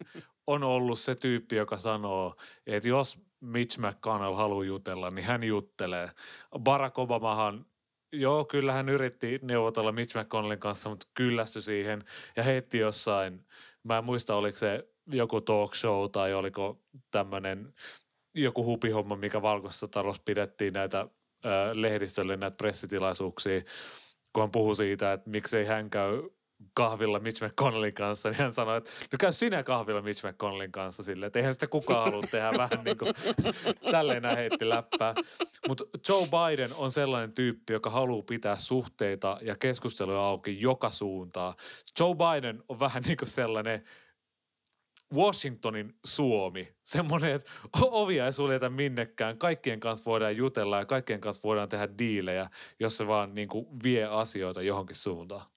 on 0.47 0.63
ollut 0.63 0.99
se 0.99 1.15
tyyppi, 1.15 1.55
joka 1.55 1.77
sanoo, 1.77 2.35
että 2.67 2.89
jos 2.89 3.19
Mitch 3.39 3.79
McConnell 3.79 4.33
haluaa 4.33 4.65
jutella, 4.65 5.11
niin 5.11 5.25
hän 5.25 5.43
juttelee. 5.43 6.09
Barack 6.59 6.99
Obamahan, 6.99 7.65
joo, 8.13 8.45
kyllä 8.45 8.73
hän 8.73 8.89
yritti 8.89 9.39
neuvotella 9.41 9.91
Mitch 9.91 10.17
McConnellin 10.17 10.59
kanssa, 10.59 10.89
mutta 10.89 11.07
kyllästyi 11.13 11.61
siihen 11.61 12.03
ja 12.35 12.43
heitti 12.43 12.77
jossain, 12.77 13.45
mä 13.83 13.97
en 13.97 14.03
muista, 14.03 14.35
oliko 14.35 14.57
se 14.57 14.87
joku 15.11 15.41
talk 15.41 15.75
show 15.75 16.11
tai 16.11 16.33
oliko 16.33 16.81
tämmöinen 17.11 17.73
joku 18.33 18.65
hupihomma, 18.65 19.15
mikä 19.15 19.41
valkoisessa 19.41 19.87
talossa 19.87 20.21
pidettiin 20.25 20.73
näitä 20.73 21.07
lehdistölle 21.73 22.37
näitä 22.37 22.57
pressitilaisuuksia, 22.57 23.61
kun 24.33 24.43
hän 24.43 24.51
puhuu 24.51 24.75
siitä, 24.75 25.13
että 25.13 25.29
miksei 25.29 25.65
hän 25.65 25.89
käy 25.89 26.29
kahvilla 26.73 27.19
Mitch 27.19 27.43
McConnellin 27.43 27.93
kanssa, 27.93 28.29
niin 28.29 28.39
hän 28.39 28.51
sanoi, 28.51 28.77
että 28.77 28.91
no 29.11 29.17
käy 29.19 29.31
sinä 29.31 29.63
kahvilla 29.63 30.01
Mitch 30.01 30.25
McConnellin 30.27 30.71
kanssa 30.71 31.03
silleen, 31.03 31.27
että 31.27 31.39
eihän 31.39 31.53
sitä 31.53 31.67
kukaan 31.67 32.05
halua 32.05 32.21
tehdä 32.31 32.51
vähän 32.63 32.83
niin 32.85 32.97
kuin, 32.97 33.13
tälleen 33.91 34.25
heitti 34.25 34.69
läppää. 34.69 35.15
Mutta 35.67 35.83
Joe 36.09 36.27
Biden 36.27 36.69
on 36.77 36.91
sellainen 36.91 37.31
tyyppi, 37.31 37.73
joka 37.73 37.89
haluaa 37.89 38.23
pitää 38.29 38.55
suhteita 38.55 39.37
ja 39.41 39.55
keskusteluja 39.55 40.19
auki 40.19 40.61
joka 40.61 40.89
suuntaan. 40.89 41.53
Joe 41.99 42.15
Biden 42.15 42.63
on 42.69 42.79
vähän 42.79 43.03
niin 43.03 43.17
kuin 43.17 43.29
sellainen 43.29 43.83
Washingtonin 45.13 45.93
Suomi. 46.05 46.75
Semmoinen, 46.83 47.35
että 47.35 47.51
ovia 47.81 48.25
ei 48.25 48.33
suljeta 48.33 48.69
minnekään. 48.69 49.37
Kaikkien 49.37 49.79
kanssa 49.79 50.05
voidaan 50.05 50.37
jutella 50.37 50.79
ja 50.79 50.85
kaikkien 50.85 51.21
kanssa 51.21 51.41
voidaan 51.43 51.69
tehdä 51.69 51.87
diilejä, 51.97 52.49
jos 52.79 52.97
se 52.97 53.07
vaan 53.07 53.35
niin 53.35 53.47
kuin 53.47 53.67
vie 53.83 54.05
asioita 54.05 54.61
johonkin 54.61 54.95
suuntaan. 54.95 55.54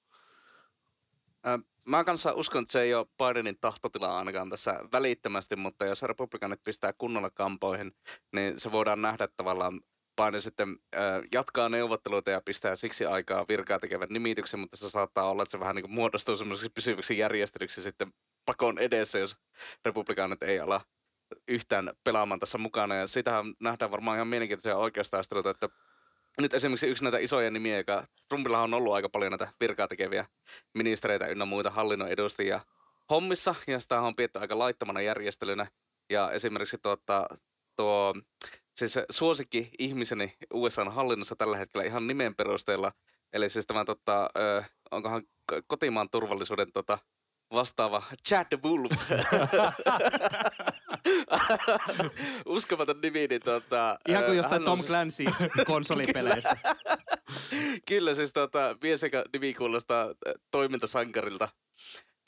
Mä 1.85 2.05
kanssa 2.05 2.33
uskon, 2.33 2.63
että 2.63 2.73
se 2.73 2.81
ei 2.81 2.95
ole 2.95 3.07
Bidenin 3.19 3.59
tahtotila 3.61 4.19
ainakaan 4.19 4.51
tässä 4.51 4.81
välittömästi, 4.93 5.57
mutta 5.57 5.87
jos 5.87 6.03
republikaanit 6.03 6.63
pistää 6.65 6.93
kunnolla 6.99 7.31
kampoihin, 7.31 7.93
niin 8.33 8.61
se 8.61 8.73
voidaan 8.73 9.03
nähdä 9.03 9.29
tavallaan 9.37 9.81
Biden 10.23 10.43
sitten 10.43 10.77
ö, 10.95 10.99
jatkaa 11.33 11.69
neuvotteluita 11.69 12.31
ja 12.31 12.41
pistää 12.41 12.77
siksi 12.77 13.07
aikaa 13.07 13.45
virkaa 13.49 13.79
tekevän 13.79 14.09
nimityksen, 14.11 14.61
mutta 14.61 14.77
se 14.77 14.91
saattaa 14.91 15.31
olla, 15.31 15.43
että 15.43 15.51
se 15.51 15.61
vähän 15.61 15.77
niin 15.77 15.83
kuin 15.83 15.95
muodostuu 15.95 16.37
semmoiseksi 16.37 16.73
pysyväksi 16.75 17.19
järjestelyksi 17.19 17.83
sitten 17.83 18.13
pakon 18.45 18.79
edessä, 18.79 19.19
jos 19.19 19.37
republikaanit 19.85 20.43
ei 20.43 20.61
ala 20.61 20.81
yhtään 21.49 21.93
pelaamaan 22.05 22.41
tässä 22.41 22.59
mukana. 22.59 22.95
Ja 22.95 23.07
sitähän 23.07 23.55
nähdään 23.61 23.91
varmaan 23.91 24.17
ihan 24.17 24.29
mielenkiintoisia 24.29 24.77
oikeastaisteluita, 24.77 25.51
että 25.51 25.69
nyt 26.41 26.55
esimerkiksi 26.55 26.87
yksi 26.87 27.05
näitä 27.05 27.19
isoja 27.19 27.51
nimiä, 27.51 27.77
joka 27.77 28.05
Trumpilla 28.29 28.63
on 28.63 28.75
ollut 28.75 28.95
aika 28.95 29.09
paljon 29.09 29.31
näitä 29.31 29.49
virkaa 29.61 29.89
tekeviä 29.89 30.27
ministereitä 30.75 31.27
ynnä 31.27 31.45
muita 31.45 31.71
hallinnon 31.71 32.09
edustajia 32.09 32.61
hommissa, 33.11 33.55
ja 33.67 33.81
sitä 33.81 34.01
on 34.01 34.17
pidetty 34.17 34.39
aika 34.39 34.59
laittomana 34.59 35.01
järjestelynä. 35.01 35.67
Ja 36.11 36.31
esimerkiksi 36.31 36.79
tuota, 36.83 37.29
tuo 37.77 38.15
siis 38.77 38.95
suosikki 39.11 39.71
ihmiseni 39.79 40.35
USAn 40.55 40.93
hallinnossa 40.93 41.37
tällä 41.37 41.57
hetkellä 41.57 41.87
ihan 41.87 42.07
nimen 42.07 42.35
perusteella, 42.35 42.93
eli 43.33 43.51
siis 43.51 43.67
tämä 43.67 43.85
ö, 44.11 44.63
onkohan 44.91 45.23
kotimaan 45.67 46.11
turvallisuuden 46.11 46.73
tota, 46.73 46.99
vastaava 47.53 48.03
Chad 48.29 48.47
Wolf. 48.65 48.93
Uskomaton 52.47 53.01
nimi, 53.03 53.27
niin 53.27 53.41
tota... 53.41 53.99
Ihan 54.09 54.25
kuin 54.25 54.37
jostain 54.37 54.65
Tom 54.65 54.79
siis- 54.79 54.89
Clancy 54.89 55.25
konsolipeleistä. 55.67 56.57
Kyllä, 57.89 58.15
siis 58.15 58.33
tota, 58.33 58.77
mies, 58.83 59.03
joka 59.03 59.25
nimi 59.33 59.55
kuulostaa 59.55 60.15
toimintasankarilta, 60.51 61.49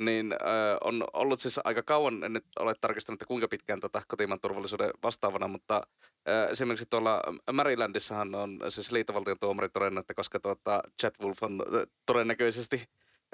niin 0.01 0.33
äh, 0.33 0.79
on 0.85 1.05
ollut 1.13 1.41
siis 1.41 1.61
aika 1.65 1.83
kauan, 1.83 2.25
en 2.25 2.33
nyt 2.33 2.45
ole 2.59 2.75
tarkistanut, 2.81 3.17
että 3.17 3.27
kuinka 3.27 3.49
pitkään 3.49 3.81
tota 3.81 4.03
kotimaan 4.09 4.41
turvallisuuden 4.41 4.91
vastaavana, 5.03 5.49
mutta 5.49 5.83
äh, 6.29 6.51
esimerkiksi 6.51 6.87
tuolla 6.91 7.23
Marylandissahan 7.53 8.35
on 8.35 8.61
siis 8.69 8.93
liittovaltion 8.93 9.39
tuomari 9.41 9.69
todennut, 9.69 10.03
että 10.03 10.15
koska 10.15 10.41
tota 10.41 10.83
Chad 11.01 11.15
Wolf 11.23 11.43
on 11.43 11.63
äh, 11.75 11.83
todennäköisesti 12.07 12.85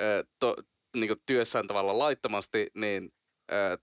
äh, 0.01 0.25
to, 0.39 0.57
niin 0.97 1.17
työssään 1.27 1.67
tavallaan 1.67 1.99
laittomasti, 1.99 2.71
niin 2.75 3.13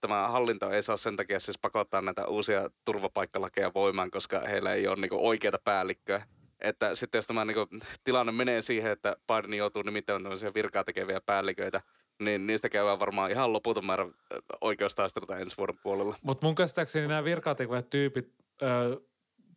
tämä 0.01 0.28
hallinto 0.28 0.72
ei 0.72 0.84
saa 0.84 0.97
sen 0.97 1.16
takia 1.16 1.39
siis 1.39 1.59
pakottaa 1.59 2.01
näitä 2.01 2.28
uusia 2.28 2.70
turvapaikkalakeja 2.86 3.72
voimaan, 3.76 4.11
koska 4.11 4.39
heillä 4.39 4.74
ei 4.74 4.88
ole 4.88 4.95
niin 4.95 5.14
oikeata 5.14 5.59
päällikköä 5.64 6.22
että 6.64 6.95
sitten 6.95 7.20
jos 7.20 7.28
tämä 7.28 7.45
niin 7.45 7.82
tilanne 8.03 8.32
menee 8.32 8.61
siihen, 8.61 8.91
että 8.91 9.16
Biden 9.28 9.57
joutuu 9.57 9.82
nimittämään 9.82 10.24
tämmöisiä 10.24 10.51
virkaa 10.55 10.84
tekeviä 10.84 11.22
päälliköitä, 11.22 11.82
niin 12.20 12.47
niistä 12.47 12.70
käydään 12.70 12.99
varmaan 12.99 13.32
ihan 13.32 13.53
loputon 13.53 13.86
määrä 13.86 14.03
ö, 14.03 14.39
oikeustaisteluita 14.61 15.38
ensi 15.38 15.57
vuoden 15.57 15.78
puolella. 15.84 16.16
Mutta 16.22 16.47
mun 16.47 16.55
käsittääkseni 16.55 17.07
nämä 17.07 17.24
virkatekevät 17.24 17.89
tyypit, 17.89 18.34
ö, 18.61 19.01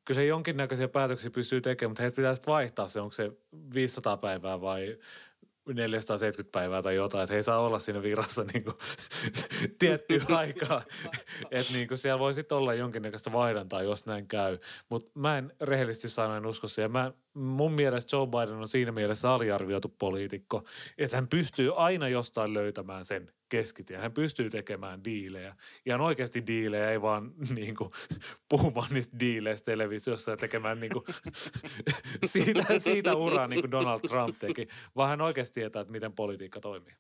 kyllä 0.05 0.21
se 0.21 0.27
jonkinnäköisiä 0.27 0.89
päätöksiä 0.89 1.31
pystyy 1.31 1.61
tekemään, 1.61 1.91
mutta 1.91 2.03
heitä 2.03 2.17
pitää 2.17 2.35
sitten 2.35 2.53
vaihtaa 2.53 2.89
se, 2.89 3.01
onko 3.01 3.13
se 3.13 3.33
500 3.75 4.17
päivää 4.17 4.61
vai 4.61 4.99
470 5.75 6.53
päivää 6.53 6.83
tai 6.83 6.95
jotain, 6.95 7.23
että 7.23 7.33
he 7.33 7.37
ei 7.37 7.43
saa 7.43 7.59
olla 7.59 7.79
siinä 7.79 8.03
virassa 8.03 8.45
niin 8.53 8.64
kuin, 8.64 8.77
tiettyä 9.79 10.23
aikaa. 10.37 10.83
Että 11.51 11.73
niin 11.73 11.89
kuin 11.89 11.99
siellä 11.99 12.19
voi 12.19 12.35
sitten 12.35 12.59
olla 12.59 12.75
jonkinnäköistä 12.75 13.33
vaihdantaa, 13.33 13.83
jos 13.83 14.07
näin 14.07 14.29
käy. 14.29 14.59
Mutta 14.89 15.11
mä 15.14 15.39
en 15.39 15.53
rehellisesti 15.61 16.09
sanoen 16.09 16.47
usko 16.47 16.69
siihen. 16.69 16.93
Mä, 16.93 17.12
mun 17.35 17.73
mielestä 17.73 18.17
Joe 18.17 18.27
Biden 18.27 18.57
on 18.57 18.69
siinä 18.69 18.93
mielessä 18.93 19.33
aliarvioitu 19.33 19.95
poliitikko, 19.99 20.64
että 20.99 21.17
hän 21.17 21.29
pystyy 21.29 21.73
aina 21.77 22.09
jostain 22.09 22.55
löytämään 22.55 23.05
sen 23.05 23.33
keskitien. 23.49 24.01
Hän 24.01 24.12
pystyy 24.12 24.51
tekemään 24.51 25.05
diilejä. 25.05 25.55
Ihan 25.86 26.01
oikeasti 26.01 26.47
diilejä, 26.47 26.90
ei 26.90 27.03
vaan 27.03 27.34
niin 27.57 27.76
kuin, 27.76 27.90
puhumaan 28.49 28.88
niistä 28.92 29.18
diileistä 29.18 29.64
televisiossa 29.64 30.30
ja 30.30 30.36
tekemään 30.36 30.80
niin 30.80 30.92
kuin, 30.92 31.05
siitä, 32.24 32.78
siitä 32.78 33.14
uraa 33.14 33.47
niin 33.47 33.61
kuin 33.61 33.70
Donald 33.70 34.01
Trump 34.01 34.36
teki, 34.38 34.68
vaan 34.97 35.09
hän 35.09 35.20
oikeasti 35.20 35.55
tietää, 35.55 35.82
että 35.82 35.92
miten 35.92 36.12
politiikka 36.12 36.61
toimii. 36.61 36.94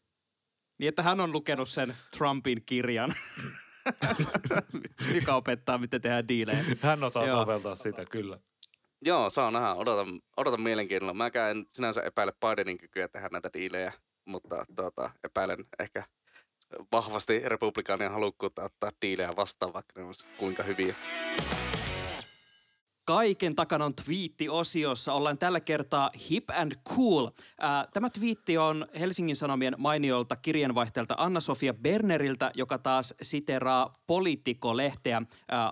Niin, 0.78 0.88
että 0.88 1.02
hän 1.02 1.20
on 1.20 1.32
lukenut 1.32 1.68
sen 1.68 1.96
Trumpin 2.16 2.62
kirjan, 2.66 3.12
mikä 5.12 5.34
opettaa, 5.34 5.78
miten 5.78 6.00
tehdään 6.00 6.28
diilejä. 6.28 6.64
Hän 6.80 7.04
osaa 7.04 7.26
Joo. 7.26 7.40
soveltaa 7.40 7.74
sitä, 7.74 8.04
kyllä. 8.10 8.38
Joo, 9.04 9.30
saa 9.30 9.50
nähdä. 9.50 9.74
Odotan, 9.74 10.20
odotan 10.36 10.60
mielenkiinnolla. 10.60 11.14
Mäkään 11.14 11.50
en 11.50 11.66
sinänsä 11.72 12.02
epäile 12.02 12.32
Bidenin 12.32 12.78
kykyä 12.78 13.08
tehdä 13.08 13.28
näitä 13.32 13.50
diilejä, 13.52 13.92
mutta 14.24 14.64
tuota, 14.76 15.10
epäilen 15.24 15.64
ehkä 15.78 16.04
vahvasti 16.92 17.42
republikaanien 17.44 18.10
halukkuutta 18.10 18.64
ottaa 18.64 18.90
diilejä 19.02 19.30
vastaan, 19.36 19.72
vaikka 19.72 20.00
ne 20.00 20.06
olisi 20.06 20.26
kuinka 20.38 20.62
hyviä. 20.62 20.94
Kaiken 23.06 23.54
takana 23.54 23.84
on 23.84 23.94
twiitti-osiossa. 23.94 25.12
Ollaan 25.12 25.38
tällä 25.38 25.60
kertaa 25.60 26.10
hip 26.30 26.44
and 26.50 26.72
cool. 26.88 27.28
Ää, 27.60 27.86
Tämä 27.92 28.10
twiitti 28.10 28.58
on 28.58 28.86
Helsingin 28.98 29.36
Sanomien 29.36 29.74
mainiolta 29.78 30.36
kirjanvaihteelta 30.36 31.14
Anna-Sofia 31.18 31.74
Berneriltä, 31.74 32.50
joka 32.54 32.78
taas 32.78 33.14
siteraa 33.22 33.92
Politico-lehteä. 34.06 35.22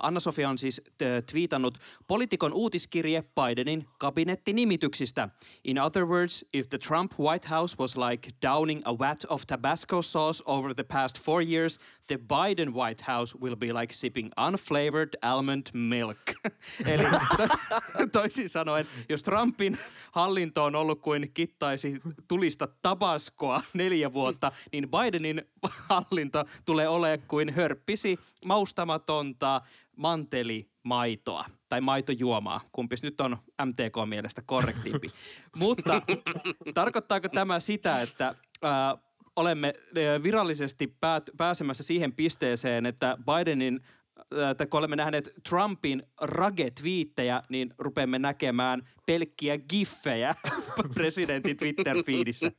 Anna-Sofia 0.03 0.49
on 0.49 0.59
siis 0.59 0.82
twiitannut 1.30 1.78
Politikon 2.07 2.53
uutiskirje 2.53 3.22
Bidenin 3.22 3.87
kabinettinimityksistä. 3.99 5.28
In 5.64 5.78
other 5.82 6.05
words, 6.07 6.45
if 6.53 6.68
the 6.68 6.78
Trump 6.78 7.12
White 7.20 7.49
House 7.49 7.76
was 7.80 7.97
like 7.97 8.30
downing 8.43 8.82
a 8.85 8.99
vat 8.99 9.24
of 9.28 9.43
Tabasco 9.47 10.03
sauce 10.03 10.43
over 10.47 10.74
the 10.74 10.85
past 10.85 11.20
four 11.24 11.43
years, 11.43 11.78
the 12.07 12.16
Biden 12.16 12.74
White 12.74 13.05
House 13.12 13.39
will 13.41 13.57
be 13.57 13.72
like 13.72 13.95
sipping 13.95 14.30
unflavored 14.41 15.09
almond 15.22 15.66
milk. 15.72 16.18
Eli 16.87 17.23
toisin 18.12 18.48
sanoen, 18.48 18.86
jos 19.08 19.22
Trumpin 19.22 19.78
hallinto 20.12 20.64
on 20.64 20.74
ollut 20.74 21.00
kuin 21.00 21.30
kittaisi 21.34 22.00
tulista 22.28 22.68
tabaskoa 22.82 23.60
neljä 23.74 24.12
vuotta, 24.12 24.52
niin 24.72 24.88
Bidenin 24.90 25.42
hallinto 25.88 26.44
tulee 26.64 26.88
olemaan 26.88 27.28
kuin 27.28 27.54
hörppisi 27.54 28.18
maustamatonta 28.44 29.60
mantelimaitoa 29.96 31.44
tai 31.68 31.80
maitojuomaa. 31.80 32.60
Kumpis 32.72 33.02
nyt 33.02 33.20
on 33.20 33.36
MTK-mielestä 33.64 34.42
korrektiimpi. 34.46 35.08
Mutta 35.56 36.02
tarkoittaako 36.74 37.28
tämä 37.28 37.60
sitä, 37.60 38.02
että 38.02 38.34
ää, 38.62 38.96
olemme 39.36 39.74
virallisesti 40.22 40.86
päät, 40.86 41.30
pääsemässä 41.36 41.82
siihen 41.82 42.12
pisteeseen, 42.12 42.86
että 42.86 43.18
Bidenin 43.26 43.80
että 44.50 44.66
kun 44.66 44.78
olemme 44.78 44.96
nähneet 44.96 45.30
Trumpin 45.48 46.02
rage-twiittejä, 46.20 47.42
niin 47.48 47.74
rupeamme 47.78 48.18
näkemään 48.18 48.82
pelkkiä 49.06 49.58
giffejä 49.58 50.34
presidentin 50.94 51.56
Twitter-feedissä. 51.56 52.52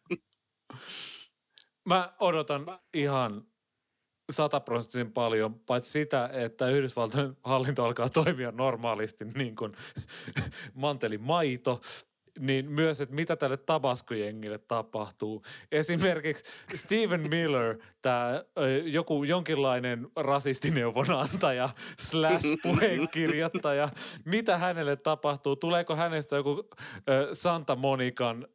Mä 1.85 2.13
odotan 2.19 2.65
ihan 2.93 3.47
sataprosenttisen 4.31 5.11
paljon, 5.11 5.59
paitsi 5.59 5.91
sitä, 5.91 6.29
että 6.33 6.69
Yhdysvaltojen 6.69 7.37
hallinto 7.43 7.85
alkaa 7.85 8.09
toimia 8.09 8.51
normaalisti 8.51 9.25
niin 9.25 9.55
kuin 9.55 9.71
mantelimaito, 10.73 11.81
niin 12.39 12.71
myös, 12.71 13.01
että 13.01 13.15
mitä 13.15 13.35
tälle 13.35 13.57
tabaskojengille 13.57 14.57
tapahtuu. 14.57 15.43
Esimerkiksi 15.71 16.43
Stephen 16.75 17.29
Miller, 17.29 17.77
tämä 18.01 18.43
joku 18.83 19.23
jonkinlainen 19.23 20.07
rasistineuvonantaja 20.15 21.69
slash 21.99 22.47
puheenkirjoittaja, 22.63 23.89
mitä 24.25 24.57
hänelle 24.57 24.95
tapahtuu? 24.95 25.55
Tuleeko 25.55 25.95
hänestä 25.95 26.35
joku 26.35 26.69
Santa 27.31 27.75
Monikan 27.75 28.47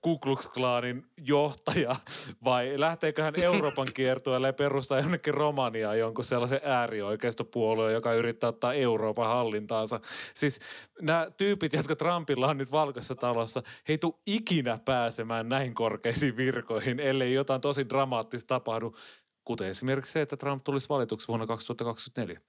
Ku 0.00 0.18
Klux 0.18 0.48
Klanin 0.48 1.06
johtaja 1.16 1.96
vai 2.44 2.74
lähteekö 2.76 3.22
hän 3.22 3.40
Euroopan 3.42 3.88
kiertueelle 3.94 4.46
ja 4.46 4.52
perustaa 4.52 5.00
jonnekin 5.00 5.34
Romaniaan 5.34 5.98
jonkun 5.98 6.24
sellaisen 6.24 6.60
äärioikeistopuolueen, 6.64 7.94
joka 7.94 8.14
yrittää 8.14 8.48
ottaa 8.48 8.74
Euroopan 8.74 9.26
hallintaansa. 9.26 10.00
Siis 10.34 10.60
nämä 11.02 11.30
tyypit, 11.36 11.72
jotka 11.72 11.96
Trumpilla 11.96 12.48
on 12.48 12.58
nyt 12.58 12.72
valkoisessa 12.72 13.14
talossa, 13.14 13.62
he 13.88 13.92
ei 13.92 13.98
tule 13.98 14.14
ikinä 14.26 14.78
pääsemään 14.84 15.48
näin 15.48 15.74
korkeisiin 15.74 16.36
virkoihin, 16.36 17.00
ellei 17.00 17.32
jotain 17.32 17.60
tosi 17.60 17.88
dramaattista 17.88 18.46
tapahdu, 18.46 18.96
kuten 19.44 19.68
esimerkiksi 19.68 20.12
se, 20.12 20.20
että 20.22 20.36
Trump 20.36 20.64
tulisi 20.64 20.88
valituksi 20.88 21.28
vuonna 21.28 21.46
2024. 21.46 22.40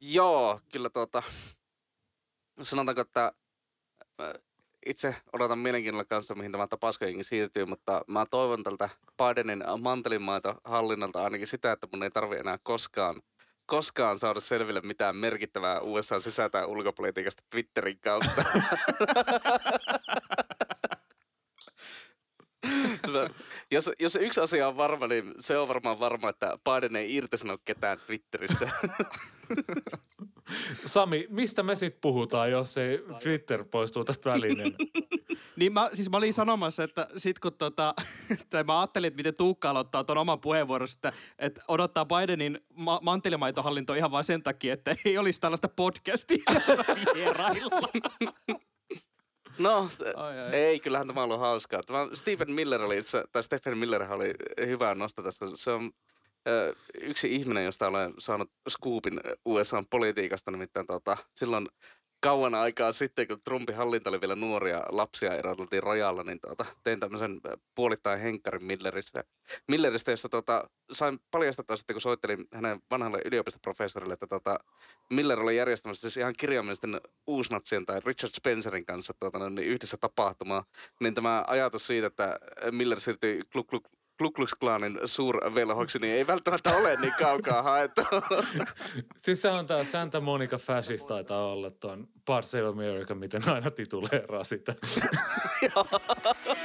Joo, 0.00 0.60
kyllä 0.72 0.90
tuota, 0.90 1.22
sanotaanko, 2.62 3.00
että 3.00 3.32
itse 4.88 5.16
odotan 5.32 5.58
mielenkiinnolla 5.58 6.04
kanssa, 6.04 6.34
mihin 6.34 6.52
tämä 6.52 6.66
tapaskojengi 6.66 7.24
siirtyy, 7.24 7.64
mutta 7.64 8.04
mä 8.06 8.24
toivon 8.30 8.62
tältä 8.62 8.88
Bidenin 9.16 9.64
mantelinmaita 9.80 10.54
hallinnalta 10.64 11.24
ainakin 11.24 11.46
sitä, 11.46 11.72
että 11.72 11.88
mun 11.92 12.02
ei 12.02 12.10
tarvi 12.10 12.36
enää 12.36 12.58
koskaan 12.62 13.22
koskaan 13.66 14.18
saada 14.18 14.40
selville 14.40 14.80
mitään 14.80 15.16
merkittävää 15.16 15.80
USA 15.80 16.20
sisä- 16.20 16.48
tai 16.48 16.64
ulkopolitiikasta 16.64 17.42
Twitterin 17.50 17.98
kautta. 18.00 18.42
Tota, 23.06 23.30
jos, 23.70 23.90
jos 24.00 24.16
yksi 24.16 24.40
asia 24.40 24.68
on 24.68 24.76
varma, 24.76 25.06
niin 25.06 25.34
se 25.38 25.58
on 25.58 25.68
varmaan 25.68 26.00
varma, 26.00 26.28
että 26.28 26.58
Biden 26.64 26.96
ei 26.96 27.14
irtisano 27.14 27.58
ketään 27.64 27.98
Twitterissä. 28.06 28.70
Sami, 30.86 31.26
mistä 31.30 31.62
me 31.62 31.76
sitten 31.76 32.00
puhutaan, 32.00 32.50
jos 32.50 32.78
ei 32.78 33.04
Twitter 33.22 33.64
poistuu 33.64 34.04
tästä 34.04 34.30
välineen? 34.30 34.74
Niin 35.56 35.72
mä, 35.72 35.90
siis 35.92 36.10
mä 36.10 36.16
olin 36.16 36.34
sanomassa, 36.34 36.82
että 36.84 37.06
sit 37.16 37.38
kun 37.38 37.52
tota, 37.54 37.94
tai 38.50 38.64
mä 38.64 38.80
ajattelin, 38.80 39.06
että 39.08 39.16
miten 39.16 39.34
Tuukka 39.34 39.70
aloittaa 39.70 40.04
tuon 40.04 40.18
oman 40.18 40.40
puheenvuoron, 40.40 40.88
että, 40.96 41.12
että 41.38 41.62
odottaa 41.68 42.06
Bidenin 42.06 42.60
ma- 42.74 43.00
mantelimaitohallinto 43.02 43.94
ihan 43.94 44.10
vain 44.10 44.24
sen 44.24 44.42
takia, 44.42 44.74
että 44.74 44.94
ei 45.04 45.18
olisi 45.18 45.40
tällaista 45.40 45.68
podcastia 45.68 46.42
vierailla. 47.14 47.88
No, 49.58 49.88
Ai, 50.16 50.40
ai. 50.40 50.54
ei, 50.54 50.80
kyllähän 50.80 51.06
tämä 51.06 51.20
on 51.20 51.24
ollut 51.24 51.40
hauskaa. 51.40 51.80
Tämä 51.82 52.08
Stephen 52.14 52.52
Miller 52.52 52.82
oli, 52.82 53.00
tai 53.32 53.44
Stephen 53.44 53.78
Miller 53.78 54.12
oli 54.12 54.34
hyvä 54.66 54.94
nosto 54.94 55.22
tässä. 55.22 55.46
Se 55.54 55.70
on 55.70 55.90
yksi 57.00 57.34
ihminen, 57.34 57.64
josta 57.64 57.86
olen 57.86 58.14
saanut 58.18 58.50
scoopin 58.70 59.20
USA-politiikasta, 59.44 60.50
nimittäin 60.50 60.86
tota, 60.86 61.16
silloin 61.34 61.68
kauan 62.20 62.54
aikaa 62.54 62.92
sitten, 62.92 63.28
kun 63.28 63.40
Trumpin 63.44 63.76
hallinto 63.76 64.10
oli 64.10 64.20
vielä 64.20 64.36
nuoria 64.36 64.82
lapsia 64.88 65.34
eroteltiin 65.34 65.82
rajalla, 65.82 66.22
niin 66.22 66.40
tota, 66.40 66.64
tein 66.84 67.00
tämmöisen 67.00 67.40
puolittain 67.74 68.20
henkkarin 68.20 68.64
Milleristä, 68.64 69.24
Milleristä 69.68 70.10
jossa 70.10 70.28
tota, 70.28 70.70
sain 70.92 71.18
paljastaa 71.30 71.76
sitten, 71.76 71.94
kun 71.94 72.00
soittelin 72.00 72.46
hänen 72.52 72.80
vanhalle 72.90 73.22
yliopistoprofessorille, 73.24 74.14
että 74.14 74.26
tota, 74.26 74.58
Miller 75.10 75.40
oli 75.40 75.56
järjestämässä 75.56 76.00
siis 76.00 76.16
ihan 76.16 76.34
kirjaimellisten 76.38 77.00
uusnatsien 77.26 77.86
tai 77.86 78.00
Richard 78.06 78.32
Spencerin 78.36 78.86
kanssa 78.86 79.14
tuota, 79.20 79.50
niin 79.50 79.68
yhdessä 79.68 79.96
tapahtumaa, 80.00 80.64
niin 81.00 81.14
tämä 81.14 81.44
ajatus 81.46 81.86
siitä, 81.86 82.06
että 82.06 82.38
Miller 82.70 83.00
siirtyi 83.00 83.42
Ku 83.52 83.64
Klux 83.64 83.90
Ku 84.18 84.30
Klux 84.30 84.54
Klanin 84.60 84.98
suurvelhoiksi, 85.04 85.98
niin 85.98 86.14
ei 86.14 86.26
välttämättä 86.26 86.76
ole 86.76 87.00
niin 87.00 87.14
kaukaa 87.18 87.62
haettu. 87.62 88.02
siis 89.24 89.42
se 89.42 89.48
on 89.48 89.66
tämä 89.66 89.84
Santa 89.84 90.20
Monica 90.20 90.58
Fascist 90.58 91.06
taitaa 91.06 91.52
olla 91.52 91.70
tuon 91.70 92.08
Parts 92.24 92.54
of 92.54 92.74
America, 92.74 93.14
miten 93.14 93.48
aina 93.48 93.70
tituleeraa 93.70 94.44
sitä. 94.44 94.74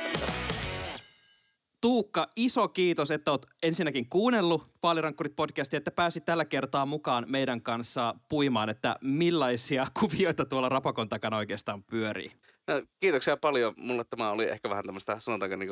Tuukka, 1.84 2.28
iso 2.36 2.68
kiitos, 2.68 3.12
että 3.12 3.32
oot 3.32 3.46
ensinnäkin 3.64 4.10
kuunnellut 4.10 4.68
Vaalirankkurit 4.84 5.36
podcastia, 5.36 5.78
että 5.78 5.92
pääsit 5.92 6.26
tällä 6.26 6.46
kertaa 6.46 6.86
mukaan 6.86 7.26
meidän 7.28 7.62
kanssa 7.62 8.16
puimaan, 8.30 8.70
että 8.70 8.96
millaisia 9.02 9.88
kuvioita 10.00 10.46
tuolla 10.46 10.70
rapakon 10.70 11.10
takana 11.10 11.38
oikeastaan 11.38 11.84
pyörii. 11.84 12.32
No, 12.68 12.82
kiitoksia 13.00 13.38
paljon. 13.38 13.74
Mulle 13.78 14.04
tämä 14.04 14.32
oli 14.32 14.46
ehkä 14.46 14.70
vähän 14.70 14.86
tämmöistä, 14.86 15.20
sanotaanko 15.20 15.56
niin 15.56 15.70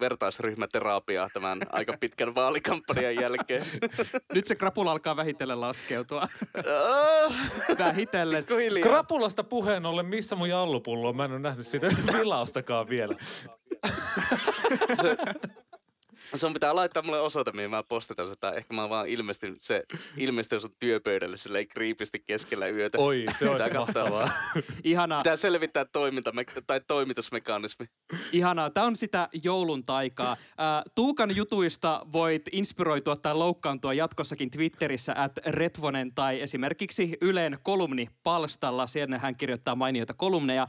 vertaisryhmäterapiaa 0.00 1.28
tämän 1.32 1.58
aika 1.72 1.96
pitkän 2.00 2.34
vaalikampanjan 2.34 3.14
jälkeen. 3.14 3.64
Nyt 4.34 4.44
se 4.44 4.54
krapula 4.54 4.92
alkaa 4.92 5.16
vähitellen 5.16 5.60
laskeutua. 5.60 6.22
Ah, 6.90 7.34
vähitellen. 7.78 8.44
Krapulasta 8.82 9.44
puheen 9.44 9.86
ollen, 9.86 10.06
missä 10.06 10.36
mun 10.36 10.48
jallupullo 10.48 11.08
on? 11.08 11.16
Mä 11.16 11.24
en 11.24 11.32
ole 11.32 11.38
nähnyt 11.38 11.66
sitä 11.66 11.86
vilaustakaan 12.12 12.88
vielä. 12.88 13.16
to, 14.76 15.34
Sun 16.34 16.52
pitää 16.52 16.76
laittaa 16.76 17.02
mulle 17.02 17.20
osoite, 17.20 17.52
mihin 17.52 17.70
mä 17.70 17.82
postataan 17.82 18.28
sitä. 18.28 18.50
Ehkä 18.50 18.74
mä 18.74 18.88
vaan 18.88 19.08
ilmestyn, 19.08 19.56
se 19.60 19.84
ilmestyy 20.16 20.60
sun 20.60 20.70
työpöydälle 20.78 21.36
silleen 21.36 21.68
kriipisti 21.68 22.22
keskellä 22.26 22.68
yötä. 22.68 22.98
Oi, 22.98 23.24
se 23.38 23.48
on 23.48 23.60
mahtavaa. 23.78 24.30
Ihanaa. 24.84 25.22
Pitää 25.22 25.36
selvittää 25.36 25.84
toiminta 25.84 26.32
tai 26.66 26.80
toimitusmekanismi. 26.86 27.86
Ihanaa. 28.32 28.70
Tämä 28.70 28.86
on 28.86 28.96
sitä 28.96 29.28
joulun 29.42 29.84
taikaa. 29.84 30.36
Tuukan 30.94 31.36
jutuista 31.36 32.06
voit 32.12 32.42
inspiroitua 32.52 33.16
tai 33.16 33.34
loukkaantua 33.34 33.94
jatkossakin 33.94 34.50
Twitterissä 34.50 35.14
at 35.16 35.32
Retvonen 35.46 36.14
tai 36.14 36.40
esimerkiksi 36.40 37.18
Ylen 37.20 37.58
kolumnipalstalla. 37.62 38.86
Siellä 38.86 39.18
hän 39.18 39.36
kirjoittaa 39.36 39.76
mainioita 39.76 40.14
kolumneja. 40.14 40.66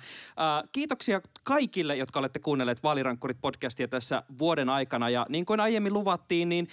Kiitoksia 0.71 1.21
kaikille, 1.43 1.95
jotka 1.95 2.19
olette 2.19 2.39
kuunnelleet 2.39 2.83
Vaalirankkurit 2.83 3.37
podcastia 3.41 3.87
tässä 3.87 4.23
vuoden 4.39 4.69
aikana. 4.69 5.09
Ja 5.09 5.25
niin 5.29 5.45
kuin 5.45 5.52
aiemmin 5.59 5.93
luvattiin, 5.93 6.49
niin 6.49 6.67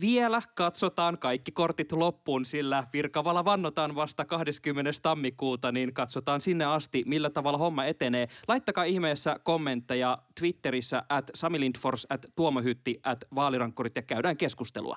vielä 0.00 0.42
katsotaan 0.54 1.18
kaikki 1.18 1.52
kortit 1.52 1.92
loppuun, 1.92 2.44
sillä 2.44 2.84
virkavala 2.92 3.44
vannotaan 3.44 3.94
vasta 3.94 4.24
20. 4.24 4.90
tammikuuta, 5.02 5.72
niin 5.72 5.94
katsotaan 5.94 6.40
sinne 6.40 6.64
asti, 6.64 7.02
millä 7.06 7.30
tavalla 7.30 7.58
homma 7.58 7.84
etenee. 7.84 8.28
Laittakaa 8.48 8.84
ihmeessä 8.84 9.40
kommentteja 9.42 10.18
Twitterissä 10.40 11.02
at 11.08 11.30
Sami 11.34 11.60
Lindfors, 11.60 12.06
at 12.10 12.26
Tuomohytti, 12.34 13.00
at 13.02 13.24
Vaalirankkurit 13.34 13.96
ja 13.96 14.02
käydään 14.02 14.36
keskustelua. 14.36 14.96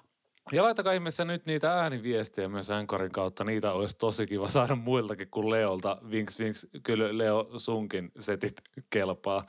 Ja 0.52 0.64
laittakaa 0.64 0.94
ihmeessä 0.94 1.26
nyt 1.26 1.46
niitä 1.46 1.74
ääniviestejä 1.74 2.50
myös 2.50 2.70
Ankorin 2.70 3.12
kautta. 3.12 3.44
Niitä 3.44 3.72
olisi 3.72 3.98
tosi 3.98 4.28
kiva 4.28 4.48
saada 4.48 4.76
muiltakin 4.76 5.28
kuin 5.32 5.50
Leolta. 5.50 5.98
Vinks, 6.12 6.40
vinks, 6.40 6.68
kyllä 6.84 7.18
Leo 7.18 7.50
sunkin 7.58 8.12
setit 8.20 8.62
kelpaa. 8.90 9.42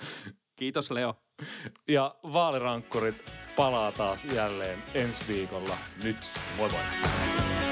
Kiitos 0.57 0.91
Leo. 0.91 1.15
Ja 1.89 2.15
vaalirankkurit 2.33 3.33
palaa 3.57 3.93
taas 3.93 4.25
jälleen 4.25 4.79
ensi 4.95 5.29
viikolla. 5.29 5.77
Nyt 6.05 6.17
moi 6.57 6.69
moi. 6.71 7.70